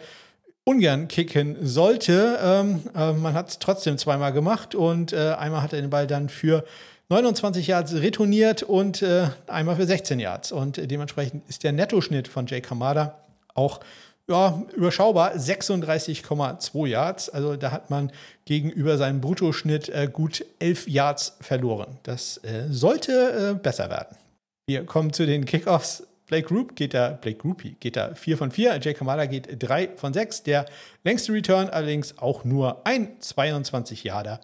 ungern 0.64 1.08
kicken 1.08 1.58
sollte. 1.62 2.40
Ähm, 2.42 2.82
äh, 2.96 3.14
man 3.14 3.34
hat 3.34 3.50
es 3.50 3.60
trotzdem 3.60 3.98
zweimal 3.98 4.34
gemacht 4.34 4.76
und 4.76 5.14
einmal 5.14 5.62
hat 5.62 5.74
er 5.74 5.82
den 5.82 5.90
Ball 5.90 6.08
dann 6.08 6.30
für 6.30 6.64
29 7.10 7.68
Yards 7.68 7.94
retourniert 7.94 8.64
und 8.64 9.02
äh, 9.02 9.28
einmal 9.48 9.76
für 9.76 9.86
16 9.86 10.20
Yards. 10.20 10.52
Und 10.52 10.78
äh, 10.78 10.88
dementsprechend 10.88 11.48
ist 11.48 11.64
der 11.64 11.72
Nettoschnitt 11.72 12.28
von 12.28 12.48
Jay 12.48 12.62
Kamada 12.62 13.20
auch 13.54 13.80
ja, 14.30 14.64
überschaubar 14.76 15.36
36,2 15.36 16.88
Yards. 16.88 17.30
Also 17.30 17.56
da 17.56 17.72
hat 17.72 17.90
man 17.90 18.12
gegenüber 18.46 18.98
seinem 18.98 19.22
Bruttoschnitt 19.22 19.90
äh, 19.90 20.10
gut 20.12 20.46
11 20.60 20.88
Yards 20.88 21.38
verloren. 21.42 22.00
Das 22.04 22.38
äh, 22.44 22.66
sollte 22.70 23.52
äh, 23.52 23.60
besser 23.60 23.90
werden. 23.90 24.18
Wir 24.68 24.86
kommen 24.86 25.14
zu 25.14 25.26
den 25.26 25.46
Kickoffs. 25.46 26.08
Blake 26.26 26.48
Group 26.48 26.76
geht 26.76 26.96
da, 26.96 27.10
Blake 27.12 27.38
Groupie 27.38 27.76
geht 27.80 27.96
da 27.96 28.16
4 28.16 28.38
von 28.38 28.50
4, 28.50 28.80
Jay 28.82 28.96
Kamada 28.96 29.28
geht 29.28 29.48
3 29.60 29.90
von 29.96 30.12
6. 30.12 30.42
Der 30.42 30.66
längste 31.04 31.32
Return 31.34 31.70
allerdings 31.70 32.18
auch 32.18 32.44
nur 32.44 32.86
ein 32.88 33.22
22 33.22 34.04
Yarder 34.04 34.42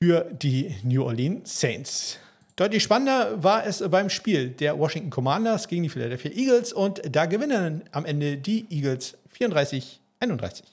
für 0.00 0.30
die 0.30 0.76
New 0.84 1.02
Orleans 1.02 1.58
Saints. 1.58 2.20
Deutlich 2.58 2.82
spannender 2.82 3.44
war 3.44 3.66
es 3.66 3.84
beim 3.90 4.08
Spiel 4.08 4.48
der 4.48 4.78
Washington 4.78 5.10
Commanders 5.10 5.68
gegen 5.68 5.82
die 5.82 5.90
Philadelphia 5.90 6.30
Eagles 6.30 6.72
und 6.72 7.02
da 7.14 7.26
gewinnen 7.26 7.82
am 7.92 8.06
Ende 8.06 8.38
die 8.38 8.64
Eagles 8.70 9.18
34 9.28 10.00
31. 10.20 10.64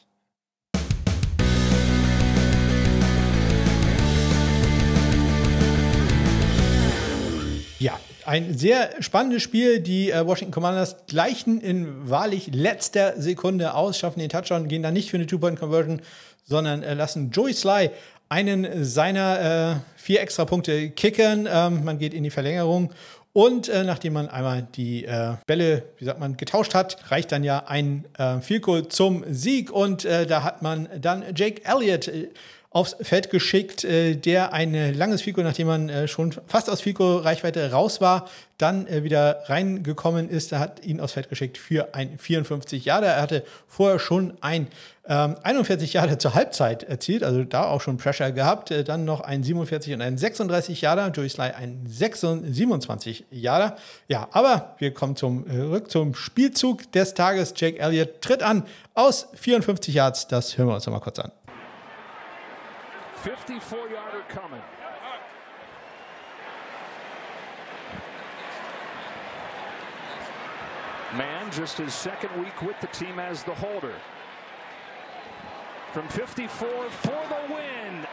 Ja, 7.80 8.00
ein 8.26 8.58
sehr 8.58 8.92
spannendes 9.02 9.44
Spiel. 9.44 9.82
Die 9.82 10.10
äh, 10.10 10.26
Washington 10.26 10.54
Commanders 10.54 10.96
gleichen 11.08 11.60
in 11.60 12.10
wahrlich 12.10 12.48
letzter 12.54 13.22
Sekunde 13.22 13.74
aus, 13.74 14.00
schaffen 14.00 14.22
den 14.22 14.30
Touchdown, 14.30 14.70
gehen 14.70 14.84
dann 14.84 14.94
nicht 14.94 15.12
für 15.12 15.18
eine 15.18 15.28
Two-Point-Conversion, 15.28 16.02
sondern 16.46 16.82
äh, 16.82 16.94
lassen 16.94 17.32
Joey 17.32 17.54
Sly 17.54 17.90
einen 18.34 18.84
seiner 18.84 19.76
äh, 19.76 19.80
vier 19.96 20.22
extra 20.22 20.46
Punkte 20.46 20.90
kickern. 20.90 21.48
Ähm, 21.48 21.84
man 21.84 22.00
geht 22.00 22.16
in 22.16 22.24
die 22.24 22.32
Verlängerung. 22.32 22.92
Und 23.32 23.70
äh, 23.70 23.84
nachdem 23.84 24.14
man 24.14 24.28
einmal 24.28 24.68
die 24.76 25.06
äh, 25.06 25.36
Bälle, 25.46 25.84
wie 26.00 26.06
sagt 26.06 26.20
man, 26.20 26.36
getauscht 26.36 26.74
hat, 26.74 26.98
reicht 27.12 27.32
dann 27.32 27.44
ja 27.44 27.66
ein 27.68 28.06
äh, 28.18 28.60
Goal 28.60 28.88
zum 28.88 29.24
Sieg. 29.30 29.72
Und 29.72 30.06
äh, 30.06 30.26
da 30.26 30.44
hat 30.44 30.64
man 30.64 30.90
dann 31.00 31.24
Jake 31.36 31.62
Elliott 31.64 32.08
äh, 32.08 32.30
aufs 32.74 32.96
Feld 33.00 33.30
geschickt, 33.30 33.84
äh, 33.84 34.16
der 34.16 34.52
ein 34.52 34.94
langes 34.96 35.22
Fico, 35.22 35.42
nachdem 35.42 35.68
man 35.68 35.90
äh, 35.90 36.08
schon 36.08 36.34
fast 36.48 36.70
aus 36.70 36.82
Fico-Reichweite 36.82 37.72
raus 37.72 38.02
war, 38.02 38.28
dann 38.58 38.88
äh, 38.88 39.04
wieder 39.04 39.44
reingekommen 39.46 40.28
ist. 40.28 40.52
Er 40.52 40.60
hat 40.60 40.84
ihn 40.84 41.00
aufs 41.00 41.14
Feld 41.14 41.30
geschickt 41.30 41.60
für 41.60 41.94
ein 41.94 42.18
54 42.18 42.84
Jahre. 42.84 43.06
Er 43.06 43.22
hatte 43.22 43.44
vorher 43.68 44.00
schon 44.00 44.34
ein 44.42 44.68
ähm, 45.08 45.36
41 45.44 45.94
Jahre 45.94 46.18
zur 46.18 46.34
Halbzeit 46.34 46.82
erzielt, 46.84 47.24
also 47.24 47.44
da 47.44 47.66
auch 47.66 47.82
schon 47.82 47.98
Pressure 47.98 48.32
gehabt. 48.32 48.72
Äh, 48.72 48.84
dann 48.84 49.06
noch 49.06 49.22
ein 49.22 49.44
47 49.44 49.94
und 49.94 50.02
ein 50.02 50.18
36 50.18 50.82
Jahre. 50.82 51.12
Joey 51.14 51.30
Sly 51.30 51.52
ein 51.52 51.84
26, 51.86 52.56
27 52.56 53.26
Jahre. 53.30 53.76
Ja, 54.08 54.30
aber 54.32 54.76
wir 54.80 54.94
kommen 54.96 55.16
zum, 55.16 55.46
zurück 55.48 55.92
zum 55.92 56.16
Spielzug 56.16 56.92
des 56.92 57.14
Tages. 57.14 57.54
Jake 57.56 57.78
Elliott 57.78 58.22
tritt 58.22 58.42
an 58.42 58.64
aus 58.96 59.28
54 59.36 59.94
Yards. 59.94 60.28
Das 60.28 60.58
hören 60.58 60.70
wir 60.70 60.76
uns 60.76 60.88
nochmal 60.88 61.02
kurz 61.02 61.20
an. 61.20 61.32
54 63.24 63.88
yarder 63.88 64.22
coming. 64.28 64.62
Man, 71.16 71.50
just 71.50 71.78
his 71.78 71.94
second 71.94 72.38
week 72.38 72.62
with 72.62 72.78
the 72.82 72.88
team 72.88 73.20
as 73.20 73.44
the 73.44 73.54
holder. 73.54 73.94
From 75.94 76.06
54 76.10 76.68
for 76.90 77.24
the 77.30 77.54
win. 77.54 78.06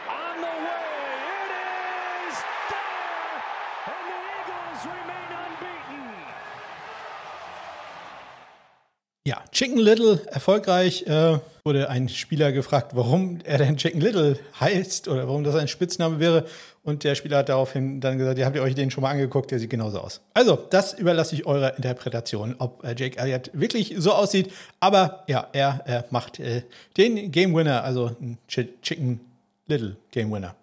Ja, 9.23 9.43
Chicken 9.51 9.77
Little 9.77 10.19
erfolgreich. 10.31 11.05
Äh, 11.05 11.39
wurde 11.63 11.89
ein 11.89 12.09
Spieler 12.09 12.51
gefragt, 12.51 12.95
warum 12.95 13.37
er 13.43 13.59
denn 13.59 13.77
Chicken 13.77 14.01
Little 14.01 14.39
heißt 14.59 15.07
oder 15.07 15.27
warum 15.27 15.43
das 15.43 15.53
ein 15.53 15.67
Spitzname 15.67 16.19
wäre. 16.19 16.45
Und 16.81 17.03
der 17.03 17.13
Spieler 17.13 17.37
hat 17.37 17.49
daraufhin 17.49 18.01
dann 18.01 18.17
gesagt, 18.17 18.39
ja, 18.39 18.47
habt 18.47 18.55
ihr 18.55 18.63
euch 18.63 18.73
den 18.73 18.89
schon 18.89 19.03
mal 19.03 19.11
angeguckt, 19.11 19.51
der 19.51 19.59
sieht 19.59 19.69
genauso 19.69 19.99
aus. 19.99 20.21
Also, 20.33 20.55
das 20.71 20.93
überlasse 20.93 21.35
ich 21.35 21.45
eurer 21.45 21.75
Interpretation, 21.75 22.55
ob 22.57 22.83
äh, 22.83 22.95
Jake 22.97 23.19
Elliott 23.19 23.51
wirklich 23.53 23.93
so 23.97 24.11
aussieht. 24.11 24.51
Aber 24.79 25.23
ja, 25.27 25.47
er, 25.53 25.81
er 25.85 26.05
macht 26.09 26.39
äh, 26.39 26.63
den 26.97 27.31
Game 27.31 27.53
Winner, 27.53 27.83
also 27.83 28.15
Ch 28.47 28.61
Chicken 28.81 29.19
Little 29.67 29.97
Game 30.09 30.31
Winner. 30.31 30.55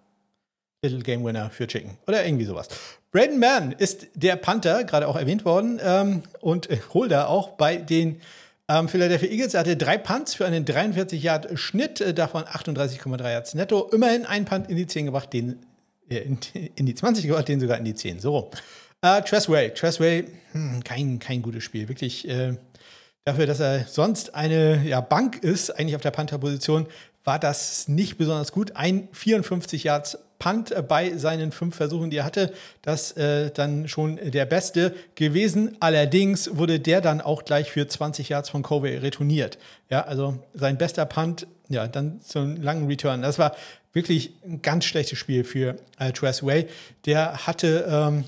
Little 0.81 0.99
Game 0.99 1.23
Winner 1.23 1.49
für 1.49 1.65
Chicken 1.65 1.97
oder 2.07 2.25
irgendwie 2.25 2.45
sowas. 2.45 2.67
Braden 3.11 3.39
Mann 3.39 3.71
ist 3.71 4.07
der 4.15 4.35
Panther, 4.35 4.83
gerade 4.83 5.07
auch 5.07 5.15
erwähnt 5.15 5.45
worden, 5.45 5.79
ähm, 5.81 6.23
und 6.41 6.69
äh, 6.69 6.77
Holder 6.93 7.29
auch 7.29 7.51
bei 7.51 7.77
den 7.77 8.19
ähm, 8.69 8.87
Philadelphia 8.87 9.29
Eagles 9.29 9.55
hatte 9.55 9.75
drei 9.75 9.97
Punts 9.97 10.35
für 10.35 10.45
einen 10.45 10.63
43 10.63 11.21
Yard 11.21 11.59
Schnitt, 11.59 11.99
äh, 11.99 12.13
davon 12.13 12.43
38,3 12.43 13.31
Yards 13.31 13.55
netto. 13.55 13.89
Immerhin 13.91 14.25
ein 14.25 14.45
Punt 14.45 14.69
in 14.69 14.77
die 14.77 14.85
10 14.85 15.07
gebracht, 15.07 15.33
den 15.33 15.57
äh, 16.09 16.19
in, 16.19 16.37
in, 16.75 16.85
die 16.85 16.93
20 16.95 17.25
gebracht, 17.25 17.47
den 17.47 17.59
sogar 17.59 17.77
in 17.79 17.85
die 17.85 17.95
10. 17.95 18.19
So. 18.19 18.51
Äh, 19.01 19.23
Tressway, 19.23 19.71
Tressway, 19.71 20.25
hm, 20.51 20.83
kein, 20.83 21.19
kein 21.19 21.41
gutes 21.41 21.63
Spiel. 21.63 21.89
Wirklich 21.89 22.27
äh, 22.29 22.57
dafür, 23.25 23.47
dass 23.47 23.59
er 23.59 23.85
sonst 23.85 24.35
eine 24.35 24.83
ja, 24.85 25.01
Bank 25.01 25.43
ist, 25.43 25.71
eigentlich 25.71 25.95
auf 25.95 26.01
der 26.01 26.11
Panther-Position, 26.11 26.85
war 27.29 27.37
das 27.37 27.87
nicht 27.87 28.17
besonders 28.17 28.51
gut. 28.51 28.75
Ein 28.75 29.07
54 29.11 29.83
Yards 29.83 30.17
Punt 30.39 30.73
bei 30.87 31.15
seinen 31.15 31.51
fünf 31.51 31.75
Versuchen, 31.75 32.09
die 32.09 32.17
er 32.17 32.25
hatte. 32.25 32.51
Das 32.81 33.11
äh, 33.17 33.51
dann 33.51 33.87
schon 33.87 34.15
der 34.31 34.45
beste 34.45 34.95
gewesen. 35.13 35.77
Allerdings 35.79 36.57
wurde 36.57 36.79
der 36.79 37.01
dann 37.01 37.21
auch 37.21 37.45
gleich 37.45 37.69
für 37.69 37.87
20 37.87 38.29
Yards 38.29 38.49
von 38.49 38.63
Covey 38.63 38.97
retourniert. 38.97 39.59
Ja, 39.91 40.01
also 40.05 40.39
sein 40.55 40.79
bester 40.79 41.05
Punt, 41.05 41.45
ja, 41.67 41.87
dann 41.87 42.19
zum 42.21 42.59
langen 42.59 42.87
Return. 42.87 43.21
Das 43.21 43.37
war 43.37 43.55
wirklich 43.93 44.33
ein 44.43 44.63
ganz 44.63 44.85
schlechtes 44.85 45.19
Spiel 45.19 45.43
für 45.43 45.75
äh, 45.99 46.11
Way. 46.11 46.65
Der 47.05 47.45
hatte 47.45 47.85
ähm, 47.87 48.23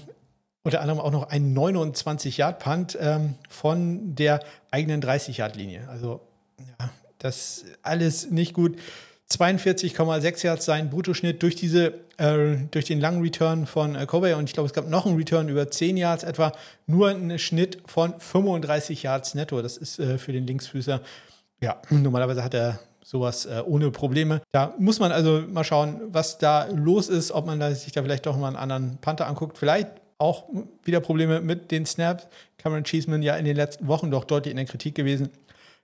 unter 0.62 0.80
anderem 0.80 1.00
auch 1.00 1.12
noch 1.12 1.30
einen 1.30 1.58
29-Yard-Punt 1.58 3.00
ähm, 3.02 3.34
von 3.50 4.14
der 4.14 4.42
eigenen 4.70 5.02
30-Yard-Linie. 5.02 5.88
Also, 5.90 6.22
ja, 6.60 6.92
das 7.24 7.66
alles 7.82 8.30
nicht 8.32 8.54
gut. 8.54 8.78
42,6 9.32 10.46
Yards 10.46 10.66
sein 10.66 10.90
Bruttoschnitt 10.90 11.42
durch 11.42 11.56
diese 11.56 11.94
äh, 12.18 12.58
durch 12.70 12.86
den 12.86 13.00
langen 13.00 13.22
Return 13.22 13.66
von 13.66 13.96
äh, 13.96 14.06
Kobe 14.06 14.36
und 14.36 14.46
ich 14.46 14.54
glaube, 14.54 14.68
es 14.68 14.74
gab 14.74 14.90
noch 14.90 15.06
einen 15.06 15.16
Return 15.16 15.48
über 15.48 15.72
10 15.72 15.96
Yards 15.98 16.24
etwa, 16.24 16.52
nur 16.86 17.10
einen 17.10 17.40
Schnitt 17.40 17.82
von 17.86 18.14
35 18.20 19.04
Yards 19.04 19.34
netto. 19.36 19.62
Das 19.62 19.78
ist 19.78 20.00
äh, 20.00 20.18
für 20.18 20.34
den 20.34 20.46
Linksfüßer, 20.46 21.02
ja, 21.62 21.82
normalerweise 21.90 22.44
hat 22.44 22.54
er 22.54 22.80
sowas 23.04 23.46
äh, 23.46 23.62
ohne 23.66 23.92
Probleme. 23.92 24.42
Da 24.52 24.74
muss 24.78 25.00
man 25.00 25.12
also 25.12 25.44
mal 25.48 25.64
schauen, 25.64 26.02
was 26.08 26.38
da 26.38 26.66
los 26.66 27.10
ist, 27.10 27.32
ob 27.32 27.46
man 27.46 27.60
da 27.60 27.74
sich 27.74 27.92
da 27.92 28.04
vielleicht 28.04 28.26
doch 28.26 28.38
mal 28.38 28.48
einen 28.48 28.58
anderen 28.58 28.98
Panther 29.02 29.28
anguckt. 29.28 29.58
Vielleicht 29.58 29.88
auch 30.18 30.46
wieder 30.84 31.00
Probleme 31.00 31.42
mit 31.42 31.72
den 31.72 31.86
Snaps. 31.86 32.28
Cameron 32.58 32.84
Cheeseman 32.84 33.24
ja 33.24 33.36
in 33.38 33.46
den 33.46 33.56
letzten 33.56 33.88
Wochen 33.88 34.12
doch 34.12 34.24
deutlich 34.24 34.52
in 34.52 34.58
der 34.58 34.66
Kritik 34.66 34.94
gewesen. 34.94 35.30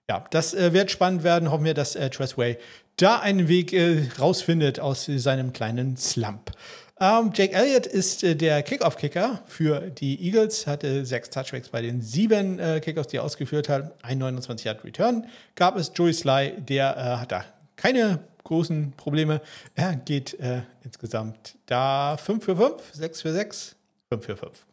Ja, 0.09 0.25
das 0.31 0.53
äh, 0.53 0.71
wird 0.73 0.89
spannend 0.89 1.23
werden. 1.23 1.51
Hoffen 1.51 1.65
wir, 1.65 1.73
dass 1.73 1.95
äh, 1.95 2.09
Tressway 2.09 2.57
da 2.95 3.19
einen 3.19 3.47
Weg 3.47 3.73
äh, 3.73 4.07
rausfindet 4.19 4.79
aus 4.79 5.05
seinem 5.05 5.53
kleinen 5.53 5.97
Slump. 5.97 6.51
Ähm, 6.99 7.31
Jake 7.33 7.53
Elliott 7.53 7.85
ist 7.85 8.23
äh, 8.23 8.35
der 8.35 8.63
Kickoff-Kicker 8.63 9.43
für 9.45 9.81
die 9.81 10.19
Eagles, 10.25 10.65
hatte 10.65 11.05
sechs 11.05 11.29
Touchbacks 11.29 11.69
bei 11.69 11.81
den 11.81 12.01
sieben 12.01 12.57
äh, 12.57 12.79
Kickoffs, 12.79 13.09
die 13.09 13.17
er 13.17 13.23
ausgeführt 13.23 13.69
hat. 13.69 13.93
Ein 14.03 14.17
29 14.17 14.65
Yard 14.65 14.83
Return 14.83 15.27
gab 15.55 15.75
es. 15.77 15.91
Joey 15.93 16.13
Sly, 16.13 16.53
der 16.57 16.97
äh, 16.97 17.01
hat 17.21 17.31
da 17.31 17.45
keine 17.75 18.19
großen 18.45 18.93
Probleme. 18.93 19.41
Er 19.75 19.95
geht 19.95 20.39
äh, 20.39 20.61
insgesamt 20.83 21.57
da 21.67 22.17
5 22.17 22.43
für 22.43 22.55
5, 22.55 22.81
6 22.93 23.21
für 23.21 23.33
6, 23.33 23.75
5 24.09 24.25
für 24.25 24.37
5. 24.37 24.65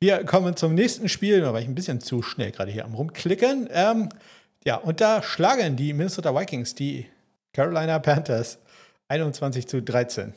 Wir 0.00 0.24
kommen 0.24 0.56
zum 0.56 0.74
nächsten 0.74 1.08
Spiel, 1.08 1.42
da 1.42 1.52
war 1.52 1.60
ich 1.60 1.68
ein 1.68 1.76
bisschen 1.76 2.00
zu 2.00 2.22
schnell 2.22 2.50
gerade 2.50 2.72
hier 2.72 2.84
am 2.84 2.94
Rumklicken. 2.94 3.68
Ähm, 3.70 4.08
ja, 4.64 4.76
und 4.76 5.00
da 5.00 5.22
schlagen 5.22 5.76
die 5.76 5.92
Minnesota 5.92 6.34
Vikings 6.34 6.74
die 6.74 7.06
Carolina 7.52 7.98
Panthers 7.98 8.58
21 9.08 9.66
zu 9.66 9.82
13. 9.82 10.32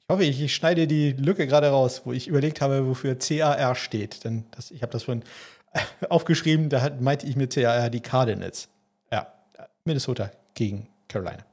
Ich 0.00 0.08
hoffe, 0.08 0.24
ich 0.24 0.54
schneide 0.54 0.86
die 0.86 1.12
Lücke 1.12 1.46
gerade 1.46 1.68
raus, 1.68 2.02
wo 2.04 2.12
ich 2.12 2.28
überlegt 2.28 2.60
habe, 2.60 2.86
wofür 2.86 3.16
CAR 3.18 3.74
steht. 3.74 4.24
Denn 4.24 4.44
das, 4.52 4.70
ich 4.70 4.82
habe 4.82 4.92
das 4.92 5.02
vorhin 5.04 5.24
aufgeschrieben, 6.08 6.68
da 6.68 6.90
meinte 7.00 7.26
ich 7.26 7.36
mit 7.36 7.54
CAR 7.54 7.90
die 7.90 8.00
Cardinals. 8.00 8.68
Ja, 9.10 9.26
Minnesota 9.84 10.30
gegen 10.54 10.88
Carolina. 11.08 11.44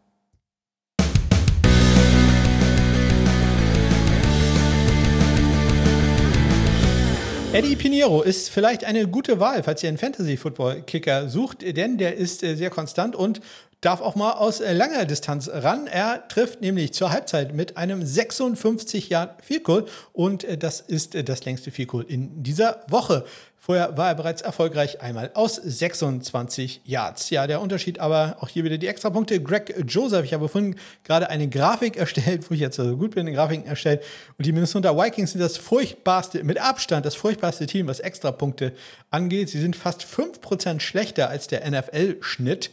Eddie 7.53 7.75
Pinheiro 7.75 8.23
ist 8.23 8.49
vielleicht 8.49 8.83
eine 8.83 9.07
gute 9.07 9.39
Wahl, 9.39 9.61
falls 9.61 9.83
ihr 9.83 9.89
einen 9.89 9.99
Fantasy-Football-Kicker 9.99 11.29
sucht, 11.29 11.61
denn 11.61 11.99
der 11.99 12.15
ist 12.15 12.41
äh, 12.41 12.55
sehr 12.55 12.71
konstant 12.71 13.15
und 13.15 13.41
darf 13.85 14.01
auch 14.01 14.15
mal 14.15 14.33
aus 14.33 14.59
langer 14.59 15.05
Distanz 15.05 15.49
ran. 15.51 15.87
Er 15.87 16.27
trifft 16.27 16.61
nämlich 16.61 16.93
zur 16.93 17.11
Halbzeit 17.11 17.53
mit 17.53 17.77
einem 17.77 18.05
56 18.05 19.09
Yard 19.09 19.43
Field 19.43 19.63
Goal 19.63 19.85
und 20.13 20.45
das 20.63 20.79
ist 20.79 21.15
das 21.27 21.45
längste 21.45 21.71
Field 21.71 21.89
Goal 21.89 22.05
in 22.07 22.43
dieser 22.43 22.81
Woche. 22.87 23.25
Vorher 23.65 23.95
war 23.95 24.09
er 24.09 24.15
bereits 24.15 24.41
erfolgreich 24.41 24.99
einmal 24.99 25.31
aus 25.35 25.55
26 25.55 26.81
Yards. 26.83 27.29
Ja, 27.29 27.47
der 27.47 27.61
Unterschied 27.61 27.97
aber 27.97 28.35
auch 28.41 28.49
hier 28.49 28.65
wieder 28.65 28.77
die 28.77 28.87
Extrapunkte. 28.87 29.41
Greg 29.41 29.73
Joseph, 29.87 30.25
ich 30.25 30.33
habe 30.33 30.49
vorhin 30.49 30.75
gerade 31.05 31.29
eine 31.29 31.47
Grafik 31.47 31.95
erstellt, 31.95 32.49
wo 32.49 32.55
ich 32.55 32.59
jetzt 32.59 32.75
so 32.75 32.97
gut 32.97 33.15
bin, 33.15 33.21
eine 33.21 33.31
Grafiken 33.33 33.65
erstellt. 33.65 34.03
Und 34.37 34.45
die 34.45 34.51
Minnesota 34.51 34.97
Vikings 34.97 35.31
sind 35.31 35.39
das 35.39 35.55
furchtbarste, 35.55 36.43
mit 36.43 36.59
Abstand 36.59 37.05
das 37.05 37.15
furchtbarste 37.15 37.65
Team, 37.65 37.87
was 37.87 38.01
Extrapunkte 38.01 38.73
angeht. 39.11 39.47
Sie 39.47 39.61
sind 39.61 39.77
fast 39.77 40.03
5% 40.03 40.81
schlechter 40.81 41.29
als 41.29 41.47
der 41.47 41.65
NFL-Schnitt. 41.65 42.69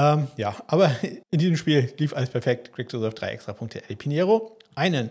Ähm, 0.00 0.28
ja, 0.36 0.56
aber 0.66 0.90
in 1.30 1.38
diesem 1.38 1.56
Spiel 1.56 1.92
lief 1.98 2.14
alles 2.14 2.30
perfekt. 2.30 2.72
Greg 2.72 2.90
Joseph 2.90 3.14
drei 3.14 3.28
Extrapunkte, 3.28 3.82
El 3.88 3.96
Pinheiro 3.96 4.56
einen. 4.74 5.10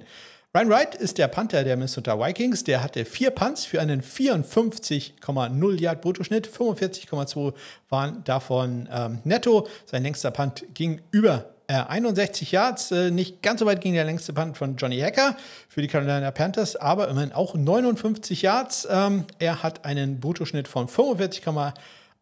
Ryan 0.55 0.69
Wright 0.69 0.95
ist 0.95 1.19
der 1.19 1.27
Panther 1.27 1.63
der 1.63 1.75
Minnesota 1.75 2.19
Vikings. 2.19 2.63
Der 2.63 2.81
hatte 2.81 3.05
vier 3.05 3.29
Punts 3.29 3.65
für 3.65 3.79
einen 3.79 4.01
54,0 4.01 5.79
Yard 5.79 6.01
Bruttoschnitt. 6.01 6.47
45,2 6.49 7.53
waren 7.89 8.23
davon 8.23 8.89
ähm, 8.91 9.19
netto. 9.25 9.67
Sein 9.85 10.01
längster 10.01 10.31
Punt 10.31 10.65
ging 10.73 11.01
über 11.11 11.53
äh, 11.67 11.73
61 11.73 12.51
Yards. 12.51 12.91
Äh, 12.91 13.11
nicht 13.11 13.43
ganz 13.43 13.59
so 13.59 13.67
weit 13.67 13.81
ging 13.81 13.93
der 13.93 14.05
längste 14.05 14.33
Punt 14.33 14.57
von 14.57 14.75
Johnny 14.75 14.99
Hacker 14.99 15.37
für 15.67 15.83
die 15.83 15.87
Carolina 15.87 16.31
Panthers, 16.31 16.75
aber 16.75 17.09
immerhin 17.09 17.31
auch 17.31 17.53
59 17.53 18.41
Yards. 18.41 18.87
Ähm, 18.89 19.25
er 19.37 19.61
hat 19.61 19.85
einen 19.85 20.19
Bruttoschnitt 20.19 20.67
von 20.67 20.87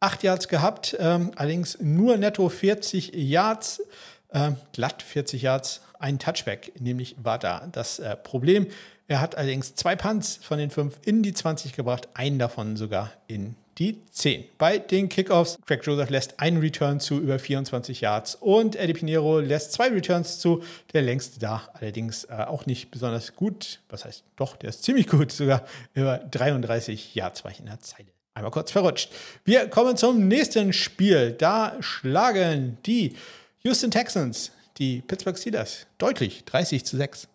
45,8 0.02 0.24
Yards 0.24 0.48
gehabt. 0.48 0.96
Ähm, 1.00 1.32
allerdings 1.36 1.78
nur 1.82 2.18
netto 2.18 2.50
40 2.50 3.14
Yards. 3.14 3.82
Äh, 4.30 4.52
glatt 4.74 5.02
40 5.02 5.42
Yards 5.42 5.82
ein 6.00 6.20
Touchback, 6.20 6.80
nämlich 6.80 7.16
war 7.22 7.40
da 7.40 7.68
das 7.72 8.00
äh, 8.00 8.16
Problem. 8.16 8.68
Er 9.08 9.22
hat 9.22 9.36
allerdings 9.36 9.76
zwei 9.76 9.96
Punts 9.96 10.40
von 10.42 10.58
den 10.58 10.70
fünf 10.70 11.00
in 11.06 11.24
die 11.24 11.34
20 11.34 11.74
gebracht, 11.74 12.10
einen 12.14 12.38
davon 12.38 12.76
sogar 12.76 13.14
in 13.28 13.56
die 13.78 14.04
10. 14.06 14.44
Bei 14.58 14.80
den 14.80 15.08
Kickoffs, 15.08 15.58
Craig 15.66 15.86
Joseph 15.86 16.10
lässt 16.10 16.40
einen 16.40 16.58
Return 16.58 17.00
zu 17.00 17.20
über 17.20 17.40
24 17.40 18.02
Yards 18.02 18.36
und 18.36 18.76
Eddie 18.76 18.94
Pinheiro 18.94 19.40
lässt 19.40 19.72
zwei 19.72 19.88
Returns 19.90 20.40
zu. 20.40 20.64
Der 20.94 21.04
längste 21.04 21.40
da 21.40 21.70
allerdings 21.74 22.26
äh, 22.26 22.34
auch 22.48 22.66
nicht 22.66 22.92
besonders 22.92 23.36
gut. 23.36 23.80
Was 23.90 24.04
heißt 24.04 24.24
doch, 24.36 24.58
der 24.58 24.70
ist 24.70 24.84
ziemlich 24.84 25.08
gut, 25.08 25.32
sogar 25.32 25.64
über 25.94 26.18
33 26.18 27.16
Yards 27.16 27.44
war 27.46 27.52
ich 27.52 27.60
in 27.60 27.68
der 27.68 27.80
Zeile. 27.80 28.17
Einmal 28.38 28.52
kurz 28.52 28.70
verrutscht. 28.70 29.10
Wir 29.46 29.68
kommen 29.68 29.98
zum 29.98 30.28
nächsten 30.28 30.72
Spiel. 30.72 31.32
Da 31.32 31.76
schlagen 31.80 32.78
die 32.86 33.16
Houston 33.64 33.90
Texans 33.90 34.52
die 34.78 35.02
Pittsburgh 35.02 35.36
Steelers 35.36 35.88
deutlich 35.98 36.46
30 36.46 36.86
zu 36.86 36.98
6. 36.98 37.28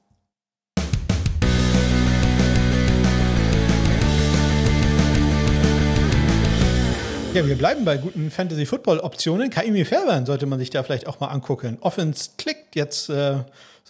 Ja, 7.35 7.49
wir 7.49 7.57
bleiben 7.59 7.85
bei 7.85 7.97
guten 7.97 8.31
Fantasy-Football-Optionen. 8.31 9.51
Kaimi 9.51 9.85
Fairbairn 9.85 10.25
sollte 10.25 10.47
man 10.47 10.61
sich 10.61 10.71
da 10.71 10.85
vielleicht 10.85 11.09
auch 11.09 11.19
mal 11.19 11.29
angucken. 11.29 11.79
Offense 11.81 12.31
klickt 12.39 12.77
jetzt 12.77 13.09
äh, 13.09 13.39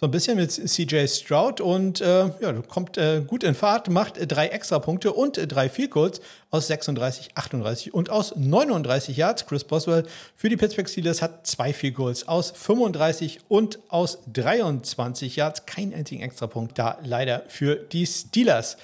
so 0.03 0.07
ein 0.07 0.11
bisschen 0.11 0.35
mit 0.35 0.51
CJ 0.51 1.07
Stroud 1.07 1.61
und 1.61 2.01
äh, 2.01 2.29
ja, 2.41 2.51
kommt 2.67 2.97
äh, 2.97 3.21
gut 3.25 3.41
in 3.41 3.55
Fahrt, 3.55 3.89
macht 3.89 4.17
äh, 4.17 4.27
drei 4.27 4.47
Extrapunkte 4.47 5.13
und 5.13 5.37
äh, 5.37 5.47
drei 5.47 5.69
Field 5.69 5.91
Goals 5.91 6.19
aus 6.51 6.67
36, 6.67 7.29
38 7.35 7.93
und 7.93 8.09
aus 8.09 8.35
39 8.35 9.15
Yards. 9.15 9.45
Chris 9.45 9.63
Boswell 9.63 10.05
für 10.35 10.49
die 10.49 10.57
Pittsburgh 10.57 10.89
Steelers 10.89 11.21
hat 11.21 11.47
zwei 11.47 11.71
Field 11.71 11.95
Goals 11.95 12.27
aus 12.27 12.51
35 12.51 13.39
und 13.47 13.79
aus 13.87 14.17
23 14.33 15.37
Yards. 15.37 15.65
Kein 15.65 15.93
einzigen 15.93 16.21
Extrapunkt 16.21 16.77
da 16.77 16.97
leider 17.05 17.43
für 17.47 17.77
die 17.77 18.05
Steelers. 18.05 18.75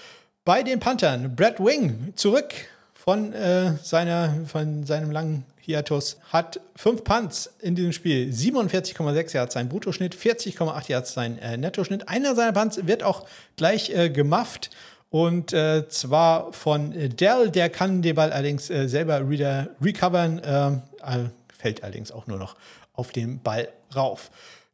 Bei 0.46 0.64
den 0.64 0.80
Panthern, 0.80 1.36
Brad 1.36 1.60
Wing 1.60 2.14
zurück 2.16 2.54
von, 3.00 3.32
äh, 3.32 3.76
seiner, 3.82 4.46
von 4.46 4.84
seinem 4.84 5.10
langen 5.10 5.46
Hiatus, 5.62 6.18
hat 6.34 6.60
fünf 6.76 7.06
Punts 7.06 7.50
in 7.62 7.74
diesem 7.74 7.94
Spiel, 7.94 8.30
47,6 8.30 9.34
Yards 9.36 9.54
sein 9.54 9.70
Bruttoschnitt, 9.70 10.16
40,8 10.16 10.90
Yards 10.90 11.14
sein 11.14 11.40
äh, 11.40 11.56
Nettoschnitt. 11.56 12.10
Einer 12.10 12.36
seiner 12.36 12.52
Punts 12.52 12.86
wird 12.88 13.04
auch 13.04 13.26
gleich 13.56 13.90
äh, 13.92 14.10
gemufft 14.10 14.72
und 15.10 15.54
äh, 15.54 15.88
zwar 15.88 16.52
von 16.52 16.92
äh, 16.92 17.08
Dell, 17.08 17.50
der 17.50 17.70
kann 17.70 18.02
den 18.02 18.16
Ball 18.16 18.34
allerdings 18.34 18.70
äh, 18.70 18.90
selber 18.90 19.30
wieder 19.30 19.70
recovern, 19.82 20.40
äh, 20.40 21.30
fällt 21.58 21.84
allerdings 21.84 22.12
auch 22.12 22.28
nur 22.28 22.38
noch 22.38 22.58
auf 22.92 23.14
den 23.14 23.40
Ball 23.42 23.70
rauf. 23.96 24.30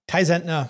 Ty 0.07 0.25
Sentner 0.25 0.69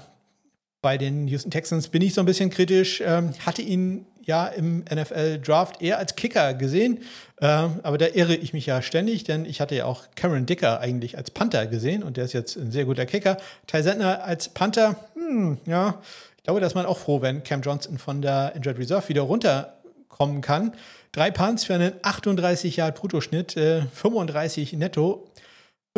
bei 0.82 0.98
den 0.98 1.30
Houston 1.30 1.52
Texans 1.52 1.88
bin 1.88 2.02
ich 2.02 2.14
so 2.14 2.22
ein 2.22 2.26
bisschen 2.26 2.50
kritisch, 2.50 3.02
ähm, 3.04 3.34
hatte 3.46 3.62
ihn 3.62 4.06
ja 4.26 4.48
im 4.48 4.84
NFL-Draft 4.94 5.82
eher 5.82 5.98
als 5.98 6.16
Kicker 6.16 6.54
gesehen. 6.54 7.00
Äh, 7.40 7.46
aber 7.46 7.98
da 7.98 8.08
irre 8.08 8.36
ich 8.36 8.54
mich 8.54 8.66
ja 8.66 8.82
ständig, 8.82 9.24
denn 9.24 9.46
ich 9.46 9.62
hatte 9.62 9.76
ja 9.76 9.86
auch 9.86 10.04
Cameron 10.16 10.46
Dicker 10.46 10.80
eigentlich 10.80 11.18
als 11.18 11.32
Panther 11.32 11.68
gesehen 11.68 12.04
und 12.04 12.18
der 12.18 12.26
ist 12.26 12.34
jetzt 12.34 12.56
ein 12.58 12.72
sehr 12.72 12.86
guter 12.86 13.06
Kicker. 13.06 13.38
Ty 13.68 13.84
Sentner 13.84 14.24
als 14.24 14.50
Panther, 14.50 14.96
hm, 15.14 15.58
ja, 15.66 16.02
ich 16.38 16.44
glaube, 16.44 16.60
dass 16.60 16.76
man 16.76 16.86
auch 16.86 16.98
froh, 16.98 17.22
wenn 17.22 17.44
Cam 17.44 17.62
Johnson 17.62 17.98
von 17.98 18.22
der 18.22 18.54
Injured 18.56 18.78
Reserve 18.78 19.10
wieder 19.10 19.24
runterkommen 19.24 20.42
kann. 20.42 20.74
Drei 21.12 21.32
Punts 21.32 21.64
für 21.64 21.74
einen 21.74 21.94
38 22.02 22.76
Yard 22.76 22.96
Bruttoschnitt, 22.96 23.58
äh, 23.58 23.82
35 23.94 24.74
netto. 24.74 25.28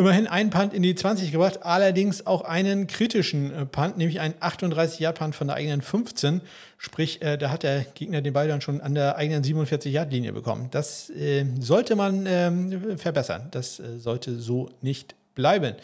Immerhin 0.00 0.28
einen 0.28 0.50
Punt 0.50 0.74
in 0.74 0.84
die 0.84 0.94
20 0.94 1.32
gebracht, 1.32 1.64
allerdings 1.64 2.24
auch 2.24 2.42
einen 2.42 2.86
kritischen 2.86 3.52
äh, 3.52 3.66
Punt, 3.66 3.98
nämlich 3.98 4.20
einen 4.20 4.34
38-Yard-Punt 4.34 5.34
von 5.34 5.48
der 5.48 5.56
eigenen 5.56 5.82
15. 5.82 6.40
Sprich, 6.76 7.20
äh, 7.20 7.36
da 7.36 7.50
hat 7.50 7.64
der 7.64 7.80
Gegner 7.94 8.22
den 8.22 8.32
Ball 8.32 8.46
dann 8.46 8.60
schon 8.60 8.80
an 8.80 8.94
der 8.94 9.16
eigenen 9.16 9.42
47-Yard-Linie 9.42 10.32
bekommen. 10.32 10.68
Das 10.70 11.10
äh, 11.10 11.46
sollte 11.58 11.96
man 11.96 12.26
ähm, 12.28 12.96
verbessern. 12.96 13.48
Das 13.50 13.80
äh, 13.80 13.98
sollte 13.98 14.38
so 14.38 14.70
nicht 14.82 15.16
bleiben. 15.34 15.74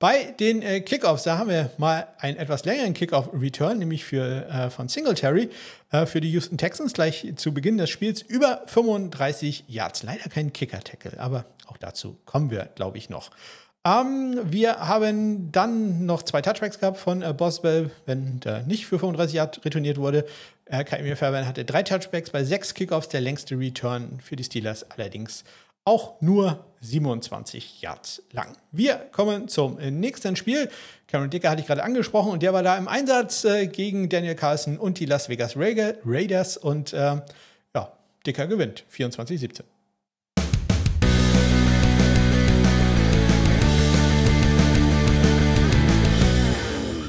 Bei 0.00 0.34
den 0.40 0.62
äh, 0.62 0.80
Kickoffs, 0.80 1.22
da 1.22 1.38
haben 1.38 1.50
wir 1.50 1.70
mal 1.76 2.08
einen 2.18 2.38
etwas 2.38 2.64
längeren 2.64 2.94
Kickoff-Return, 2.94 3.78
nämlich 3.78 4.02
für, 4.02 4.48
äh, 4.48 4.70
von 4.70 4.88
Singletary 4.88 5.50
äh, 5.92 6.06
für 6.06 6.20
die 6.20 6.32
Houston 6.32 6.58
Texans 6.58 6.94
gleich 6.94 7.34
zu 7.36 7.54
Beginn 7.54 7.78
des 7.78 7.90
Spiels 7.90 8.22
über 8.22 8.62
35 8.66 9.64
Yards. 9.68 10.02
Leider 10.02 10.28
kein 10.28 10.52
Kicker-Tackle, 10.52 11.20
aber 11.20 11.44
auch 11.66 11.76
dazu 11.76 12.16
kommen 12.24 12.50
wir, 12.50 12.70
glaube 12.74 12.98
ich, 12.98 13.10
noch. 13.10 13.30
Ähm, 13.86 14.38
wir 14.44 14.78
haben 14.78 15.50
dann 15.52 16.04
noch 16.04 16.22
zwei 16.22 16.42
Touchbacks 16.42 16.78
gehabt 16.78 16.98
von 16.98 17.22
äh, 17.22 17.32
Boswell, 17.32 17.90
wenn 18.04 18.38
der 18.40 18.62
nicht 18.64 18.86
für 18.86 18.98
35 18.98 19.34
Yard 19.34 19.64
retourniert 19.64 19.96
wurde. 19.96 20.26
Äh, 20.66 20.84
Kaimir 20.84 21.16
Fairbairn 21.16 21.46
hatte 21.46 21.64
drei 21.64 21.82
Touchbacks 21.82 22.30
bei 22.30 22.44
sechs 22.44 22.74
Kickoffs, 22.74 23.08
der 23.08 23.22
längste 23.22 23.58
Return 23.58 24.20
für 24.22 24.36
die 24.36 24.44
Steelers 24.44 24.90
allerdings 24.90 25.44
auch 25.84 26.20
nur 26.20 26.64
27 26.82 27.80
Yards 27.80 28.22
lang. 28.32 28.56
Wir 28.70 28.96
kommen 29.12 29.48
zum 29.48 29.76
nächsten 29.76 30.36
Spiel. 30.36 30.68
Cameron 31.06 31.30
Dicker 31.30 31.50
hatte 31.50 31.62
ich 31.62 31.66
gerade 31.66 31.82
angesprochen 31.82 32.32
und 32.32 32.42
der 32.42 32.52
war 32.52 32.62
da 32.62 32.76
im 32.76 32.86
Einsatz 32.86 33.44
äh, 33.44 33.66
gegen 33.66 34.10
Daniel 34.10 34.34
Carlson 34.34 34.78
und 34.78 35.00
die 35.00 35.06
Las 35.06 35.28
Vegas 35.30 35.56
Raiders 35.56 36.58
und 36.58 36.92
äh, 36.92 37.20
ja, 37.74 37.92
Dicker 38.26 38.46
gewinnt 38.46 38.84
24-17. 38.94 39.62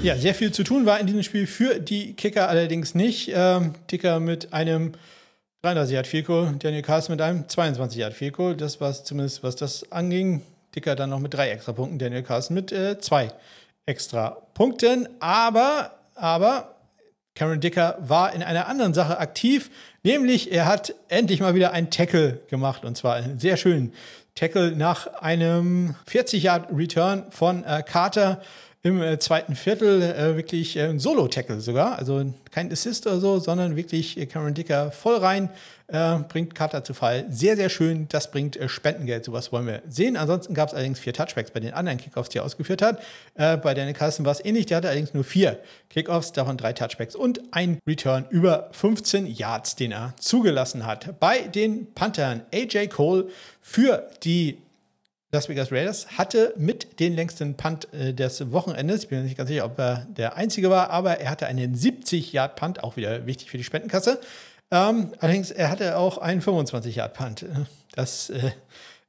Ja, 0.03 0.17
sehr 0.17 0.33
viel 0.33 0.51
zu 0.51 0.63
tun 0.63 0.87
war 0.87 0.99
in 0.99 1.05
diesem 1.05 1.21
Spiel 1.21 1.45
für 1.45 1.79
die 1.79 2.15
Kicker 2.15 2.49
allerdings 2.49 2.95
nicht. 2.95 3.31
Ähm, 3.35 3.75
Dicker 3.91 4.19
mit 4.19 4.51
einem 4.51 4.93
33 5.61 5.93
Yard 5.93 6.07
Fico, 6.07 6.45
Daniel 6.57 6.81
Carlson 6.81 7.13
mit 7.13 7.21
einem 7.21 7.47
22 7.47 7.99
Yard 7.99 8.15
Fico. 8.15 8.53
Das 8.53 8.81
war 8.81 8.91
zumindest, 8.91 9.43
was 9.43 9.55
das 9.55 9.91
anging. 9.91 10.41
Dicker 10.73 10.95
dann 10.95 11.11
noch 11.11 11.19
mit 11.19 11.35
drei 11.35 11.51
extra 11.51 11.73
Punkten, 11.73 11.99
Daniel 11.99 12.23
Carlson 12.23 12.55
mit 12.55 12.71
äh, 12.71 12.97
zwei 12.97 13.27
extra 13.85 14.37
Punkten. 14.55 15.07
Aber, 15.19 15.91
aber 16.15 16.77
Cameron 17.35 17.59
Dicker 17.59 17.99
war 17.99 18.33
in 18.33 18.41
einer 18.41 18.67
anderen 18.67 18.95
Sache 18.95 19.19
aktiv, 19.19 19.69
nämlich 20.01 20.51
er 20.51 20.65
hat 20.65 20.95
endlich 21.09 21.41
mal 21.41 21.53
wieder 21.53 21.73
einen 21.73 21.91
Tackle 21.91 22.41
gemacht 22.49 22.85
und 22.85 22.97
zwar 22.97 23.17
einen 23.17 23.37
sehr 23.37 23.55
schönen 23.55 23.93
Tackle 24.33 24.75
nach 24.75 25.05
einem 25.21 25.93
40 26.07 26.41
Yard 26.41 26.69
Return 26.75 27.25
von 27.29 27.63
äh, 27.65 27.83
Carter 27.85 28.41
im 28.83 29.01
äh, 29.01 29.19
zweiten 29.19 29.55
Viertel 29.55 30.01
äh, 30.01 30.35
wirklich 30.35 30.75
äh, 30.75 30.85
ein 30.85 30.99
Solo-Tackle 30.99 31.61
sogar. 31.61 31.99
Also 31.99 32.33
kein 32.49 32.71
Assist 32.71 33.05
oder 33.05 33.19
so, 33.19 33.37
sondern 33.37 33.75
wirklich 33.75 34.17
äh, 34.17 34.25
Cameron 34.25 34.55
Dicker 34.55 34.91
voll 34.91 35.17
rein, 35.17 35.49
äh, 35.87 36.17
bringt 36.27 36.55
Carter 36.55 36.83
zu 36.83 36.95
Fall. 36.95 37.25
Sehr, 37.29 37.55
sehr 37.55 37.69
schön. 37.69 38.07
Das 38.09 38.31
bringt 38.31 38.57
Spendengeld. 38.65 39.23
Sowas 39.23 39.51
wollen 39.51 39.67
wir 39.67 39.83
sehen. 39.87 40.17
Ansonsten 40.17 40.55
gab 40.55 40.69
es 40.69 40.73
allerdings 40.73 40.99
vier 40.99 41.13
Touchbacks 41.13 41.51
bei 41.51 41.59
den 41.59 41.73
anderen 41.73 41.99
Kickoffs, 41.99 42.29
die 42.29 42.39
er 42.39 42.43
ausgeführt 42.43 42.81
hat. 42.81 43.01
bei 43.35 43.73
Daniel 43.73 43.93
Carlson 43.93 44.25
war 44.25 44.31
es 44.31 44.43
ähnlich. 44.43 44.65
Der 44.65 44.77
hatte 44.77 44.87
allerdings 44.87 45.13
nur 45.13 45.23
vier 45.23 45.59
Kickoffs, 45.89 46.31
davon 46.31 46.57
drei 46.57 46.73
Touchbacks 46.73 47.15
und 47.15 47.41
ein 47.51 47.77
Return 47.87 48.25
über 48.29 48.69
15 48.71 49.27
Yards, 49.27 49.75
den 49.75 49.91
er 49.91 50.13
zugelassen 50.17 50.85
hat. 50.85 51.19
Bei 51.19 51.41
den 51.41 51.93
Panthern 51.93 52.41
AJ 52.53 52.87
Cole 52.87 53.27
für 53.61 54.09
die 54.23 54.57
Las 55.33 55.47
Vegas 55.47 55.71
Raiders 55.71 56.17
hatte 56.17 56.53
mit 56.57 56.99
den 56.99 57.15
längsten 57.15 57.55
Punt 57.55 57.87
äh, 57.93 58.13
des 58.13 58.51
Wochenendes. 58.51 59.03
Ich 59.03 59.09
bin 59.09 59.19
mir 59.19 59.23
nicht 59.23 59.37
ganz 59.37 59.47
sicher, 59.47 59.63
ob 59.63 59.79
er 59.79 60.05
der 60.09 60.35
einzige 60.35 60.69
war, 60.69 60.89
aber 60.89 61.21
er 61.21 61.29
hatte 61.29 61.47
einen 61.47 61.73
70-Yard-Punt, 61.73 62.83
auch 62.83 62.97
wieder 62.97 63.25
wichtig 63.25 63.49
für 63.49 63.57
die 63.57 63.63
Spendenkasse. 63.63 64.19
Ähm, 64.71 65.13
allerdings, 65.19 65.49
er 65.51 65.69
hatte 65.69 65.97
auch 65.97 66.17
einen 66.17 66.41
25-Yard-Punt. 66.41 67.45
Das, 67.95 68.29
äh, 68.29 68.51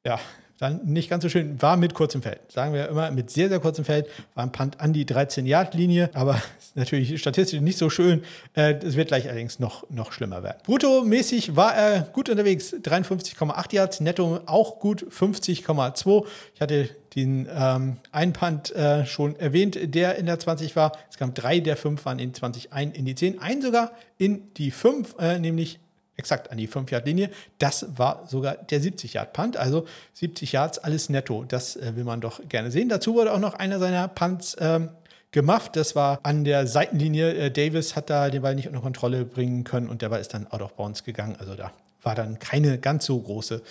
ja, 0.07 0.20
dann 0.63 0.81
nicht 0.85 1.11
ganz 1.11 1.25
so 1.25 1.29
schön, 1.29 1.61
war 1.61 1.77
mit 1.77 1.93
kurzem 1.93 2.23
Feld. 2.23 2.41
Sagen 2.49 2.73
wir 2.73 2.89
immer, 2.89 3.11
mit 3.11 3.31
sehr, 3.31 3.49
sehr 3.49 3.59
kurzem 3.59 3.85
Feld, 3.85 4.07
war 4.35 4.45
ein 4.45 4.53
Punt 4.53 4.81
an 4.81 4.93
die 4.93 5.05
13-Yard-Linie, 5.05 6.11
aber 6.15 6.41
ist 6.59 6.77
natürlich 6.77 7.21
statistisch 7.21 7.61
nicht 7.61 7.79
so 7.79 7.91
schön. 7.91 8.23
Äh, 8.55 8.75
es 8.75 8.97
wird 8.97 9.09
gleich 9.09 9.27
allerdings 9.27 9.59
noch, 9.59 9.89
noch 9.91 10.13
schlimmer 10.13 10.43
werden. 10.43 10.59
Brutto-mäßig 10.65 11.57
war 11.57 11.75
er 11.75 12.03
gut 12.03 12.29
unterwegs, 12.29 12.75
53,8 12.75 13.75
Yards, 13.75 14.01
netto 14.01 14.41
auch 14.47 14.79
gut, 14.79 15.05
50,2. 15.05 16.27
Ich 16.55 16.61
hatte 16.61 16.89
den 17.17 17.49
ähm, 17.53 17.97
einen 18.13 18.33
Punt 18.33 18.75
äh, 18.75 19.05
schon 19.05 19.37
erwähnt, 19.37 19.77
der 19.95 20.17
in 20.17 20.27
der 20.27 20.39
20 20.39 20.77
war. 20.77 20.93
Es 21.11 21.19
kamen 21.19 21.35
drei 21.35 21.59
der 21.61 21.77
fünf 21.77 22.05
waren 22.05 22.19
in 22.19 22.33
20, 22.33 22.73
ein 22.73 22.93
in 22.93 23.05
die 23.05 23.15
10, 23.15 23.41
ein 23.41 23.61
sogar 23.63 23.93
in 24.17 24.53
die 24.55 24.71
5, 24.71 25.17
äh, 25.19 25.39
nämlich 25.39 25.81
exakt 26.23 26.53
an 26.53 26.59
die 26.59 26.68
5-Yard-Linie. 26.68 27.31
Das 27.59 27.87
war 27.99 28.27
sogar 28.29 28.55
der 28.57 28.81
70-Yard-Punt, 28.81 29.57
also 29.57 29.87
70 30.14 30.53
Yards, 30.53 30.79
alles 30.79 31.09
netto. 31.09 31.45
Das 31.45 31.75
äh, 31.75 31.97
will 31.97 32.05
man 32.05 32.20
doch 32.20 32.41
gerne 32.49 32.70
sehen. 32.70 32.89
Dazu 32.89 33.14
wurde 33.14 33.33
auch 33.33 33.41
noch 33.41 33.55
einer 33.55 33.81
seiner 33.81 34.07
Punts 34.07 34.57
ähm, 34.61 34.91
gemacht. 35.33 35.75
Das 35.75 35.97
war 35.97 36.20
an 36.23 36.45
der 36.45 36.68
Seitenlinie. 36.68 37.35
Äh, 37.35 37.51
Davis 37.51 37.97
hat 37.97 38.09
da 38.09 38.31
den 38.31 38.43
Ball 38.43 38.55
nicht 38.55 38.68
unter 38.68 38.81
Kontrolle 38.81 39.25
bringen 39.25 39.64
können 39.64 39.89
und 39.89 40.01
der 40.01 40.11
Ball 40.11 40.20
ist 40.20 40.33
dann 40.33 40.47
out 40.47 40.62
of 40.62 40.75
bounds 40.75 41.03
gegangen. 41.03 41.35
Also 41.41 41.57
da 41.57 41.73
war 42.03 42.14
dann 42.14 42.39
keine 42.39 42.79
ganz 42.79 43.07
so 43.07 43.18
große 43.18 43.62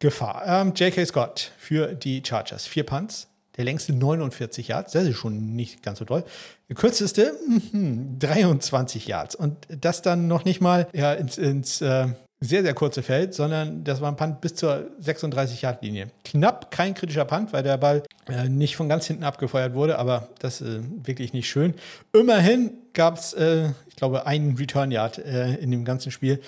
Gefahr. 0.00 0.42
Ähm, 0.46 0.72
J.K. 0.74 1.04
Scott 1.06 1.52
für 1.58 1.94
die 1.94 2.22
Chargers. 2.26 2.66
Vier 2.66 2.84
Punts, 2.84 3.28
der 3.60 3.66
längste 3.66 3.92
49 3.92 4.68
Yards, 4.68 4.92
das 4.92 5.04
ist 5.04 5.16
schon 5.16 5.54
nicht 5.54 5.82
ganz 5.82 5.98
so 5.98 6.06
toll. 6.06 6.24
Der 6.70 6.76
kürzeste 6.76 7.34
mh, 7.72 8.16
23 8.18 9.06
Yards. 9.06 9.34
Und 9.34 9.54
das 9.68 10.00
dann 10.00 10.28
noch 10.28 10.46
nicht 10.46 10.62
mal 10.62 10.88
ja, 10.94 11.12
ins, 11.12 11.36
ins 11.36 11.82
äh, 11.82 12.08
sehr, 12.40 12.62
sehr 12.62 12.72
kurze 12.72 13.02
Feld, 13.02 13.34
sondern 13.34 13.84
das 13.84 14.00
war 14.00 14.10
ein 14.10 14.16
Punt 14.16 14.40
bis 14.40 14.54
zur 14.54 14.88
36-Yard-Linie. 15.02 16.08
Knapp 16.24 16.70
kein 16.70 16.94
kritischer 16.94 17.26
Punt, 17.26 17.52
weil 17.52 17.62
der 17.62 17.76
Ball 17.76 18.02
äh, 18.28 18.48
nicht 18.48 18.76
von 18.76 18.88
ganz 18.88 19.06
hinten 19.06 19.24
abgefeuert 19.24 19.74
wurde, 19.74 19.98
aber 19.98 20.28
das 20.38 20.62
äh, 20.62 20.80
wirklich 21.04 21.34
nicht 21.34 21.50
schön. 21.50 21.74
Immerhin 22.14 22.72
gab 22.94 23.18
es, 23.18 23.34
äh, 23.34 23.72
ich 23.88 23.96
glaube, 23.96 24.26
einen 24.26 24.56
Return-Yard 24.56 25.18
äh, 25.18 25.56
in 25.56 25.70
dem 25.70 25.84
ganzen 25.84 26.10
Spiel 26.10 26.40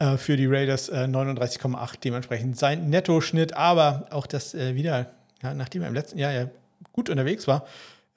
äh, 0.00 0.16
für 0.16 0.36
die 0.36 0.46
Raiders 0.46 0.92
39,8 0.92 2.00
dementsprechend 2.02 2.58
sein 2.58 2.90
Nettoschnitt, 2.90 3.54
aber 3.54 4.06
auch 4.10 4.26
das 4.26 4.52
wieder 4.54 5.06
ja, 5.42 5.54
nachdem 5.54 5.82
er 5.82 5.88
im 5.88 5.94
letzten 5.94 6.18
Jahr 6.18 6.32
ja 6.32 6.48
gut 6.92 7.10
unterwegs 7.10 7.46
war, 7.46 7.66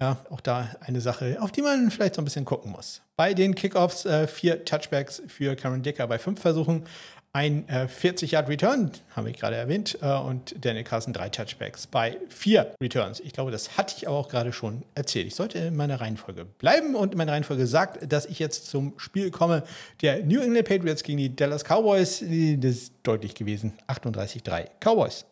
ja, 0.01 0.17
auch 0.29 0.39
da 0.39 0.69
eine 0.79 1.01
Sache, 1.01 1.37
auf 1.41 1.51
die 1.51 1.61
man 1.61 1.91
vielleicht 1.91 2.15
so 2.15 2.21
ein 2.21 2.25
bisschen 2.25 2.45
gucken 2.45 2.71
muss. 2.71 3.01
Bei 3.17 3.33
den 3.33 3.53
Kickoffs 3.53 4.05
äh, 4.05 4.27
vier 4.27 4.63
Touchbacks 4.63 5.21
für 5.27 5.55
Cameron 5.55 5.83
Dicker 5.83 6.07
bei 6.07 6.17
fünf 6.17 6.39
Versuchen, 6.41 6.85
ein 7.31 7.67
äh, 7.69 7.85
40-Yard-Return, 7.85 8.91
habe 9.15 9.29
ich 9.29 9.37
gerade 9.37 9.55
erwähnt, 9.55 9.99
äh, 10.01 10.17
und 10.17 10.55
Daniel 10.65 10.83
Carson 10.83 11.13
drei 11.13 11.29
Touchbacks 11.29 11.85
bei 11.85 12.17
vier 12.29 12.73
Returns. 12.81 13.19
Ich 13.19 13.33
glaube, 13.33 13.51
das 13.51 13.77
hatte 13.77 13.93
ich 13.97 14.07
aber 14.07 14.17
auch 14.17 14.29
gerade 14.29 14.51
schon 14.51 14.83
erzählt. 14.95 15.27
Ich 15.27 15.35
sollte 15.35 15.59
in 15.59 15.75
meiner 15.75 16.01
Reihenfolge 16.01 16.45
bleiben 16.45 16.95
und 16.95 17.15
meine 17.15 17.31
Reihenfolge 17.31 17.67
sagt, 17.67 18.11
dass 18.11 18.25
ich 18.25 18.39
jetzt 18.39 18.65
zum 18.67 18.97
Spiel 18.97 19.29
komme 19.29 19.63
der 20.01 20.23
New 20.23 20.41
England 20.41 20.67
Patriots 20.67 21.03
gegen 21.03 21.19
die 21.19 21.35
Dallas 21.35 21.63
Cowboys. 21.63 22.19
Das 22.19 22.71
ist 22.71 22.93
deutlich 23.03 23.35
gewesen. 23.35 23.73
38-3 23.87 24.67
Cowboys. 24.79 25.25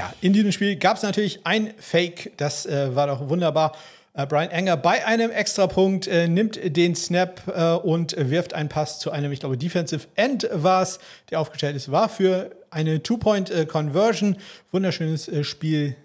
Ja, 0.00 0.14
in 0.22 0.32
diesem 0.32 0.50
Spiel 0.50 0.76
gab 0.76 0.96
es 0.96 1.02
natürlich 1.02 1.40
ein 1.44 1.74
Fake, 1.76 2.32
das 2.38 2.64
äh, 2.64 2.96
war 2.96 3.06
doch 3.06 3.28
wunderbar. 3.28 3.76
Äh, 4.14 4.24
Brian 4.24 4.50
Enger 4.50 4.78
bei 4.78 5.04
einem 5.04 5.30
Extrapunkt 5.30 6.06
äh, 6.06 6.26
nimmt 6.26 6.58
den 6.74 6.94
Snap 6.94 7.42
äh, 7.54 7.72
und 7.74 8.16
wirft 8.16 8.54
einen 8.54 8.70
Pass 8.70 8.98
zu 8.98 9.10
einem, 9.10 9.30
ich 9.30 9.40
glaube, 9.40 9.58
Defensive 9.58 10.08
End 10.14 10.48
war 10.54 10.80
es, 10.80 11.00
der 11.30 11.38
aufgestellt 11.38 11.76
ist, 11.76 11.92
war 11.92 12.08
für 12.08 12.50
eine 12.70 13.02
Two-Point-Conversion. 13.02 14.38
Wunderschönes 14.72 15.28
äh, 15.28 15.44
Spiel, 15.44 15.96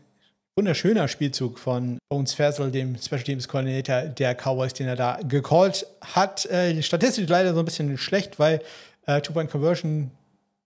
wunderschöner 0.58 1.08
Spielzug 1.08 1.58
von 1.58 1.98
Bones 2.10 2.34
Fersel, 2.34 2.72
dem 2.72 2.98
Special 2.98 3.24
Teams 3.24 3.48
Coordinator 3.48 4.02
der 4.02 4.36
Cowboys, 4.36 4.74
den 4.74 4.89
er 4.89 4.98
da 4.98 5.20
gecallt 5.26 5.88
hat. 6.02 6.46
Äh, 6.48 6.84
statistisch 6.84 7.30
leider 7.30 7.54
so 7.54 7.60
ein 7.60 7.66
bisschen 7.66 7.98
schlecht, 7.98 8.39
weil 8.39 8.60
äh, 9.06 9.22
Two-Point-Conversion 9.22 10.12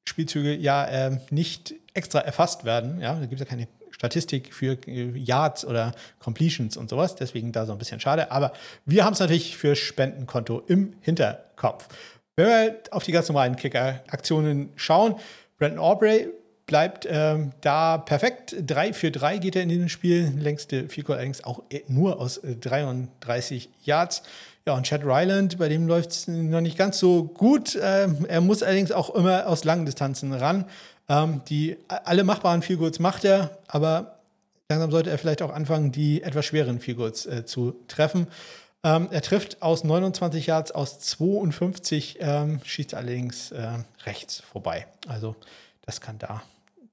Spielzüge 0.08 0.56
ja 0.56 0.86
äh, 0.86 1.20
nicht 1.30 1.76
extra 1.94 2.20
erfasst 2.20 2.66
werden. 2.66 3.00
Ja, 3.02 3.14
da 3.16 3.22
gibt 3.22 3.34
es 3.34 3.40
ja 3.40 3.46
keine 3.46 3.68
Statistik 3.92 4.54
für 4.54 4.78
äh, 4.88 5.18
Yards 5.18 5.66
oder 5.66 5.94
Completions 6.20 6.78
und 6.78 6.90
sowas. 6.90 7.16
Deswegen 7.16 7.52
da 7.52 7.66
so 7.66 7.72
ein 7.72 7.78
bisschen 7.78 8.00
schade. 8.00 8.32
Aber 8.32 8.54
wir 8.86 9.06
haben 9.06 9.14
es 9.14 9.20
natürlich 9.20 9.58
für 9.58 9.76
Spendenkonto 9.76 10.64
im 10.68 10.94
Hinterkopf. 11.02 11.88
Wenn 12.36 12.48
wir 12.48 12.76
auf 12.92 13.04
die 13.04 13.12
ganz 13.12 13.28
normalen 13.28 13.56
Kicker-Aktionen 13.56 14.70
schauen, 14.76 15.16
Brandon 15.58 15.80
Aubrey 15.80 16.30
bleibt 16.70 17.08
ähm, 17.10 17.52
da 17.62 17.98
perfekt. 17.98 18.56
3 18.66 18.94
für 18.94 19.12
3 19.12 19.40
geht 19.40 19.56
er 19.56 19.64
in 19.64 19.70
diesem 19.70 19.90
Spiel. 19.90 20.32
Längste 20.38 20.88
Field 20.88 21.10
allerdings 21.10 21.44
auch 21.44 21.64
nur 21.88 22.22
aus 22.22 22.40
33 22.44 23.66
äh, 23.66 23.70
Yards. 23.84 24.24
Ja, 24.66 24.76
und 24.76 24.86
Chad 24.86 25.04
Ryland, 25.04 25.58
bei 25.58 25.68
dem 25.68 25.88
läuft 25.88 26.12
es 26.12 26.28
noch 26.28 26.62
nicht 26.62 26.78
ganz 26.78 27.00
so 27.00 27.24
gut. 27.24 27.78
Ähm, 27.82 28.26
er 28.30 28.40
muss 28.40 28.62
allerdings 28.62 28.92
auch 28.92 29.10
immer 29.16 29.48
aus 29.48 29.64
langen 29.64 29.86
Distanzen 29.86 30.32
ran. 30.32 30.66
Ähm, 31.10 31.42
die 31.50 31.78
alle 31.88 32.24
machbaren 32.24 32.62
Feelgoods 32.62 33.00
macht 33.00 33.26
er, 33.26 33.58
aber 33.68 34.20
langsam 34.70 34.92
sollte 34.92 35.10
er 35.10 35.18
vielleicht 35.18 35.42
auch 35.42 35.52
anfangen, 35.52 35.92
die 35.92 36.22
etwas 36.22 36.46
schweren 36.46 36.80
Feelgoods 36.80 37.26
äh, 37.26 37.46
zu 37.46 37.76
treffen. 37.88 38.28
Ähm, 38.84 39.10
er 39.12 39.22
trifft 39.22 39.62
aus 39.62 39.84
29 39.84 40.46
Yards, 40.46 40.72
aus 40.72 41.00
52, 41.00 42.18
ähm, 42.22 42.62
schießt 42.64 42.94
allerdings 42.94 43.52
äh, 43.52 43.80
rechts 44.06 44.40
vorbei. 44.40 44.88
Also 45.08 45.36
das 45.82 46.00
kann 46.00 46.18
da 46.20 46.44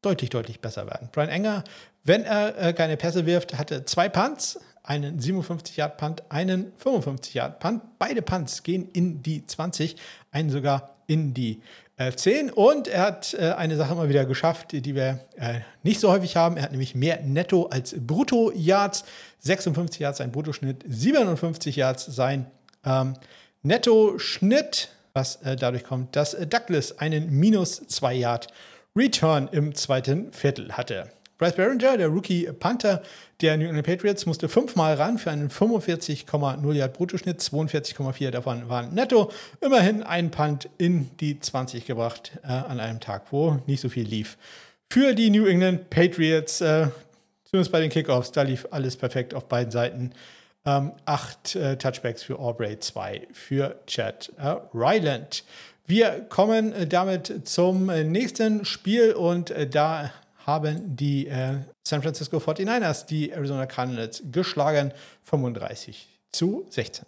deutlich, 0.03 0.31
deutlich 0.31 0.61
besser 0.61 0.87
werden. 0.87 1.11
Brian 1.13 1.29
Enger, 1.29 1.63
wenn 2.03 2.25
er 2.25 2.59
äh, 2.59 2.73
keine 2.73 2.97
Pässe 2.97 3.27
wirft, 3.27 3.59
hatte 3.59 3.85
zwei 3.85 4.09
Punts, 4.09 4.59
einen 4.83 5.21
57-Yard-Punt, 5.21 6.23
einen 6.31 6.73
55-Yard-Punt. 6.83 7.83
Beide 7.99 8.23
Punts 8.23 8.63
gehen 8.63 8.89
in 8.93 9.23
die 9.23 9.45
20, 9.45 9.97
einen 10.31 10.51
sogar 10.51 10.95
in 11.07 11.35
die 11.35 11.61
10. 11.99 12.51
Und 12.51 12.89
er 12.89 13.03
hat 13.03 13.35
äh, 13.35 13.53
eine 13.53 13.77
Sache 13.77 13.95
mal 13.95 14.09
wieder 14.09 14.27
geschafft, 14.27 14.73
die 14.73 14.95
wir 14.95 15.21
äh, 15.37 15.61
nicht 15.83 15.99
so 15.99 16.11
häufig 16.11 16.37
haben. 16.37 16.57
Er 16.57 16.65
hat 16.65 16.71
nämlich 16.71 16.95
mehr 16.95 17.21
Netto 17.23 17.67
als 17.67 17.95
Brutto-Yards. 17.99 19.05
56 19.41 20.01
Yards 20.01 20.19
sein 20.19 20.33
Bruttoschnitt, 20.33 20.85
57 20.87 21.77
Yards 21.77 22.05
sein 22.07 22.47
ähm, 22.85 23.15
Netto-Schnitt, 23.63 24.91
was 25.13 25.37
äh, 25.37 25.57
dadurch 25.57 25.85
kommt, 25.85 26.17
dass 26.17 26.35
äh, 26.35 26.47
Douglas 26.47 26.99
einen 26.99 27.31
minus 27.31 27.87
2 27.87 28.15
Yard 28.15 28.49
Return 28.95 29.49
im 29.53 29.75
zweiten 29.75 30.33
Viertel 30.33 30.73
hatte. 30.73 31.11
Bryce 31.39 31.57
Barringer, 31.57 31.99
der 31.99 32.09
Rookie 32.09 32.51
Panther 32.59 33.03
der 33.43 33.59
New 33.59 33.67
England 33.67 33.87
Patriots, 33.87 34.25
musste 34.25 34.49
fünfmal 34.49 34.95
ran 34.95 35.19
für 35.19 35.31
einen 35.31 35.51
45,0 35.51 36.73
Yard 36.73 36.95
Bruttoschnitt, 36.95 37.41
42,4 37.41 38.31
davon 38.31 38.71
waren 38.71 38.95
netto. 38.95 39.31
Immerhin 39.61 40.03
ein 40.03 40.31
Punt 40.31 40.71
in 40.79 41.11
die 41.19 41.39
20 41.39 41.85
gebracht 41.85 42.33
äh, 42.43 42.47
an 42.47 42.81
einem 42.81 43.01
Tag, 43.01 43.25
wo 43.33 43.59
nicht 43.67 43.83
so 43.83 43.91
viel 43.91 44.07
lief. 44.07 44.39
Für 44.91 45.15
die 45.15 45.29
New 45.29 45.45
England 45.45 45.91
Patriots, 45.91 46.63
äh, 46.63 46.89
zumindest 47.45 47.71
bei 47.71 47.81
den 47.81 47.91
Kickoffs, 47.91 48.33
da 48.33 48.41
lief 48.41 48.67
alles 48.71 48.97
perfekt 48.97 49.35
auf 49.35 49.47
beiden 49.47 49.71
Seiten. 49.71 50.13
Ähm, 50.65 50.93
acht 51.05 51.55
äh, 51.55 51.77
Touchbacks 51.77 52.23
für 52.23 52.39
Aubrey, 52.39 52.79
zwei 52.79 53.29
für 53.33 53.79
Chad 53.87 54.33
äh, 54.39 54.57
Ryland. 54.75 55.45
Wir 55.87 56.27
kommen 56.29 56.73
äh, 56.73 56.87
damit 56.87 57.47
zum 57.47 57.91
äh, 57.91 58.05
nächsten 58.05 58.65
Spiel 58.65 59.13
und 59.13 59.51
äh, 59.51 59.69
da 59.69 60.13
haben 60.47 60.97
die 60.97 61.27
äh, 61.27 61.57
San 61.87 62.03
Francisco 62.03 62.39
49ers 62.39 63.07
die 63.07 63.31
Arizona 63.31 63.67
Cardinals 63.67 64.23
geschlagen, 64.31 64.93
35 65.25 66.09
zu 66.31 66.65
16. 66.71 67.05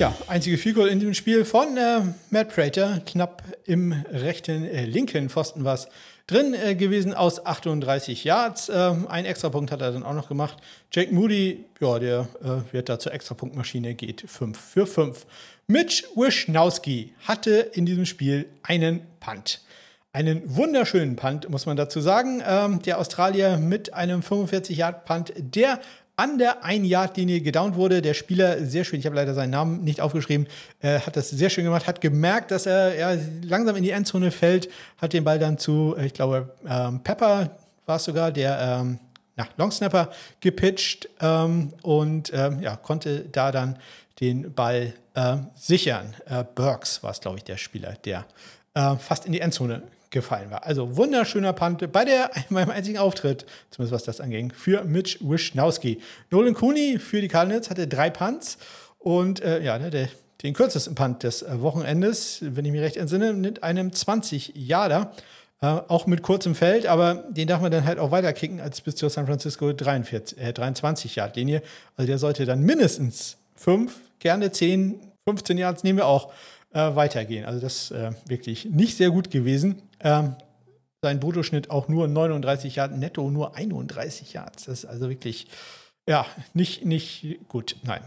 Ja, 0.00 0.12
einzige 0.26 0.58
Figur 0.58 0.90
in 0.90 0.98
diesem 0.98 1.14
Spiel 1.14 1.44
von 1.44 1.76
äh, 1.76 2.00
Matt 2.30 2.52
Prater, 2.52 3.00
knapp 3.06 3.44
im 3.64 3.92
rechten, 3.92 4.64
äh, 4.64 4.86
linken 4.86 5.30
Pfosten 5.30 5.62
war 5.62 5.74
es 5.74 5.88
drin 6.26 6.52
äh, 6.52 6.74
gewesen 6.74 7.14
aus 7.14 7.46
38 7.46 8.24
Yards. 8.24 8.72
Ähm, 8.74 9.06
ein 9.08 9.24
Extrapunkt 9.24 9.70
hat 9.70 9.82
er 9.82 9.92
dann 9.92 10.02
auch 10.02 10.14
noch 10.14 10.28
gemacht. 10.28 10.56
Jake 10.90 11.14
Moody, 11.14 11.64
ja, 11.80 11.98
der 12.00 12.28
äh, 12.42 12.72
wird 12.72 12.88
da 12.88 12.98
zur 12.98 13.12
Extrapunktmaschine, 13.12 13.94
geht 13.94 14.24
5 14.26 14.58
für 14.58 14.86
5. 14.86 15.26
Mitch 15.66 16.04
Wischnowski 16.14 17.14
hatte 17.26 17.52
in 17.52 17.86
diesem 17.86 18.04
Spiel 18.04 18.46
einen 18.62 19.00
Punt. 19.18 19.62
Einen 20.12 20.42
wunderschönen 20.44 21.16
Punt, 21.16 21.48
muss 21.48 21.64
man 21.64 21.76
dazu 21.76 22.00
sagen. 22.00 22.42
Ähm, 22.46 22.82
der 22.82 22.98
Australier 22.98 23.56
mit 23.56 23.94
einem 23.94 24.20
45-Yard-Punt, 24.20 25.32
der 25.38 25.80
an 26.16 26.38
der 26.38 26.64
1-Yard-Linie 26.64 27.40
gedownt 27.40 27.76
wurde. 27.76 28.02
Der 28.02 28.12
Spieler, 28.12 28.64
sehr 28.64 28.84
schön, 28.84 29.00
ich 29.00 29.06
habe 29.06 29.16
leider 29.16 29.32
seinen 29.32 29.50
Namen 29.50 29.82
nicht 29.82 30.02
aufgeschrieben, 30.02 30.46
äh, 30.80 31.00
hat 31.00 31.16
das 31.16 31.30
sehr 31.30 31.48
schön 31.48 31.64
gemacht, 31.64 31.86
hat 31.86 32.02
gemerkt, 32.02 32.50
dass 32.50 32.66
er 32.66 32.96
ja, 32.96 33.20
langsam 33.42 33.74
in 33.76 33.82
die 33.82 33.90
Endzone 33.90 34.30
fällt, 34.30 34.68
hat 34.98 35.14
den 35.14 35.24
Ball 35.24 35.38
dann 35.38 35.56
zu, 35.56 35.96
ich 35.98 36.12
glaube, 36.12 36.54
ähm, 36.68 37.02
Pepper 37.02 37.56
war 37.86 37.96
es 37.96 38.04
sogar, 38.04 38.30
der 38.30 38.58
ähm, 38.60 38.98
na, 39.36 39.48
Longsnapper 39.56 40.10
gepitcht 40.40 41.08
ähm, 41.20 41.72
und 41.82 42.30
ähm, 42.34 42.60
ja, 42.60 42.76
konnte 42.76 43.24
da 43.32 43.50
dann 43.50 43.78
den 44.20 44.52
Ball 44.52 44.92
äh, 45.14 45.36
sichern. 45.54 46.14
Äh, 46.26 46.44
Burks 46.54 47.02
war 47.02 47.10
es, 47.10 47.20
glaube 47.20 47.38
ich, 47.38 47.44
der 47.44 47.56
Spieler, 47.56 47.94
der 48.04 48.26
äh, 48.74 48.96
fast 48.96 49.26
in 49.26 49.32
die 49.32 49.40
Endzone 49.40 49.82
gefallen 50.10 50.50
war. 50.50 50.64
Also 50.64 50.96
wunderschöner 50.96 51.52
Punt 51.52 51.90
bei 51.92 52.04
der, 52.04 52.30
meinem 52.48 52.70
einzigen 52.70 52.98
Auftritt, 52.98 53.46
zumindest 53.70 53.92
was 53.92 54.04
das 54.04 54.20
anging, 54.20 54.52
für 54.52 54.84
Mitch 54.84 55.18
Wischnowski. 55.20 56.00
Nolan 56.30 56.54
Cooney 56.54 56.98
für 56.98 57.20
die 57.20 57.28
Cardinals 57.28 57.70
hatte 57.70 57.86
drei 57.86 58.10
Punts 58.10 58.58
und 58.98 59.40
äh, 59.42 59.62
ja, 59.62 59.78
der, 59.78 60.08
den 60.42 60.54
kürzesten 60.54 60.94
Punt 60.94 61.22
des 61.22 61.42
äh, 61.42 61.60
Wochenendes, 61.60 62.38
wenn 62.40 62.64
ich 62.64 62.72
mich 62.72 62.80
recht 62.80 62.96
entsinne, 62.96 63.32
mit 63.32 63.62
einem 63.62 63.90
20-Jahrer. 63.90 65.12
Äh, 65.60 65.66
auch 65.66 66.06
mit 66.06 66.22
kurzem 66.22 66.54
Feld, 66.54 66.86
aber 66.86 67.24
den 67.30 67.48
darf 67.48 67.60
man 67.60 67.70
dann 67.70 67.84
halt 67.84 67.98
auch 67.98 68.10
weiter 68.10 68.32
kicken 68.32 68.60
als 68.60 68.80
bis 68.80 68.96
zur 68.96 69.08
San 69.08 69.26
Francisco 69.26 69.72
43, 69.72 70.38
äh, 70.38 70.50
23-Yard-Linie. 70.50 71.62
Also 71.96 72.06
der 72.06 72.18
sollte 72.18 72.44
dann 72.44 72.60
mindestens 72.60 73.38
5, 73.56 73.94
gerne 74.24 74.50
10, 74.50 75.00
15 75.28 75.58
Yards 75.58 75.84
nehmen 75.84 75.98
wir 75.98 76.06
auch 76.06 76.32
äh, 76.72 76.96
weitergehen. 76.96 77.44
Also 77.44 77.60
das 77.60 77.84
ist 77.84 77.90
äh, 77.92 78.12
wirklich 78.26 78.64
nicht 78.64 78.96
sehr 78.96 79.10
gut 79.10 79.30
gewesen. 79.30 79.82
Ähm, 80.00 80.34
sein 81.02 81.20
Bruttoschnitt 81.20 81.70
auch 81.70 81.88
nur 81.88 82.08
39 82.08 82.76
Yards, 82.76 82.96
netto 82.96 83.30
nur 83.30 83.54
31 83.54 84.32
Yards. 84.32 84.64
Das 84.64 84.78
ist 84.80 84.84
also 84.86 85.10
wirklich, 85.10 85.46
ja, 86.08 86.26
nicht, 86.54 86.84
nicht 86.84 87.38
gut. 87.48 87.76
Nein. 87.82 88.00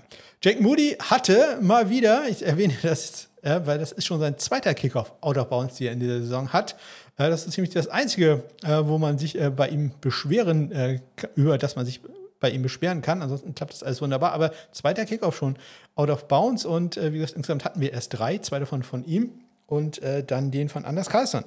Jake 0.43 0.61
Moody 0.61 0.97
hatte 0.99 1.59
mal 1.61 1.91
wieder, 1.91 2.28
ich 2.28 2.43
erwähne 2.43 2.74
das, 2.82 3.30
äh, 3.43 3.61
weil 3.65 3.78
das 3.78 3.91
ist 3.91 4.05
schon 4.05 4.20
sein 4.20 4.38
zweiter 4.39 4.74
Kickoff 4.74 5.13
out 5.22 5.38
of 5.38 5.49
bounds, 5.49 5.76
die 5.76 5.86
er 5.86 5.93
in 5.93 5.99
dieser 5.99 6.20
Saison 6.20 6.51
hat. 6.51 6.74
Äh, 7.18 7.30
das 7.30 7.45
ist 7.45 7.53
ziemlich 7.53 7.74
das 7.74 7.88
Einzige, 7.88 8.43
äh, 8.63 8.80
wo 8.84 8.97
man 8.97 9.20
sich 9.20 9.39
äh, 9.39 9.51
bei 9.51 9.70
ihm 9.70 9.91
beschweren, 10.01 10.99
über 11.36 11.59
das 11.59 11.76
man 11.76 11.86
sich 11.86 12.01
bei 12.39 12.49
ihm 12.49 12.61
beschweren 12.61 13.01
kann. 13.01 13.21
Ansonsten 13.21 13.55
klappt 13.55 13.73
das 13.73 13.83
alles 13.83 14.01
wunderbar. 14.01 14.33
Aber 14.33 14.51
zweiter 14.71 15.05
Kickoff 15.05 15.38
schon 15.38 15.57
out 15.95 16.09
of 16.09 16.27
bounds 16.27 16.65
und 16.65 16.97
äh, 16.97 17.13
wie 17.13 17.17
gesagt, 17.17 17.35
insgesamt 17.35 17.65
hatten 17.65 17.81
wir 17.81 17.93
erst 17.93 18.17
drei, 18.17 18.38
zwei 18.38 18.59
davon 18.59 18.83
von 18.83 19.05
ihm 19.05 19.31
und 19.65 20.01
äh, 20.01 20.23
dann 20.23 20.51
den 20.51 20.69
von 20.69 20.85
Anders 20.85 21.09
Carlson, 21.09 21.43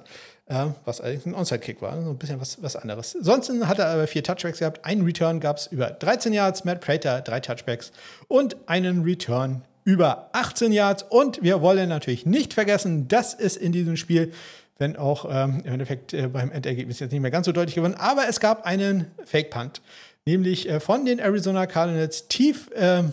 äh, 0.47 0.67
was 0.85 1.01
allerdings 1.01 1.27
ein 1.27 1.35
Onside-Kick 1.35 1.81
war, 1.83 2.01
so 2.03 2.11
ein 2.11 2.19
bisschen 2.19 2.41
was, 2.41 2.63
was 2.63 2.77
anderes. 2.77 3.17
Sonst 3.19 3.51
hat 3.67 3.79
er 3.79 3.89
aber 3.89 4.07
vier 4.07 4.23
Touchbacks 4.23 4.59
gehabt. 4.59 4.85
Einen 4.85 5.05
Return 5.05 5.41
gab 5.41 5.57
es 5.57 5.67
über 5.67 5.91
13 5.91 6.33
Yards, 6.33 6.65
Matt 6.65 6.81
Prater 6.81 7.23
drei 7.23 7.41
Touchbacks 7.41 7.93
und 8.29 8.57
einen 8.67 9.03
Return 9.03 9.63
über 9.85 10.29
18 10.33 10.73
Yards. 10.73 11.05
Und 11.09 11.43
wir 11.43 11.63
wollen 11.63 11.89
natürlich 11.89 12.27
nicht 12.27 12.53
vergessen, 12.53 13.09
dass 13.09 13.35
es 13.35 13.57
in 13.57 13.73
diesem 13.73 13.97
Spiel 13.97 14.33
wenn 14.81 14.97
auch 14.97 15.27
ähm, 15.31 15.61
im 15.65 15.75
Endeffekt 15.75 16.15
äh, 16.15 16.27
beim 16.27 16.51
Endergebnis 16.51 17.01
jetzt 17.01 17.13
nicht 17.13 17.21
mehr 17.21 17.31
ganz 17.31 17.45
so 17.45 17.53
deutlich 17.53 17.75
gewonnen. 17.75 17.95
Aber 17.95 18.29
es 18.29 18.41
gab 18.41 18.65
einen 18.65 19.07
Fake-Punt 19.27 19.83
nämlich 20.27 20.69
äh, 20.69 20.81
von 20.81 21.05
den 21.05 21.19
Arizona 21.19 21.67
Cardinals 21.67 22.29
tief. 22.29 22.71
Äh, 22.73 23.05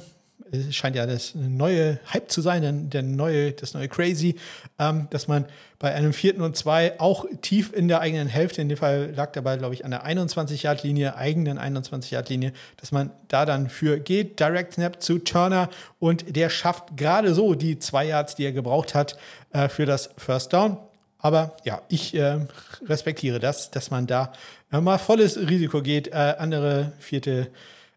scheint 0.72 0.96
ja 0.96 1.06
das 1.06 1.36
neue 1.36 2.00
Hype 2.14 2.32
zu 2.32 2.42
sein, 2.42 2.90
der 2.90 3.04
neue, 3.04 3.52
das 3.52 3.74
neue 3.74 3.88
Crazy, 3.88 4.36
ähm, 4.80 5.08
dass 5.10 5.28
man 5.28 5.46
bei 5.80 5.94
einem 5.94 6.14
vierten 6.14 6.42
und 6.42 6.56
zwei 6.56 7.00
auch 7.00 7.26
tief 7.42 7.72
in 7.74 7.88
der 7.88 8.00
eigenen 8.00 8.28
Hälfte, 8.28 8.62
in 8.62 8.70
dem 8.70 8.78
Fall 8.78 9.14
lag 9.16 9.32
Ball, 9.34 9.58
glaube 9.58 9.74
ich, 9.74 9.86
an 9.86 9.92
der 9.92 10.06
21-Yard-Linie, 10.06 11.16
eigenen 11.16 11.60
21-Yard-Linie, 11.60 12.54
dass 12.78 12.92
man 12.92 13.12
da 13.28 13.46
dann 13.46 13.70
für 13.70 14.00
geht, 14.00 14.40
Direct 14.40 14.74
Snap 14.74 15.02
zu 15.02 15.20
Turner 15.20 15.70
und 16.00 16.36
der 16.36 16.50
schafft 16.50 16.98
gerade 16.98 17.34
so 17.34 17.54
die 17.54 17.78
zwei 17.80 18.06
Yards, 18.06 18.36
die 18.36 18.46
er 18.46 18.54
gebraucht 18.54 18.96
hat 18.96 19.18
äh, 19.52 19.70
für 19.70 19.86
das 19.86 20.10
First 20.18 20.54
Down. 20.54 20.78
Aber 21.20 21.58
ja, 21.64 21.82
ich 21.90 22.16
äh, 22.16 22.40
respektiere 22.86 23.40
das, 23.40 23.72
dass 23.72 23.92
man 23.92 24.08
da 24.08 24.32
mal 24.72 24.98
volles 24.98 25.38
Risiko 25.38 25.82
geht. 25.82 26.10
Äh, 26.10 26.36
andere 26.38 26.94
vierte 27.00 27.50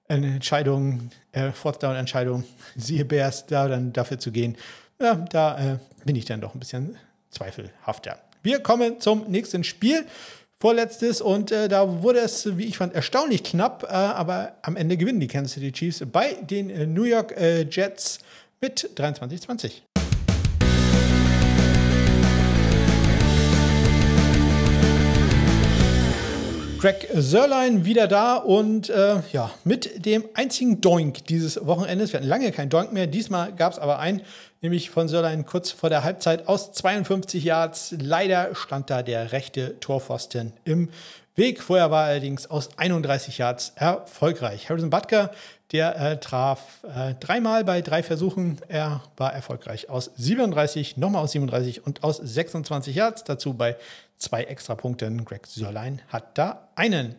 Entscheidungen, 0.08 1.10
äh, 1.32 1.52
Fourth 1.52 1.82
Down 1.82 1.96
Entscheidung, 1.96 2.44
siehe 2.76 3.04
Bears, 3.04 3.46
da 3.46 3.68
dann 3.68 3.92
dafür 3.92 4.18
zu 4.18 4.32
gehen. 4.32 4.56
Ja, 5.00 5.14
da 5.14 5.58
äh, 5.58 5.78
bin 6.04 6.16
ich 6.16 6.24
dann 6.24 6.40
doch 6.40 6.54
ein 6.54 6.58
bisschen 6.60 6.96
zweifelhafter. 7.30 8.18
Wir 8.42 8.60
kommen 8.60 9.00
zum 9.00 9.30
nächsten 9.30 9.64
Spiel. 9.64 10.04
Vorletztes 10.62 11.22
und 11.22 11.52
äh, 11.52 11.68
da 11.68 12.02
wurde 12.02 12.18
es, 12.18 12.58
wie 12.58 12.66
ich 12.66 12.76
fand, 12.76 12.94
erstaunlich 12.94 13.42
knapp, 13.44 13.84
äh, 13.84 13.94
aber 13.94 14.56
am 14.60 14.76
Ende 14.76 14.98
gewinnen 14.98 15.18
die 15.18 15.26
Kansas 15.26 15.52
City 15.54 15.72
Chiefs 15.72 16.04
bei 16.12 16.34
den 16.34 16.68
äh, 16.68 16.86
New 16.86 17.04
York 17.04 17.34
äh, 17.34 17.62
Jets 17.62 18.18
mit 18.60 18.90
23-20. 18.94 19.80
Greg 26.80 27.08
Sörlein 27.12 27.84
wieder 27.84 28.08
da 28.08 28.36
und 28.36 28.88
äh, 28.88 29.16
ja, 29.32 29.50
mit 29.64 30.06
dem 30.06 30.24
einzigen 30.32 30.80
Doink 30.80 31.26
dieses 31.26 31.66
Wochenendes. 31.66 32.14
Wir 32.14 32.20
hatten 32.20 32.28
lange 32.28 32.52
kein 32.52 32.70
Doink 32.70 32.90
mehr. 32.90 33.06
Diesmal 33.06 33.54
gab 33.54 33.74
es 33.74 33.78
aber 33.78 33.98
einen, 33.98 34.22
nämlich 34.62 34.88
von 34.88 35.06
Sörlein 35.06 35.44
kurz 35.44 35.70
vor 35.70 35.90
der 35.90 36.04
Halbzeit 36.04 36.48
aus 36.48 36.72
52 36.72 37.44
Yards. 37.44 37.94
Leider 38.00 38.54
stand 38.54 38.88
da 38.88 39.02
der 39.02 39.32
rechte 39.32 39.78
Torpfosten 39.80 40.54
im 40.64 40.88
Weg. 41.34 41.62
Vorher 41.62 41.90
war 41.90 42.04
er 42.04 42.12
allerdings 42.12 42.48
aus 42.48 42.70
31 42.78 43.36
Yards 43.36 43.74
erfolgreich. 43.76 44.70
Harrison 44.70 44.88
Butker, 44.88 45.32
der 45.72 45.96
äh, 45.96 46.18
traf 46.18 46.84
äh, 46.84 47.14
dreimal 47.14 47.64
bei 47.64 47.80
drei 47.80 48.02
Versuchen. 48.02 48.58
Er 48.68 49.02
war 49.16 49.32
erfolgreich 49.32 49.88
aus 49.88 50.10
37, 50.16 50.96
nochmal 50.96 51.22
aus 51.22 51.32
37 51.32 51.86
und 51.86 52.02
aus 52.02 52.16
26 52.16 52.96
Yards. 52.96 53.24
Dazu 53.24 53.54
bei 53.54 53.76
zwei 54.16 54.44
Extrapunkten. 54.44 55.24
Greg 55.24 55.46
Sörlein 55.46 56.02
hat 56.08 56.36
da 56.36 56.68
einen. 56.74 57.14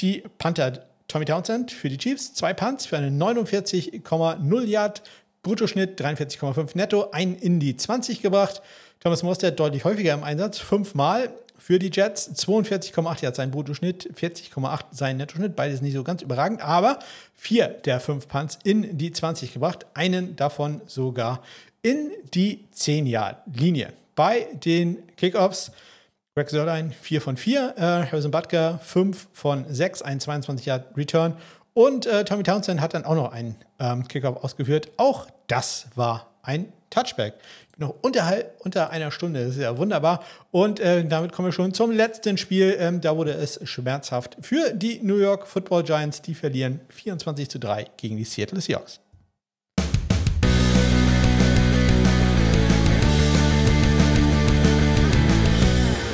Die 0.00 0.24
Panther 0.38 0.84
Tommy 1.08 1.24
Townsend 1.24 1.70
für 1.70 1.88
die 1.88 1.98
Chiefs, 1.98 2.34
zwei 2.34 2.52
Punts 2.54 2.86
für 2.86 2.96
einen 2.96 3.22
49,0 3.22 4.64
Yard 4.64 5.02
Bruttoschnitt, 5.42 6.00
43,5 6.00 6.70
netto, 6.74 7.10
ein 7.12 7.34
in 7.34 7.60
die 7.60 7.76
20 7.76 8.22
gebracht. 8.22 8.62
Thomas 9.00 9.22
Mostert 9.22 9.60
deutlich 9.60 9.84
häufiger 9.84 10.14
im 10.14 10.24
Einsatz, 10.24 10.58
fünfmal 10.58 11.30
für 11.64 11.78
die 11.78 11.90
Jets, 11.90 12.30
42,8 12.46 13.22
Yards 13.22 13.38
sein 13.38 13.50
Bruttoschnitt, 13.50 14.10
40,8 14.14 14.80
sein 14.90 15.16
Nettoschnitt, 15.16 15.56
beides 15.56 15.80
nicht 15.80 15.94
so 15.94 16.04
ganz 16.04 16.20
überragend, 16.20 16.60
aber 16.60 16.98
vier 17.32 17.68
der 17.68 18.00
fünf 18.00 18.28
Punts 18.28 18.58
in 18.64 18.98
die 18.98 19.12
20 19.12 19.54
gebracht, 19.54 19.86
einen 19.94 20.36
davon 20.36 20.82
sogar 20.84 21.42
in 21.80 22.10
die 22.34 22.66
10 22.72 23.06
Yard 23.06 23.38
Linie. 23.50 23.94
Bei 24.14 24.46
den 24.62 24.98
Kickoffs 25.16 25.72
Greg 26.34 26.50
Sörlein 26.50 26.92
4 27.00 27.22
von 27.22 27.38
4, 27.38 27.74
äh, 27.78 27.80
Harrison 27.80 28.30
Butker 28.30 28.78
5 28.80 29.28
von 29.32 29.64
6, 29.66 30.02
ein 30.02 30.20
22 30.20 30.66
Yard 30.66 30.94
Return 30.98 31.34
und 31.72 32.04
äh, 32.04 32.26
Tommy 32.26 32.42
Townsend 32.42 32.82
hat 32.82 32.92
dann 32.92 33.06
auch 33.06 33.14
noch 33.14 33.32
einen 33.32 33.56
ähm, 33.78 34.06
Kickoff 34.06 34.44
ausgeführt. 34.44 34.90
Auch 34.98 35.28
das 35.46 35.86
war 35.94 36.26
ein 36.42 36.70
Touchback. 36.90 37.32
Noch 37.76 37.94
unterhalb, 38.02 38.60
unter 38.60 38.90
einer 38.90 39.10
Stunde, 39.10 39.44
das 39.44 39.56
ist 39.56 39.62
ja 39.62 39.76
wunderbar. 39.76 40.22
Und 40.52 40.78
äh, 40.78 41.04
damit 41.04 41.32
kommen 41.32 41.48
wir 41.48 41.52
schon 41.52 41.74
zum 41.74 41.90
letzten 41.90 42.38
Spiel. 42.38 42.76
Ähm, 42.78 43.00
da 43.00 43.16
wurde 43.16 43.32
es 43.32 43.58
schmerzhaft 43.64 44.36
für 44.42 44.72
die 44.72 45.00
New 45.02 45.16
York 45.16 45.48
Football 45.48 45.82
Giants. 45.82 46.22
Die 46.22 46.34
verlieren 46.34 46.80
24 46.90 47.50
zu 47.50 47.58
3 47.58 47.86
gegen 47.96 48.16
die 48.16 48.24
Seattle 48.24 48.60
Seahawks. 48.60 49.00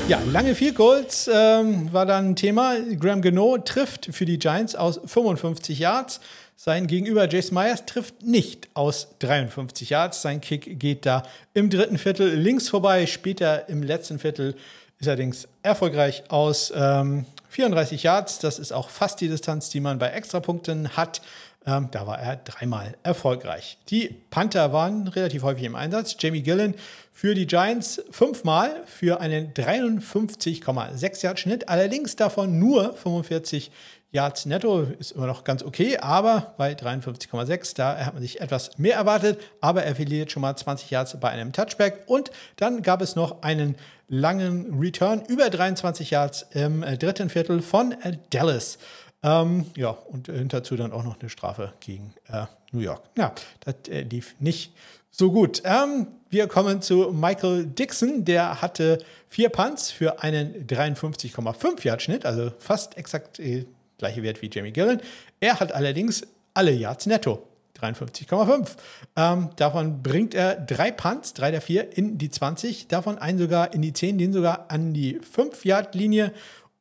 Ja, 0.09 0.21
lange 0.33 0.55
Field 0.55 0.75
Goals 0.75 1.31
ähm, 1.33 1.93
war 1.93 2.07
dann 2.07 2.31
ein 2.31 2.37
Thema. 2.37 2.75
Graham 2.99 3.21
Gano 3.21 3.59
trifft 3.59 4.09
für 4.13 4.25
die 4.25 4.39
Giants 4.39 4.75
aus 4.75 4.99
55 5.05 5.79
Yards. 5.79 6.21
Sein 6.63 6.89
Gegenüber 6.89 7.27
Jason 7.27 7.55
Myers 7.55 7.87
trifft 7.87 8.23
nicht 8.23 8.69
aus 8.75 9.09
53 9.21 9.89
Yards. 9.89 10.21
Sein 10.21 10.43
Kick 10.43 10.79
geht 10.79 11.07
da 11.07 11.23
im 11.55 11.71
dritten 11.71 11.97
Viertel 11.97 12.35
links 12.35 12.69
vorbei. 12.69 13.07
Später 13.07 13.67
im 13.71 13.83
letzten 13.83 14.19
Viertel 14.19 14.55
ist 14.99 15.09
allerdings 15.09 15.49
erfolgreich 15.63 16.23
aus 16.29 16.71
ähm, 16.77 17.25
34 17.49 18.03
Yards. 18.03 18.41
Das 18.41 18.59
ist 18.59 18.73
auch 18.73 18.91
fast 18.91 19.23
die 19.23 19.29
Distanz, 19.29 19.71
die 19.71 19.81
man 19.81 19.99
bei 19.99 20.09
Extrapunkten 20.09 20.99
hat. 20.99 21.23
Ähm, 21.65 21.89
da 21.93 22.07
war 22.07 22.19
er 22.19 22.37
dreimal 22.37 22.95
erfolgreich. 23.05 23.79
Die 23.89 24.15
Panther 24.29 24.71
waren 24.75 25.09
relativ 25.09 25.43
häufig 25.43 25.65
im 25.65 25.75
Einsatz. 25.75 26.17
Jamie 26.19 26.43
Gillen 26.43 26.75
für 27.15 27.35
die 27.35 27.47
Giants 27.47 28.03
fünfmal 28.11 28.83
für 28.85 29.21
einen 29.21 29.55
53,6 29.55 31.23
Yard 31.23 31.41
Schnitt, 31.41 31.69
allerdings 31.71 32.17
davon 32.17 32.59
nur 32.59 32.95
45 32.95 33.71
Yards 34.13 34.47
netto, 34.47 34.83
ist 34.99 35.13
immer 35.13 35.27
noch 35.27 35.45
ganz 35.45 35.63
okay, 35.63 35.99
aber 35.99 36.55
bei 36.57 36.73
53,6, 36.73 37.77
da 37.77 38.05
hat 38.05 38.15
man 38.15 38.23
sich 38.23 38.41
etwas 38.41 38.77
mehr 38.79 38.97
erwartet, 38.97 39.41
aber 39.61 39.85
er 39.85 39.95
verliert 39.95 40.33
schon 40.33 40.43
mal 40.43 40.57
20 40.57 40.91
Yards 40.91 41.19
bei 41.21 41.29
einem 41.31 41.53
Touchback 41.53 42.05
und 42.07 42.31
dann 42.57 42.83
gab 42.83 43.03
es 43.03 43.15
noch 43.15 43.43
einen 43.43 43.77
langen 44.09 44.79
Return 44.81 45.23
über 45.29 45.49
23 45.49 46.11
Yards 46.11 46.47
im 46.51 46.83
dritten 46.99 47.31
Viertel 47.31 47.63
von 47.63 47.95
Dallas. 48.31 48.79
Ähm, 49.23 49.67
ja, 49.77 49.91
und 49.91 50.29
äh, 50.29 50.45
dazu 50.47 50.77
dann 50.77 50.93
auch 50.93 51.05
noch 51.05 51.21
eine 51.21 51.29
Strafe 51.29 51.73
gegen 51.81 52.15
äh, 52.29 52.47
New 52.73 52.81
York. 52.81 53.03
Ja, 53.17 53.35
das 53.61 53.75
äh, 53.89 54.03
lief 54.03 54.35
nicht 54.41 54.73
so 55.11 55.31
gut. 55.31 55.63
Ähm, 55.65 56.07
wir 56.31 56.49
kommen 56.49 56.81
zu 56.81 57.13
Michael 57.13 57.67
Dixon. 57.67 58.25
Der 58.25 58.63
hatte 58.63 58.99
vier 59.29 59.51
Punts 59.51 59.91
für 59.91 60.23
einen 60.23 60.67
53,5 60.67 61.85
Yard 61.85 62.03
Schnitt, 62.03 62.25
also 62.25 62.51
fast 62.59 62.97
exakt 62.97 63.39
äh, 63.41 63.67
gleiche 64.01 64.23
Wert 64.23 64.43
wie 64.43 64.51
Jamie 64.53 64.73
Gillen. 64.73 65.01
Er 65.39 65.61
hat 65.61 65.73
allerdings 65.73 66.27
alle 66.55 66.73
Yards 66.73 67.07
netto. 67.07 67.47
53,5. 67.81 68.77
Ähm, 69.17 69.51
davon 69.57 70.03
bringt 70.03 70.35
er 70.35 70.57
drei 70.57 70.91
Punts, 70.91 71.33
drei 71.33 71.51
der 71.51 71.61
vier, 71.61 71.97
in 71.97 72.19
die 72.19 72.31
20, 72.31 72.89
davon 72.89 73.19
einen 73.19 73.39
sogar 73.39 73.73
in 73.73 73.81
die 73.81 73.93
10, 73.93 74.19
den 74.19 74.33
sogar 74.33 74.67
an 74.69 74.93
die 74.93 75.19
5-Yard-Linie 75.21 76.33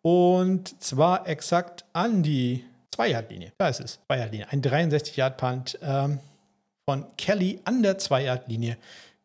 und 0.02 0.82
zwar 0.82 1.28
exakt 1.28 1.86
an 1.94 2.24
die 2.24 2.66
2-Yard-Linie. 2.96 3.54
Da 3.58 3.70
ist 3.70 3.80
es, 3.80 4.00
2-Yard-Linie. 4.10 4.48
Ein 4.50 4.62
63-Yard-Punt 4.62 5.80
ähm, 5.82 6.20
von 6.86 7.06
Kelly 7.18 7.62
an 7.64 7.84
der 7.84 8.00
2-Yard-Linie 8.00 8.78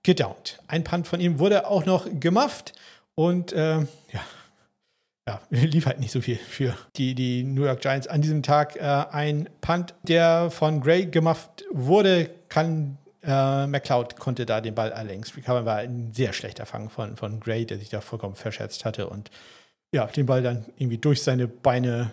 gedownt. 0.03 0.61
Ein 0.68 0.84
Punt 0.84 1.09
von 1.09 1.20
ihm 1.20 1.38
wurde 1.38 1.66
auch 1.66 1.86
noch 1.86 2.07
gemufft 2.20 2.72
und 3.14 3.53
äh, 3.53 3.78
ja, 3.78 4.20
ja, 5.27 5.41
lief 5.51 5.87
halt 5.87 6.01
nicht 6.01 6.12
so 6.12 6.20
viel 6.20 6.37
für 6.37 6.77
die, 6.97 7.14
die 7.14 7.45
New 7.45 7.64
York 7.64 7.81
Giants 7.81 8.07
an 8.07 8.22
diesem 8.22 8.43
Tag. 8.43 8.77
Äh, 8.77 8.83
ein 8.83 9.49
Punt, 9.61 9.95
der 10.03 10.51
von 10.51 10.81
Gray 10.81 11.07
gemacht 11.07 11.64
wurde, 11.72 12.31
kann 12.49 12.99
äh, 13.22 13.66
McLeod 13.66 14.18
konnte 14.18 14.47
da 14.47 14.61
den 14.61 14.75
Ball 14.75 14.93
allerdings 14.93 15.37
recovern, 15.37 15.64
war 15.64 15.77
ein 15.77 16.12
sehr 16.12 16.33
schlechter 16.33 16.66
Fang 16.66 16.91
von, 16.91 17.16
von 17.16 17.41
Gray, 17.41 17.64
der 17.64 17.79
sich 17.79 17.89
da 17.89 18.01
vollkommen 18.01 18.35
verschätzt 18.35 18.85
hatte 18.85 19.09
und 19.09 19.31
ja, 19.95 20.07
den 20.07 20.27
Ball 20.27 20.43
dann 20.43 20.66
irgendwie 20.77 20.99
durch 20.99 21.22
seine 21.22 21.47
Beine 21.49 22.11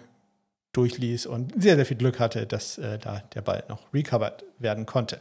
durchließ 0.73 1.25
und 1.25 1.61
sehr, 1.61 1.75
sehr 1.75 1.85
viel 1.85 1.97
Glück 1.97 2.19
hatte, 2.19 2.45
dass 2.47 2.77
äh, 2.77 2.97
da 2.97 3.23
der 3.33 3.41
Ball 3.41 3.63
noch 3.67 3.93
recovered 3.93 4.45
werden 4.59 4.85
konnte. 4.85 5.19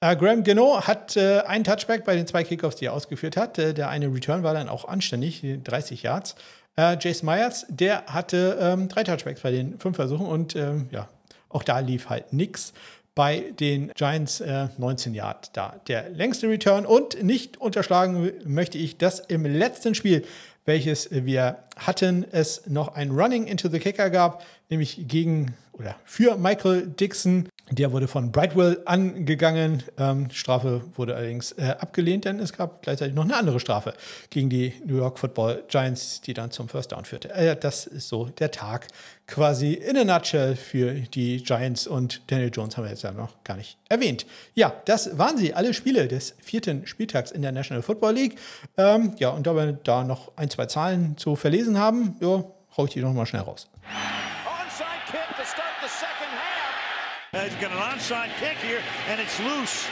Äh, 0.00 0.16
Graham 0.16 0.42
Geno 0.42 0.80
hat 0.86 1.16
äh, 1.16 1.40
einen 1.40 1.64
Touchback 1.64 2.04
bei 2.04 2.16
den 2.16 2.26
zwei 2.26 2.44
Kickoffs, 2.44 2.76
die 2.76 2.86
er 2.86 2.92
ausgeführt 2.92 3.36
hat. 3.36 3.58
Äh, 3.58 3.74
der 3.74 3.88
eine 3.88 4.12
Return 4.12 4.42
war 4.42 4.54
dann 4.54 4.68
auch 4.68 4.86
anständig, 4.86 5.44
30 5.64 6.02
Yards. 6.02 6.36
Äh, 6.76 6.96
Jason 7.00 7.26
Myers, 7.26 7.66
der 7.68 8.04
hatte 8.06 8.58
ähm, 8.60 8.88
drei 8.88 9.04
Touchbacks 9.04 9.40
bei 9.40 9.50
den 9.50 9.78
fünf 9.78 9.96
Versuchen 9.96 10.26
und 10.26 10.54
ähm, 10.56 10.88
ja, 10.90 11.08
auch 11.48 11.62
da 11.62 11.78
lief 11.78 12.08
halt 12.08 12.32
nichts. 12.32 12.72
Bei 13.14 13.44
den 13.58 13.92
Giants 13.94 14.42
19 14.76 15.14
äh, 15.14 15.16
Yard 15.16 15.56
da 15.56 15.80
der 15.88 16.10
längste 16.10 16.50
Return 16.50 16.84
und 16.84 17.22
nicht 17.22 17.56
unterschlagen 17.56 18.30
möchte 18.44 18.76
ich, 18.76 18.98
dass 18.98 19.20
im 19.20 19.46
letzten 19.46 19.94
Spiel 19.94 20.22
welches 20.66 21.08
wir 21.10 21.58
hatten, 21.76 22.26
es 22.30 22.66
noch 22.66 22.94
ein 22.94 23.12
Running 23.12 23.46
into 23.46 23.68
the 23.68 23.78
Kicker 23.78 24.10
gab, 24.10 24.44
nämlich 24.68 25.08
gegen 25.08 25.54
oder 25.78 25.96
für 26.04 26.36
Michael 26.36 26.86
Dixon. 26.86 27.48
Der 27.70 27.90
wurde 27.90 28.06
von 28.06 28.30
Brightwell 28.30 28.80
angegangen. 28.84 29.82
Ähm, 29.98 30.30
Strafe 30.30 30.82
wurde 30.94 31.16
allerdings 31.16 31.50
äh, 31.52 31.74
abgelehnt, 31.78 32.24
denn 32.24 32.38
es 32.38 32.52
gab 32.52 32.82
gleichzeitig 32.82 33.14
noch 33.14 33.24
eine 33.24 33.34
andere 33.34 33.58
Strafe 33.58 33.92
gegen 34.30 34.48
die 34.48 34.72
New 34.84 34.96
York 34.96 35.18
Football 35.18 35.64
Giants, 35.66 36.20
die 36.20 36.32
dann 36.32 36.52
zum 36.52 36.68
First 36.68 36.92
Down 36.92 37.04
führte. 37.04 37.32
Äh, 37.34 37.56
das 37.56 37.86
ist 37.86 38.08
so 38.08 38.26
der 38.26 38.52
Tag 38.52 38.86
quasi 39.26 39.72
in 39.72 39.96
a 39.96 40.04
nutshell 40.04 40.54
für 40.54 40.92
die 40.92 41.42
Giants 41.42 41.88
und 41.88 42.22
Daniel 42.28 42.52
Jones 42.54 42.76
haben 42.76 42.84
wir 42.84 42.90
jetzt 42.90 43.02
ja 43.02 43.10
noch 43.10 43.42
gar 43.42 43.56
nicht 43.56 43.78
erwähnt. 43.88 44.26
Ja, 44.54 44.72
das 44.84 45.18
waren 45.18 45.36
sie, 45.36 45.52
alle 45.52 45.74
Spiele 45.74 46.06
des 46.06 46.36
vierten 46.38 46.86
Spieltags 46.86 47.32
in 47.32 47.42
der 47.42 47.50
National 47.50 47.82
Football 47.82 48.14
League. 48.14 48.38
Ähm, 48.76 49.14
ja, 49.18 49.30
und 49.30 49.44
da 49.44 49.56
wir 49.56 49.72
da 49.72 50.04
noch 50.04 50.30
ein, 50.36 50.50
zwei 50.50 50.66
Zahlen 50.66 51.16
zu 51.16 51.34
verlesen 51.34 51.78
haben, 51.78 52.14
ja, 52.20 52.44
hau 52.76 52.84
ich 52.84 52.92
die 52.92 53.00
noch 53.00 53.12
mal 53.12 53.26
schnell 53.26 53.42
raus. 53.42 53.68
He's 57.32 57.54
got 57.60 57.72
an 57.72 57.78
onside 57.78 58.30
kick 58.38 58.56
here, 58.58 58.80
and 59.10 59.20
it's 59.20 59.40
loose. 59.40 59.86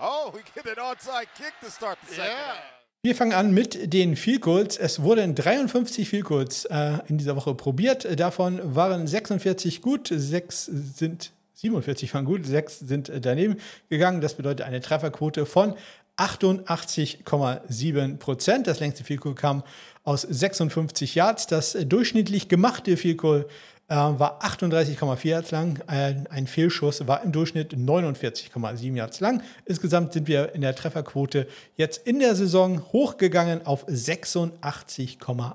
Oh, 0.00 0.32
we 0.34 0.40
get 0.54 0.66
an 0.66 0.82
onside 0.82 1.28
kick 1.38 1.52
to 1.62 1.70
start 1.70 1.98
the 2.06 2.14
second 2.14 2.32
yeah. 2.32 2.56
Wir 3.02 3.14
fangen 3.14 3.34
an 3.34 3.52
mit 3.52 3.92
den 3.92 4.16
Field 4.16 4.40
Goals. 4.40 4.78
Es 4.78 5.02
wurden 5.02 5.34
53 5.34 6.08
Field 6.08 6.24
Goals 6.24 6.64
äh, 6.64 7.00
in 7.06 7.18
dieser 7.18 7.36
Woche 7.36 7.54
probiert. 7.54 8.18
Davon 8.18 8.74
waren 8.74 9.06
46 9.06 9.82
gut, 9.82 10.08
6 10.10 10.64
sind 10.64 11.32
47 11.52 12.14
waren 12.14 12.24
gut, 12.24 12.46
6 12.46 12.78
sind 12.78 13.12
daneben 13.20 13.58
gegangen. 13.90 14.22
Das 14.22 14.32
bedeutet 14.34 14.66
eine 14.66 14.80
Trefferquote 14.80 15.44
von 15.44 15.74
88,7 16.16 18.16
Prozent. 18.16 18.66
Das 18.66 18.80
längste 18.80 19.04
Field 19.04 19.20
Goal 19.20 19.34
kam 19.34 19.64
aus 20.02 20.22
56 20.22 21.14
Yards. 21.14 21.46
Das 21.46 21.76
durchschnittlich 21.86 22.48
gemachte 22.48 22.96
Field 22.96 23.18
Goal 23.18 23.42
äh, 23.42 23.48
war 23.94 24.42
38,4 24.42 25.28
Yards 25.28 25.50
lang. 25.50 25.80
Ein, 25.86 26.46
Fehlschuss 26.46 27.06
war 27.06 27.22
im 27.22 27.32
Durchschnitt 27.32 27.74
49,7 27.74 28.96
Yards 28.96 29.20
lang. 29.20 29.42
Insgesamt 29.64 30.12
sind 30.12 30.28
wir 30.28 30.54
in 30.54 30.60
der 30.60 30.74
Trefferquote 30.74 31.46
jetzt 31.76 32.06
in 32.06 32.18
der 32.18 32.34
Saison 32.34 32.82
hochgegangen 32.92 33.66
auf 33.66 33.86
86,8 33.88 35.54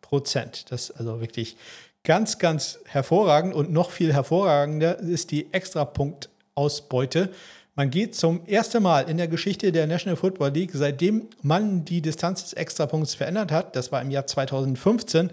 Prozent. 0.00 0.70
Das 0.70 0.90
ist 0.90 0.96
also 0.98 1.20
wirklich 1.20 1.56
ganz, 2.04 2.38
ganz 2.38 2.78
hervorragend 2.86 3.54
und 3.54 3.72
noch 3.72 3.90
viel 3.90 4.12
hervorragender 4.12 4.98
ist 5.00 5.30
die 5.30 5.52
Extrapunktausbeute. 5.52 7.30
Man 7.74 7.90
geht 7.90 8.14
zum 8.14 8.46
ersten 8.46 8.82
Mal 8.82 9.02
in 9.02 9.18
der 9.18 9.28
Geschichte 9.28 9.70
der 9.70 9.86
National 9.86 10.16
Football 10.16 10.50
League, 10.50 10.70
seitdem 10.72 11.28
man 11.42 11.84
die 11.84 12.00
Distanz 12.00 12.42
des 12.42 12.52
Extrapunkts 12.54 13.14
verändert 13.14 13.52
hat, 13.52 13.76
das 13.76 13.92
war 13.92 14.00
im 14.00 14.10
Jahr 14.10 14.26
2015, 14.26 15.28
äh, 15.28 15.32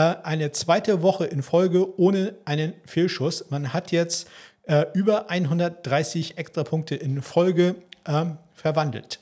eine 0.00 0.52
zweite 0.52 1.02
Woche 1.02 1.26
in 1.26 1.42
Folge 1.42 1.98
ohne 1.98 2.34
einen 2.44 2.74
Fehlschuss. 2.84 3.50
Man 3.50 3.72
hat 3.72 3.92
jetzt 3.92 4.28
äh, 4.64 4.86
über 4.94 5.30
130 5.30 6.38
Extrapunkte 6.38 6.94
in 6.96 7.22
Folge 7.22 7.76
ähm, 8.06 8.38
verwandelt. 8.54 9.20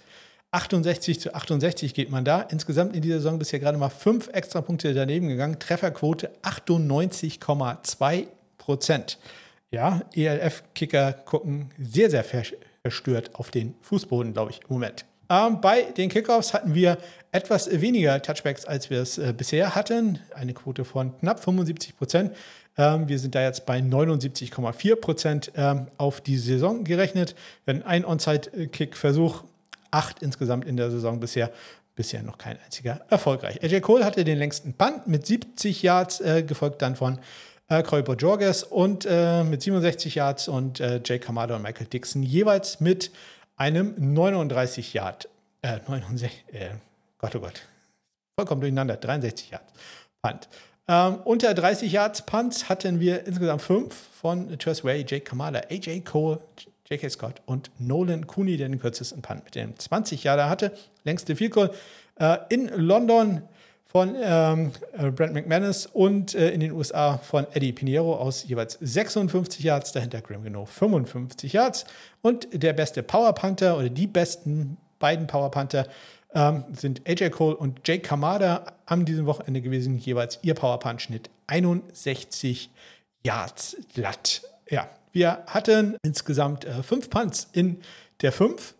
68 0.53 1.18
zu 1.18 1.35
68 1.35 1.95
geht 1.95 2.11
man 2.11 2.25
da. 2.25 2.43
Insgesamt 2.43 2.95
in 2.95 3.03
dieser 3.03 3.16
Saison 3.16 3.39
bisher 3.39 3.59
gerade 3.59 3.79
mal 3.79 3.89
fünf 3.89 4.29
Extrapunkte 4.29 4.93
daneben 4.93 5.29
gegangen. 5.29 5.59
Trefferquote 5.59 6.31
98,2 6.43 8.27
Prozent. 8.59 9.18
Ja, 9.70 10.03
ELF-Kicker 10.14 11.12
gucken 11.12 11.70
sehr, 11.79 12.11
sehr 12.11 12.25
verstört 12.25 13.35
auf 13.35 13.51
den 13.51 13.75
Fußboden, 13.81 14.35
glaube 14.35 14.51
ich, 14.51 14.61
im 14.61 14.66
Moment. 14.68 15.07
Ähm, 15.33 15.62
bei 15.62 15.85
den 15.85 16.11
Kickoffs 16.11 16.53
hatten 16.53 16.74
wir 16.74 16.99
etwas 17.30 17.80
weniger 17.80 18.20
Touchbacks, 18.20 18.66
als 18.66 18.91
wir 18.91 19.01
es 19.01 19.16
äh, 19.16 19.33
bisher 19.35 19.74
hatten. 19.74 20.18
Eine 20.35 20.53
Quote 20.53 20.85
von 20.85 21.18
knapp 21.20 21.43
75 21.43 21.97
Prozent. 21.97 22.37
Ähm, 22.76 23.09
wir 23.09 23.18
sind 23.18 23.35
da 23.35 23.43
jetzt 23.43 23.64
bei 23.64 23.78
79,4 23.78 24.97
Prozent 24.97 25.53
ähm, 25.57 25.87
auf 25.97 26.20
die 26.20 26.37
Saison 26.37 26.85
gerechnet. 26.85 27.35
Hatten 27.66 27.83
einen 27.83 28.05
Onside-Kick-Versuch, 28.05 29.45
acht 29.91 30.22
insgesamt 30.22 30.66
in 30.66 30.76
der 30.76 30.91
Saison 30.91 31.18
bisher. 31.18 31.51
Bisher 31.95 32.22
noch 32.22 32.37
kein 32.39 32.59
einziger 32.64 33.03
erfolgreich. 33.09 33.62
AJ 33.62 33.80
Cole 33.80 34.05
hatte 34.05 34.24
den 34.24 34.39
längsten 34.39 34.74
Punt 34.74 35.07
mit 35.07 35.26
70 35.26 35.83
Yards, 35.83 36.20
äh, 36.20 36.43
gefolgt 36.43 36.80
dann 36.80 36.97
von 36.97 37.18
äh, 37.68 37.83
Corey 37.83 38.03
und 38.70 39.07
äh, 39.09 39.45
mit 39.45 39.62
67 39.62 40.14
Yards 40.14 40.49
und 40.49 40.80
äh, 40.80 41.01
Jay 41.05 41.18
Kamada 41.18 41.57
und 41.57 41.62
Michael 41.62 41.87
Dixon 41.87 42.22
jeweils 42.22 42.80
mit 42.80 43.11
einem 43.57 43.94
39 44.14 44.94
Yard, 44.94 45.28
äh, 45.62 45.78
69, 45.86 46.44
äh, 46.53 46.70
Gott, 47.18 47.36
oh 47.36 47.40
Gott, 47.40 47.62
vollkommen 48.36 48.61
durcheinander, 48.61 48.96
63 48.96 49.50
Yards 49.50 49.72
Punt. 50.22 50.48
Ähm, 50.88 51.16
unter 51.24 51.55
30 51.55 51.92
Yards 51.92 52.22
Punts 52.22 52.68
hatten 52.68 52.98
wir 52.98 53.26
insgesamt 53.26 53.62
fünf 53.62 53.94
von 53.94 54.59
Tress 54.59 54.84
Way, 54.84 55.05
Jake 55.09 55.20
Kamada, 55.20 55.61
AJ 55.70 56.00
Cole, 56.00 56.40
J.K. 56.90 57.09
Scott 57.09 57.42
und 57.46 57.70
Nolan 57.78 58.26
Cooney, 58.26 58.57
der 58.57 58.68
den 58.68 58.80
kürzesten 58.80 59.22
Punt 59.22 59.44
mit 59.44 59.55
dem 59.55 59.78
20 59.78 60.24
Yarder 60.24 60.50
hatte. 60.50 60.72
Längste 61.05 61.36
Field 61.36 61.53
Goal 61.53 61.70
äh, 62.16 62.38
in 62.48 62.68
London 62.68 63.42
von 63.93 64.16
ähm, 64.18 64.72
äh, 64.97 65.11
Brent 65.11 65.34
McManus 65.34 65.84
und 65.84 66.34
äh, 66.34 66.51
in 66.51 66.61
den 66.61 66.72
USA 66.72 67.18
von 67.18 67.47
Eddie 67.53 67.72
Pinheiro 67.72 68.16
aus 68.16 68.45
jeweils 68.45 68.78
56 68.80 69.62
Yards, 69.62 69.93
dahinter 69.93 70.22
Graham 70.22 70.45
Geno 70.45 70.64
55 70.64 71.53
Yards. 71.53 71.84
Und 72.22 72.49
der 72.55 72.72
beste 72.72 73.03
Power 73.03 73.34
Panther 73.34 73.76
oder 73.76 73.90
die 73.90 74.07
besten 74.07 74.78
beiden 74.99 75.26
Power 75.26 75.51
Panther 75.51 75.86
ähm, 76.34 76.64
sind 76.74 77.07
AJ 77.07 77.30
Cole 77.30 77.55
und 77.55 77.86
Jake 77.86 78.01
Kamada 78.01 78.72
am 78.86 79.05
diesem 79.05 79.26
Wochenende 79.26 79.61
gewesen, 79.61 79.99
jeweils 79.99 80.38
ihr 80.40 80.55
Power 80.55 80.78
Punch 80.78 81.03
Schnitt 81.03 81.28
61 81.49 82.70
Yards 83.22 83.76
glatt. 83.95 84.40
Ja, 84.70 84.88
wir 85.12 85.43
hatten 85.49 85.99
insgesamt 86.03 86.64
äh, 86.64 86.82
fünf 86.82 87.11
Punts 87.11 87.49
in 87.53 87.82
der 88.22 88.32
fünf, 88.32 88.74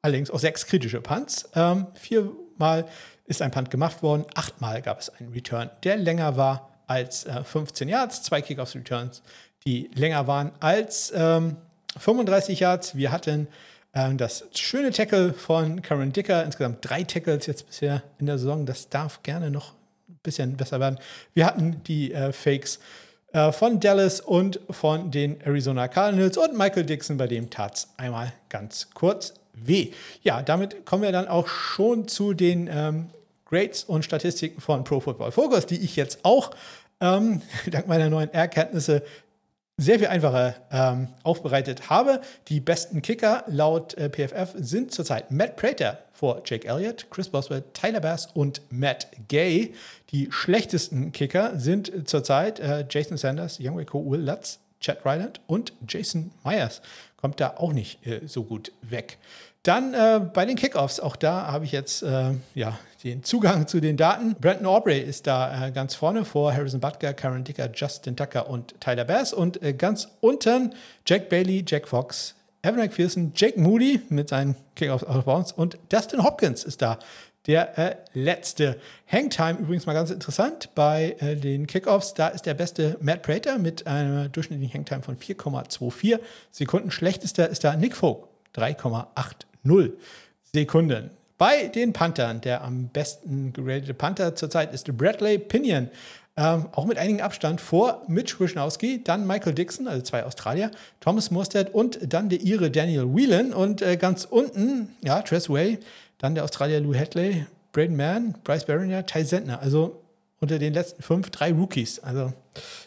allerdings 0.00 0.30
auch 0.30 0.38
sechs 0.38 0.66
kritische 0.66 1.02
Punts. 1.02 1.50
Ähm, 1.54 1.88
viermal 1.92 2.88
ist 3.28 3.42
ein 3.42 3.50
Punt 3.50 3.70
gemacht 3.70 4.02
worden. 4.02 4.24
Achtmal 4.34 4.82
gab 4.82 4.98
es 4.98 5.10
einen 5.10 5.32
Return, 5.32 5.70
der 5.84 5.96
länger 5.96 6.36
war 6.36 6.70
als 6.86 7.24
äh, 7.24 7.44
15 7.44 7.88
Yards. 7.88 8.22
Zwei 8.22 8.42
Kickoffs-Returns, 8.42 9.22
die 9.64 9.90
länger 9.94 10.26
waren 10.26 10.50
als 10.60 11.12
ähm, 11.14 11.56
35 11.96 12.60
Yards. 12.60 12.96
Wir 12.96 13.12
hatten 13.12 13.46
ähm, 13.94 14.16
das 14.16 14.44
schöne 14.54 14.90
Tackle 14.90 15.34
von 15.34 15.82
Karen 15.82 16.12
Dicker. 16.12 16.42
Insgesamt 16.42 16.78
drei 16.80 17.04
Tackles 17.04 17.46
jetzt 17.46 17.66
bisher 17.66 18.02
in 18.18 18.26
der 18.26 18.38
Saison. 18.38 18.66
Das 18.66 18.88
darf 18.88 19.22
gerne 19.22 19.50
noch 19.50 19.74
ein 20.08 20.18
bisschen 20.22 20.56
besser 20.56 20.80
werden. 20.80 20.98
Wir 21.34 21.46
hatten 21.46 21.82
die 21.84 22.12
äh, 22.12 22.32
Fakes 22.32 22.80
äh, 23.32 23.52
von 23.52 23.78
Dallas 23.78 24.20
und 24.20 24.58
von 24.70 25.10
den 25.10 25.40
Arizona 25.42 25.86
Cardinals 25.88 26.38
und 26.38 26.56
Michael 26.56 26.86
Dixon, 26.86 27.18
bei 27.18 27.26
dem 27.26 27.50
tat 27.50 27.76
es 27.76 27.88
einmal 27.98 28.32
ganz 28.48 28.88
kurz 28.94 29.34
weh. 29.52 29.92
Ja, 30.22 30.42
damit 30.42 30.86
kommen 30.86 31.02
wir 31.02 31.12
dann 31.12 31.28
auch 31.28 31.48
schon 31.48 32.08
zu 32.08 32.32
den 32.32 32.70
ähm, 32.72 33.10
Grades 33.48 33.84
und 33.84 34.04
Statistiken 34.04 34.60
von 34.60 34.84
Pro 34.84 35.00
Football 35.00 35.32
Focus, 35.32 35.66
die 35.66 35.78
ich 35.78 35.96
jetzt 35.96 36.20
auch 36.22 36.50
ähm, 37.00 37.42
dank 37.70 37.88
meiner 37.88 38.10
neuen 38.10 38.32
Erkenntnisse 38.32 39.02
sehr 39.80 40.00
viel 40.00 40.08
einfacher 40.08 40.56
ähm, 40.72 41.06
aufbereitet 41.22 41.88
habe. 41.88 42.20
Die 42.48 42.60
besten 42.60 43.00
Kicker 43.00 43.44
laut 43.46 43.94
äh, 43.94 44.10
PFF 44.10 44.54
sind 44.56 44.92
zurzeit 44.92 45.30
Matt 45.30 45.56
Prater 45.56 46.00
vor 46.12 46.42
Jake 46.44 46.66
Elliott, 46.66 47.06
Chris 47.10 47.28
Boswell, 47.28 47.62
Tyler 47.74 48.00
Bass 48.00 48.26
und 48.34 48.60
Matt 48.70 49.06
Gay. 49.28 49.74
Die 50.10 50.32
schlechtesten 50.32 51.12
Kicker 51.12 51.58
sind 51.60 52.08
zurzeit 52.08 52.58
äh, 52.58 52.84
Jason 52.90 53.16
Sanders, 53.16 53.58
Youngway 53.60 53.84
Co. 53.84 54.04
Will 54.10 54.20
Lutz, 54.20 54.58
Chad 54.80 54.98
Ryland 55.04 55.40
und 55.46 55.72
Jason 55.86 56.32
Myers. 56.44 56.82
Kommt 57.16 57.40
da 57.40 57.54
auch 57.56 57.72
nicht 57.72 58.04
äh, 58.04 58.22
so 58.26 58.42
gut 58.42 58.72
weg. 58.82 59.18
Dann 59.68 59.92
äh, 59.92 60.18
bei 60.32 60.46
den 60.46 60.56
Kickoffs, 60.56 60.98
auch 60.98 61.14
da 61.14 61.48
habe 61.48 61.66
ich 61.66 61.72
jetzt 61.72 62.02
äh, 62.02 62.30
ja, 62.54 62.78
den 63.04 63.22
Zugang 63.22 63.66
zu 63.66 63.80
den 63.80 63.98
Daten. 63.98 64.34
Brandon 64.40 64.64
Aubrey 64.64 64.98
ist 64.98 65.26
da 65.26 65.66
äh, 65.66 65.72
ganz 65.72 65.94
vorne 65.94 66.24
vor 66.24 66.54
Harrison 66.54 66.80
Butker, 66.80 67.12
Karen 67.12 67.44
Dicker, 67.44 67.68
Justin 67.74 68.16
Tucker 68.16 68.48
und 68.48 68.80
Tyler 68.80 69.04
Bass. 69.04 69.34
Und 69.34 69.62
äh, 69.62 69.74
ganz 69.74 70.08
unten 70.22 70.72
Jack 71.06 71.28
Bailey, 71.28 71.66
Jack 71.68 71.86
Fox, 71.86 72.34
Evan 72.62 72.78
McPherson, 72.78 73.32
Jake 73.36 73.60
Moody 73.60 74.00
mit 74.08 74.30
seinen 74.30 74.56
Kickoffs 74.74 75.04
out 75.04 75.16
of 75.16 75.24
bounds 75.26 75.52
und 75.52 75.76
Dustin 75.90 76.24
Hopkins 76.24 76.64
ist 76.64 76.80
da. 76.80 76.98
Der 77.46 77.78
äh, 77.78 77.96
letzte. 78.14 78.80
Hangtime 79.06 79.58
übrigens 79.58 79.84
mal 79.84 79.92
ganz 79.92 80.08
interessant 80.08 80.70
bei 80.74 81.14
äh, 81.18 81.36
den 81.36 81.66
Kickoffs. 81.66 82.14
Da 82.14 82.28
ist 82.28 82.46
der 82.46 82.54
beste 82.54 82.96
Matt 83.02 83.20
Prater 83.20 83.58
mit 83.58 83.86
einer 83.86 84.30
durchschnittlichen 84.30 84.78
Hangtime 84.78 85.02
von 85.02 85.18
4,24 85.18 86.20
Sekunden. 86.52 86.90
Schlechtester 86.90 87.50
ist 87.50 87.64
da 87.64 87.76
Nick 87.76 87.94
Folk, 87.94 88.28
3,8 88.56 89.47
0 89.62 89.96
Sekunden. 90.52 91.10
Bei 91.38 91.68
den 91.68 91.92
Panthern, 91.92 92.40
der 92.40 92.64
am 92.64 92.88
besten 92.88 93.52
geratete 93.52 93.94
Panther 93.94 94.34
zurzeit 94.34 94.74
ist 94.74 94.96
Bradley 94.96 95.38
Pinion. 95.38 95.88
Ähm, 96.36 96.66
auch 96.72 96.84
mit 96.84 96.98
einigem 96.98 97.20
Abstand 97.20 97.60
vor 97.60 98.02
Mitch 98.06 98.38
Wischnowski, 98.38 99.02
dann 99.02 99.26
Michael 99.26 99.54
Dixon, 99.54 99.88
also 99.88 100.02
zwei 100.02 100.24
Australier, 100.24 100.70
Thomas 101.00 101.32
Morstead 101.32 101.74
und 101.74 101.98
dann 102.12 102.28
der 102.28 102.40
Ire 102.40 102.70
Daniel 102.70 103.12
Whelan. 103.12 103.52
Und 103.52 103.82
äh, 103.82 103.96
ganz 103.96 104.24
unten, 104.24 104.94
ja, 105.02 105.20
Tress 105.22 105.50
Way, 105.50 105.78
dann 106.18 106.34
der 106.34 106.44
Australier 106.44 106.80
Lou 106.80 106.94
Hadley, 106.94 107.46
Braden 107.72 107.96
Mann, 107.96 108.34
Bryce 108.44 108.66
Barringer, 108.66 109.04
Ty 109.06 109.24
Sentner. 109.24 109.60
Also 109.60 110.00
unter 110.40 110.58
den 110.58 110.74
letzten 110.74 111.02
fünf 111.02 111.30
drei 111.30 111.52
Rookies. 111.52 111.98
Also 112.00 112.32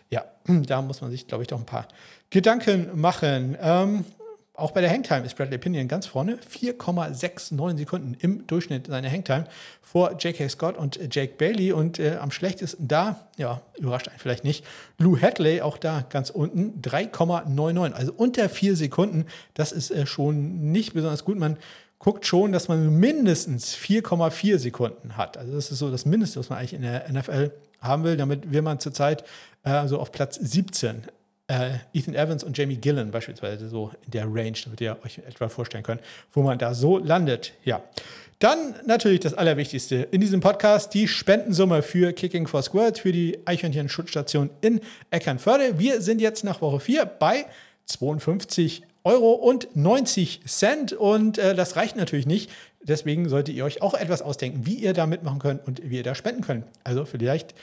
ja, 0.09 0.25
da 0.45 0.81
muss 0.81 1.01
man 1.01 1.11
sich, 1.11 1.27
glaube 1.27 1.43
ich, 1.43 1.47
doch 1.47 1.59
ein 1.59 1.65
paar 1.65 1.87
Gedanken 2.29 2.99
machen. 2.99 3.57
Ähm, 3.61 4.05
auch 4.53 4.71
bei 4.71 4.81
der 4.81 4.89
Hangtime 4.89 5.25
ist 5.25 5.37
Bradley 5.37 5.57
Pinion 5.57 5.87
ganz 5.87 6.05
vorne. 6.05 6.37
4,69 6.37 7.77
Sekunden 7.77 8.15
im 8.19 8.45
Durchschnitt 8.47 8.87
seiner 8.87 9.09
Hangtime 9.09 9.45
vor 9.81 10.17
J.K. 10.17 10.49
Scott 10.49 10.77
und 10.77 10.99
Jake 11.13 11.35
Bailey. 11.37 11.71
Und 11.71 11.99
äh, 11.99 12.17
am 12.17 12.31
schlechtesten 12.31 12.87
da, 12.87 13.27
ja, 13.37 13.61
überrascht 13.79 14.09
einen 14.09 14.19
vielleicht 14.19 14.43
nicht, 14.43 14.65
Lou 14.97 15.17
Hadley, 15.19 15.61
auch 15.61 15.77
da 15.77 16.03
ganz 16.09 16.29
unten, 16.29 16.81
3,99. 16.81 17.93
Also 17.93 18.13
unter 18.13 18.49
4 18.49 18.75
Sekunden. 18.75 19.25
Das 19.53 19.71
ist 19.71 19.89
äh, 19.89 20.05
schon 20.05 20.71
nicht 20.71 20.93
besonders 20.93 21.23
gut. 21.23 21.39
Man 21.39 21.57
guckt 21.97 22.25
schon, 22.25 22.51
dass 22.51 22.67
man 22.67 22.99
mindestens 22.99 23.75
4,4 23.75 24.57
Sekunden 24.59 25.15
hat. 25.15 25.37
Also 25.37 25.53
das 25.53 25.71
ist 25.71 25.79
so 25.79 25.89
das 25.89 26.05
Mindeste, 26.05 26.39
was 26.39 26.49
man 26.49 26.59
eigentlich 26.59 26.73
in 26.73 26.81
der 26.81 27.09
NFL 27.09 27.51
haben 27.79 28.03
will. 28.03 28.17
Damit 28.17 28.51
will 28.51 28.63
man 28.63 28.79
zurzeit 28.79 29.23
äh, 29.63 29.87
so 29.87 29.97
auf 29.97 30.11
Platz 30.11 30.35
17 30.35 31.03
äh, 31.51 31.79
Ethan 31.93 32.15
Evans 32.15 32.43
und 32.43 32.57
Jamie 32.57 32.77
Gillen 32.77 33.11
beispielsweise 33.11 33.67
so 33.67 33.91
in 34.05 34.11
der 34.11 34.25
Range, 34.25 34.57
damit 34.63 34.79
ihr 34.79 34.97
euch 35.03 35.17
etwa 35.19 35.49
vorstellen 35.49 35.83
könnt, 35.83 36.01
wo 36.31 36.41
man 36.41 36.57
da 36.57 36.73
so 36.73 36.97
landet. 36.97 37.53
Ja. 37.65 37.83
Dann 38.39 38.73
natürlich 38.87 39.19
das 39.19 39.35
Allerwichtigste 39.35 40.07
in 40.11 40.21
diesem 40.21 40.39
Podcast, 40.39 40.93
die 40.93 41.07
Spendensumme 41.07 41.83
für 41.83 42.13
Kicking 42.13 42.47
for 42.47 42.63
Squads, 42.63 43.01
für 43.01 43.11
die 43.11 43.37
Eichhörnchen-Schutzstation 43.45 44.49
in 44.61 44.79
Eckernförde. 45.11 45.77
Wir 45.77 46.01
sind 46.01 46.21
jetzt 46.21 46.43
nach 46.43 46.61
Woche 46.61 46.79
4 46.79 47.05
bei 47.05 47.45
52 47.85 48.83
Euro 49.03 49.33
und 49.33 49.75
90 49.75 50.41
Cent 50.45 50.93
und 50.93 51.37
äh, 51.37 51.53
das 51.53 51.75
reicht 51.75 51.97
natürlich 51.97 52.25
nicht. 52.25 52.49
Deswegen 52.83 53.29
solltet 53.29 53.55
ihr 53.55 53.65
euch 53.65 53.81
auch 53.81 53.93
etwas 53.93 54.23
ausdenken, 54.23 54.65
wie 54.65 54.75
ihr 54.75 54.93
da 54.93 55.05
mitmachen 55.05 55.39
könnt 55.39 55.67
und 55.67 55.81
wie 55.87 55.97
ihr 55.97 56.03
da 56.03 56.15
spenden 56.15 56.41
könnt. 56.41 56.65
Also 56.83 57.05
vielleicht 57.05 57.53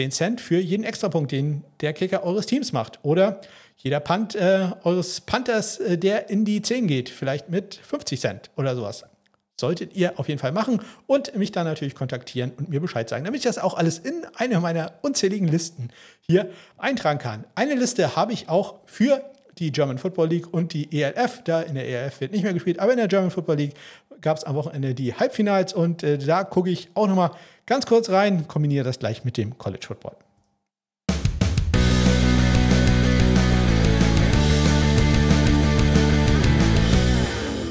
10 0.00 0.12
Cent 0.12 0.40
für 0.40 0.60
jeden 0.60 0.84
Extrapunkt, 0.84 1.32
den 1.32 1.64
der 1.80 1.92
Kicker 1.92 2.22
eures 2.22 2.46
Teams 2.46 2.72
macht. 2.72 3.00
Oder 3.02 3.40
jeder 3.78 3.98
Punt 3.98 4.36
äh, 4.36 4.68
eures 4.84 5.20
Panthers, 5.20 5.78
äh, 5.78 5.98
der 5.98 6.30
in 6.30 6.44
die 6.44 6.62
10 6.62 6.86
geht, 6.86 7.08
vielleicht 7.08 7.48
mit 7.48 7.74
50 7.74 8.20
Cent 8.20 8.50
oder 8.56 8.76
sowas. 8.76 9.04
Solltet 9.60 9.96
ihr 9.96 10.16
auf 10.20 10.28
jeden 10.28 10.38
Fall 10.38 10.52
machen 10.52 10.82
und 11.08 11.34
mich 11.34 11.50
dann 11.50 11.66
natürlich 11.66 11.96
kontaktieren 11.96 12.52
und 12.56 12.68
mir 12.68 12.78
Bescheid 12.78 13.08
sagen, 13.08 13.24
damit 13.24 13.38
ich 13.38 13.44
das 13.44 13.58
auch 13.58 13.74
alles 13.74 13.98
in 13.98 14.24
eine 14.36 14.60
meiner 14.60 14.92
unzähligen 15.02 15.48
Listen 15.48 15.88
hier 16.20 16.48
eintragen 16.76 17.18
kann. 17.18 17.44
Eine 17.56 17.74
Liste 17.74 18.14
habe 18.14 18.32
ich 18.32 18.48
auch 18.48 18.76
für 18.86 19.20
die 19.58 19.72
German 19.72 19.98
Football 19.98 20.28
League 20.28 20.54
und 20.54 20.74
die 20.74 21.02
ELF. 21.02 21.42
Da 21.42 21.62
in 21.62 21.74
der 21.74 21.88
ELF 21.88 22.20
wird 22.20 22.30
nicht 22.30 22.44
mehr 22.44 22.54
gespielt, 22.54 22.78
aber 22.78 22.92
in 22.92 22.98
der 22.98 23.08
German 23.08 23.32
Football 23.32 23.56
League 23.56 23.74
gab 24.20 24.36
es 24.36 24.44
am 24.44 24.54
Wochenende 24.54 24.94
die 24.94 25.12
Halbfinals 25.12 25.72
und 25.72 26.04
äh, 26.04 26.18
da 26.18 26.44
gucke 26.44 26.70
ich 26.70 26.88
auch 26.94 27.08
nochmal 27.08 27.32
ganz 27.68 27.86
kurz 27.86 28.08
rein, 28.08 28.48
kombiniere 28.48 28.84
das 28.84 28.98
gleich 28.98 29.24
mit 29.24 29.36
dem 29.36 29.56
College 29.58 29.86
Football. 29.86 30.16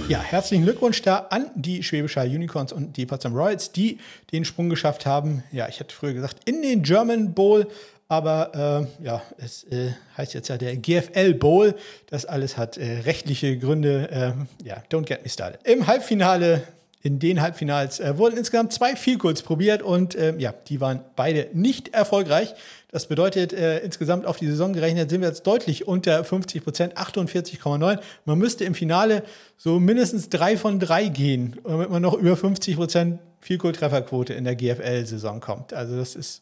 Ja, 0.08 0.22
herzlichen 0.22 0.64
Glückwunsch 0.64 1.02
da 1.02 1.28
an 1.32 1.50
die 1.56 1.84
Schwäbischer 1.84 2.24
Unicorns 2.24 2.72
und 2.72 2.95
die 2.95 3.06
Potsdam 3.06 3.36
Royals, 3.36 3.74
die 3.74 3.98
den 4.32 4.45
Sprung 4.45 4.70
geschafft 4.70 5.06
haben. 5.06 5.43
Ja, 5.52 5.68
ich 5.68 5.82
hatte 5.82 5.93
früher 5.93 6.14
gesagt, 6.14 6.48
in 6.48 6.62
den 6.62 6.84
German 6.84 7.34
Bowl. 7.34 7.68
Aber 8.08 8.88
äh, 9.02 9.06
ja, 9.06 9.22
es 9.38 9.66
äh, 9.66 9.91
heißt 10.18 10.34
jetzt 10.34 10.48
ja 10.48 10.58
der 10.58 10.78
GFL 10.78 11.34
Bowl. 11.34 11.76
Das 12.10 12.26
alles 12.26 12.56
hat 12.56 12.78
äh, 12.78 13.00
rechtliche 13.00 13.58
Gründe. 13.58 14.08
Ähm, 14.10 14.48
ja, 14.64 14.82
don't 14.89 15.04
get 15.04 15.24
me 15.24 15.30
started. 15.30 15.60
Im 15.68 15.88
Halbfinale 15.88 16.64
in 17.08 17.20
den 17.20 17.41
Halbfinals 17.41 18.01
äh, 18.01 18.18
wurden 18.18 18.36
insgesamt 18.36 18.74
zwei 18.74 18.97
Field 18.97 19.22
probiert 19.45 19.82
und 19.82 20.14
äh, 20.16 20.36
ja, 20.39 20.53
die 20.68 20.82
waren 20.82 20.99
beide 21.16 21.47
nicht 21.53 21.93
erfolgreich. 21.93 22.53
Das 22.91 23.08
bedeutet, 23.08 23.53
äh, 23.53 23.80
insgesamt 23.80 24.26
auf 24.26 24.36
die 24.36 24.47
Saison 24.47 24.74
gerechnet 24.74 25.10
sind 25.10 25.22
wir 25.22 25.30
jetzt 25.30 25.47
deutlich 25.47 25.88
unter 25.88 26.26
50 26.26 26.66
Prozent, 26.66 26.97
48,9. 26.97 27.99
Man 28.26 28.38
müsste 28.38 28.66
im 28.66 28.76
Finale 28.76 29.24
so 29.55 29.80
mindestens 29.80 30.28
drei 30.28 30.58
von 30.58 30.82
drei 30.82 31.08
gehen, 31.08 31.55
damit 31.64 31.89
man 31.89 32.01
noch 32.01 32.14
über 32.14 32.36
50 32.36 32.76
Prozent 32.76 33.20
Field 33.39 33.62
Trefferquote 33.62 34.34
in 34.34 34.43
der 34.43 34.58
GFL-Saison 34.58 35.39
kommt. 35.39 35.72
Also 35.74 35.95
das 35.95 36.14
ist 36.14 36.41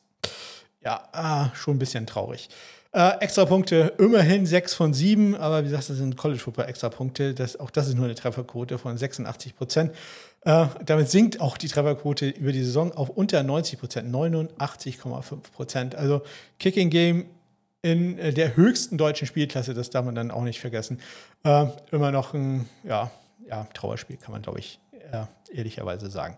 ja 0.83 1.03
ah, 1.11 1.51
schon 1.53 1.75
ein 1.75 1.79
bisschen 1.79 2.07
traurig. 2.07 2.49
Äh, 2.95 3.19
Extrapunkte 3.19 3.91
immerhin 3.97 4.45
6 4.45 4.73
von 4.73 4.93
7, 4.93 5.35
aber 5.35 5.59
wie 5.65 5.67
gesagt, 5.67 5.89
das 5.89 5.97
sind 5.97 6.15
College 6.15 6.39
Football 6.39 6.69
Extrapunkte. 6.69 7.33
Das, 7.33 7.59
auch 7.59 7.69
das 7.69 7.89
ist 7.89 7.95
nur 7.95 8.05
eine 8.05 8.15
Trefferquote 8.15 8.77
von 8.77 8.97
86 8.97 9.53
Prozent. 9.57 9.91
Äh, 10.45 10.67
damit 10.85 11.09
sinkt 11.09 11.41
auch 11.41 11.57
die 11.57 11.67
Trefferquote 11.67 12.29
über 12.29 12.51
die 12.51 12.63
Saison 12.63 12.91
auf 12.93 13.09
unter 13.09 13.41
90 13.43 13.79
Prozent, 13.79 14.13
89,5 14.13 15.51
Prozent. 15.51 15.95
Also 15.95 16.21
Kicking 16.59 16.89
Game 16.89 17.25
in 17.81 18.17
äh, 18.19 18.31
der 18.31 18.55
höchsten 18.55 18.97
deutschen 18.97 19.27
Spielklasse, 19.27 19.73
das 19.73 19.89
darf 19.89 20.05
man 20.05 20.15
dann 20.15 20.31
auch 20.31 20.43
nicht 20.43 20.59
vergessen. 20.59 20.99
Äh, 21.43 21.65
immer 21.91 22.11
noch 22.11 22.33
ein 22.33 22.69
ja, 22.83 23.11
ja, 23.49 23.67
Trauerspiel, 23.73 24.17
kann 24.17 24.31
man, 24.31 24.41
glaube 24.41 24.59
ich, 24.59 24.79
ehrlicherweise 25.53 26.09
sagen. 26.09 26.35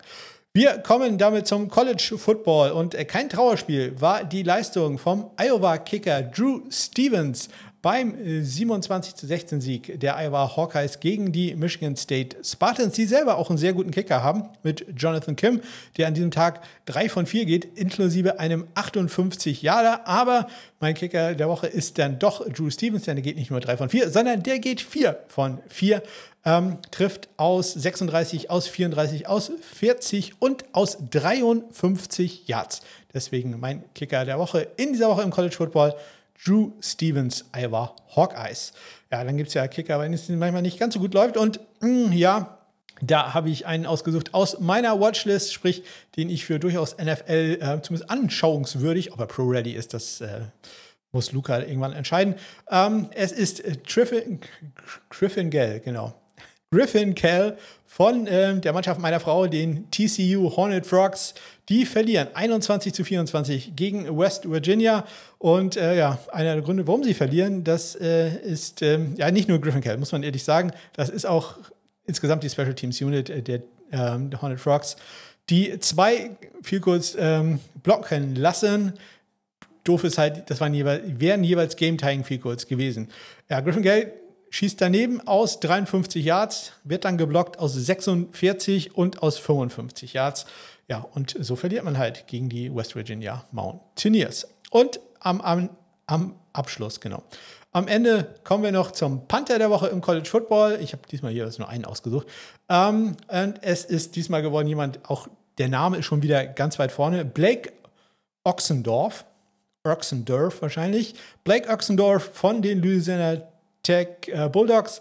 Wir 0.57 0.79
kommen 0.79 1.19
damit 1.19 1.45
zum 1.45 1.69
College 1.69 2.15
Football 2.17 2.71
und 2.71 2.95
äh, 2.95 3.05
kein 3.05 3.29
Trauerspiel 3.29 4.01
war 4.01 4.23
die 4.23 4.41
Leistung 4.41 4.97
vom 4.97 5.29
Iowa 5.37 5.77
Kicker 5.77 6.23
Drew 6.23 6.61
Stevens 6.71 7.49
beim 7.87 8.17
27 8.43 9.13
äh, 9.13 9.15
zu 9.15 9.27
16 9.27 9.61
Sieg 9.61 9.97
der 10.01 10.17
Iowa 10.17 10.57
Hawkeyes 10.57 10.99
gegen 10.99 11.31
die 11.31 11.55
Michigan 11.55 11.95
State 11.95 12.35
Spartans, 12.43 12.95
die 12.95 13.05
selber 13.05 13.37
auch 13.37 13.49
einen 13.49 13.57
sehr 13.57 13.71
guten 13.71 13.91
Kicker 13.91 14.21
haben 14.21 14.49
mit 14.61 14.85
Jonathan 14.97 15.37
Kim, 15.37 15.61
der 15.95 16.07
an 16.07 16.13
diesem 16.13 16.29
Tag 16.29 16.59
3 16.87 17.07
von 17.07 17.25
4 17.25 17.45
geht, 17.45 17.77
inklusive 17.77 18.41
einem 18.41 18.67
58 18.73 19.61
Jahre. 19.61 20.05
Aber 20.05 20.47
mein 20.81 20.95
Kicker 20.95 21.33
der 21.33 21.47
Woche 21.47 21.67
ist 21.67 21.97
dann 21.97 22.19
doch 22.19 22.45
Drew 22.49 22.69
Stevens, 22.69 23.03
denn 23.03 23.15
der 23.15 23.23
geht 23.23 23.37
nicht 23.37 23.51
nur 23.51 23.61
3 23.61 23.77
von 23.77 23.87
4, 23.87 24.09
sondern 24.09 24.43
der 24.43 24.59
geht 24.59 24.81
4 24.81 25.19
von 25.29 25.59
4. 25.69 26.03
Ähm, 26.43 26.79
trifft 26.91 27.29
aus 27.37 27.71
36, 27.71 28.49
aus 28.49 28.67
34, 28.67 29.29
aus 29.29 29.49
40 29.61 30.41
und 30.41 30.65
aus 30.73 30.97
53 31.09 32.49
Yards. 32.49 32.81
Deswegen 33.13 33.57
mein 33.61 33.81
Kicker 33.93 34.25
der 34.25 34.39
Woche 34.39 34.67
in 34.75 34.91
dieser 34.91 35.07
Woche 35.07 35.21
im 35.21 35.31
College 35.31 35.55
Football. 35.55 35.95
Drew 36.43 36.71
Stevens, 36.81 37.45
Iowa 37.55 37.95
Hawkeyes. 38.15 38.73
Ja, 39.11 39.23
dann 39.23 39.37
gibt 39.37 39.49
es 39.49 39.53
ja 39.53 39.67
Kicker, 39.67 39.99
wenn 39.99 40.13
es 40.13 40.29
manchmal 40.29 40.61
nicht 40.61 40.79
ganz 40.79 40.93
so 40.93 40.99
gut 40.99 41.13
läuft. 41.13 41.37
Und 41.37 41.59
mh, 41.81 42.09
mm, 42.09 42.13
ja, 42.13 42.57
da 43.01 43.33
habe 43.33 43.49
ich 43.49 43.65
einen 43.65 43.85
ausgesucht 43.85 44.33
aus 44.33 44.59
meiner 44.59 44.99
Watchlist, 44.99 45.53
sprich, 45.53 45.83
den 46.15 46.29
ich 46.29 46.45
für 46.45 46.59
durchaus 46.59 46.97
NFL 46.97 47.59
äh, 47.61 47.81
zumindest 47.81 48.09
anschauungswürdig, 48.09 49.13
ob 49.13 49.19
er 49.19 49.27
Pro 49.27 49.43
Ready 49.43 49.71
ist, 49.71 49.93
das 49.93 50.21
äh, 50.21 50.41
muss 51.11 51.31
Luca 51.31 51.59
irgendwann 51.59 51.93
entscheiden. 51.93 52.35
Ähm, 52.69 53.09
es 53.13 53.31
ist 53.31 53.63
äh, 53.63 53.75
Griffin, 53.85 54.39
Griffin 55.09 55.49
Gell, 55.49 55.79
genau. 55.79 56.13
Griffin 56.71 57.15
Kell 57.15 57.57
von 57.85 58.27
äh, 58.27 58.59
der 58.59 58.73
Mannschaft 58.73 58.99
meiner 58.99 59.21
Frau, 59.21 59.47
den 59.47 59.89
TCU 59.89 60.55
Hornet 60.55 60.85
Frogs. 60.85 61.33
Die 61.69 61.85
verlieren 61.85 62.27
21 62.33 62.93
zu 62.93 63.05
24 63.05 63.75
gegen 63.75 64.17
West 64.17 64.49
Virginia. 64.49 65.05
Und 65.37 65.77
äh, 65.77 65.97
ja, 65.97 66.19
einer 66.31 66.55
der 66.55 66.61
Gründe, 66.61 66.85
warum 66.85 67.03
sie 67.03 67.13
verlieren, 67.13 67.63
das 67.63 67.95
äh, 67.95 68.37
ist 68.41 68.81
ähm, 68.81 69.15
ja 69.17 69.31
nicht 69.31 69.47
nur 69.47 69.61
Griffin 69.61 69.81
Kell, 69.81 69.97
muss 69.97 70.11
man 70.11 70.23
ehrlich 70.23 70.43
sagen. 70.43 70.71
Das 70.93 71.09
ist 71.09 71.25
auch 71.25 71.55
insgesamt 72.05 72.43
die 72.43 72.49
Special 72.49 72.73
Teams 72.73 73.01
Unit 73.01 73.29
äh, 73.29 73.41
der, 73.41 73.61
ähm, 73.93 74.29
der 74.29 74.41
Hornet 74.41 74.59
Frogs, 74.59 74.97
die 75.49 75.79
zwei 75.79 76.31
viel 76.61 76.81
kurz 76.81 77.15
ähm, 77.17 77.61
blocken 77.81 78.35
lassen. 78.35 78.93
Doof 79.85 80.03
ist 80.03 80.17
halt, 80.17 80.49
das 80.49 80.59
waren 80.59 80.73
jeweils, 80.73 81.01
wären 81.05 81.45
jeweils 81.45 81.77
Game-Tying 81.77 82.25
Field 82.25 82.67
gewesen. 82.67 83.07
Ja, 83.49 83.61
Griffin 83.61 83.83
Gale 83.83 84.11
schießt 84.49 84.79
daneben 84.79 85.25
aus 85.27 85.59
53 85.59 86.23
Yards, 86.23 86.73
wird 86.83 87.05
dann 87.05 87.17
geblockt 87.17 87.59
aus 87.59 87.73
46 87.73 88.95
und 88.95 89.21
aus 89.21 89.37
55 89.37 90.13
Yards. 90.13 90.45
Ja, 90.87 91.05
und 91.13 91.35
so 91.39 91.55
verliert 91.55 91.83
man 91.83 91.97
halt 91.97 92.27
gegen 92.27 92.49
die 92.49 92.73
West 92.73 92.95
Virginia 92.95 93.43
Mountaineers. 93.51 94.47
Und 94.69 94.99
am, 95.19 95.41
am, 95.41 95.69
am 96.05 96.35
Abschluss, 96.53 96.99
genau. 96.99 97.23
Am 97.71 97.87
Ende 97.87 98.35
kommen 98.43 98.63
wir 98.63 98.71
noch 98.71 98.91
zum 98.91 99.27
Panther 99.27 99.59
der 99.59 99.69
Woche 99.69 99.87
im 99.87 100.01
College 100.01 100.27
Football. 100.27 100.79
Ich 100.81 100.93
habe 100.93 101.03
diesmal 101.11 101.31
hier 101.31 101.49
nur 101.57 101.69
einen 101.69 101.85
ausgesucht. 101.85 102.27
Ähm, 102.69 103.17
und 103.27 103.59
es 103.61 103.85
ist 103.85 104.15
diesmal 104.15 104.41
geworden 104.41 104.67
jemand, 104.67 105.09
auch 105.09 105.27
der 105.57 105.67
Name 105.67 105.97
ist 105.97 106.05
schon 106.05 106.23
wieder 106.23 106.45
ganz 106.45 106.79
weit 106.79 106.91
vorne. 106.91 107.25
Blake 107.25 107.73
Oxendorf. 108.43 109.25
Oxendorf 109.83 110.61
wahrscheinlich. 110.61 111.15
Blake 111.43 111.69
Oxendorf 111.69 112.31
von 112.33 112.61
den 112.61 112.81
Louisiana 112.81 113.41
Tech 113.87 114.27
äh, 114.27 114.49
Bulldogs. 114.49 114.99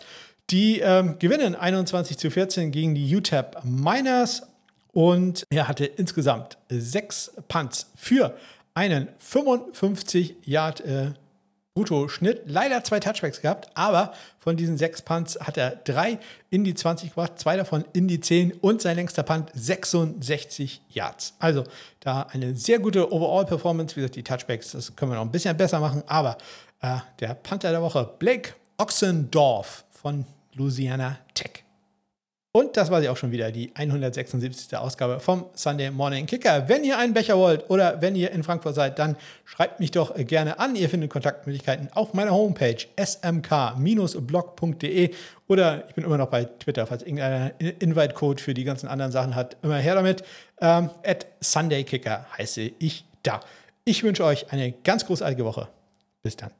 Die 0.50 0.78
ähm, 0.78 1.18
gewinnen 1.18 1.56
21 1.56 2.18
zu 2.18 2.30
14 2.30 2.70
gegen 2.70 2.94
die 2.94 3.16
UTEP 3.16 3.64
Miners 3.64 4.42
und 4.92 5.42
er 5.50 5.66
hatte 5.66 5.84
insgesamt 5.86 6.56
sechs 6.68 7.32
Punts 7.48 7.90
für 7.96 8.36
einen 8.74 9.08
55 9.18 10.36
Yard 10.44 10.82
äh, 10.82 11.10
Brutto-Schnitt. 11.74 12.42
Leider 12.46 12.84
zwei 12.84 13.00
Touchbacks 13.00 13.42
gehabt, 13.42 13.68
aber 13.74 14.12
von 14.38 14.56
diesen 14.56 14.78
sechs 14.78 15.02
Punts 15.02 15.36
hat 15.40 15.56
er 15.56 15.72
drei 15.72 16.20
in 16.50 16.62
die 16.62 16.74
20 16.74 17.08
gebracht, 17.08 17.40
zwei 17.40 17.56
davon 17.56 17.84
in 17.92 18.06
die 18.06 18.20
10 18.20 18.52
und 18.52 18.80
sein 18.80 18.94
längster 18.94 19.24
Punt 19.24 19.50
66 19.52 20.80
Yards. 20.90 21.34
Also 21.40 21.64
da 21.98 22.22
eine 22.30 22.54
sehr 22.56 22.78
gute 22.78 23.12
Overall-Performance. 23.12 23.96
Wie 23.96 24.00
gesagt, 24.00 24.14
die 24.14 24.22
Touchbacks, 24.22 24.70
das 24.70 24.94
können 24.94 25.10
wir 25.10 25.16
noch 25.16 25.24
ein 25.24 25.32
bisschen 25.32 25.56
besser 25.56 25.80
machen, 25.80 26.04
aber 26.06 26.38
äh, 26.80 26.98
der 27.18 27.34
Panther 27.34 27.72
der 27.72 27.82
Woche, 27.82 28.08
Blake 28.20 28.54
Oxendorf 28.78 29.84
von 29.90 30.24
Louisiana 30.54 31.18
Tech. 31.34 31.64
Und 32.56 32.76
das 32.78 32.90
war 32.90 33.00
sie 33.02 33.08
auch 33.10 33.18
schon 33.18 33.32
wieder, 33.32 33.52
die 33.52 33.70
176. 33.74 34.74
Ausgabe 34.78 35.20
vom 35.20 35.44
Sunday 35.52 35.90
Morning 35.90 36.24
Kicker. 36.24 36.66
Wenn 36.70 36.84
ihr 36.84 36.96
einen 36.96 37.12
Becher 37.12 37.36
wollt 37.36 37.68
oder 37.68 38.00
wenn 38.00 38.16
ihr 38.16 38.30
in 38.30 38.42
Frankfurt 38.42 38.74
seid, 38.74 38.98
dann 38.98 39.16
schreibt 39.44 39.78
mich 39.78 39.90
doch 39.90 40.14
gerne 40.14 40.58
an. 40.58 40.74
Ihr 40.74 40.88
findet 40.88 41.10
Kontaktmöglichkeiten 41.10 41.90
auf 41.92 42.14
meiner 42.14 42.30
Homepage 42.30 42.78
smk-blog.de 42.98 43.50
oder 45.48 45.86
ich 45.86 45.94
bin 45.94 46.04
immer 46.04 46.16
noch 46.16 46.30
bei 46.30 46.44
Twitter, 46.44 46.86
falls 46.86 47.02
irgendeiner 47.02 47.52
Invite-Code 47.60 48.42
für 48.42 48.54
die 48.54 48.64
ganzen 48.64 48.88
anderen 48.88 49.12
Sachen 49.12 49.34
hat. 49.34 49.58
Immer 49.60 49.76
her 49.76 49.94
damit. 49.94 50.24
Ähm, 50.62 50.88
at 51.04 51.26
Sunday 51.42 51.84
Kicker 51.84 52.24
heiße 52.38 52.70
ich 52.78 53.04
da. 53.22 53.40
Ich 53.84 54.02
wünsche 54.02 54.24
euch 54.24 54.50
eine 54.50 54.72
ganz 54.72 55.04
großartige 55.04 55.44
Woche. 55.44 55.68
Bis 56.22 56.36
dann. 56.36 56.52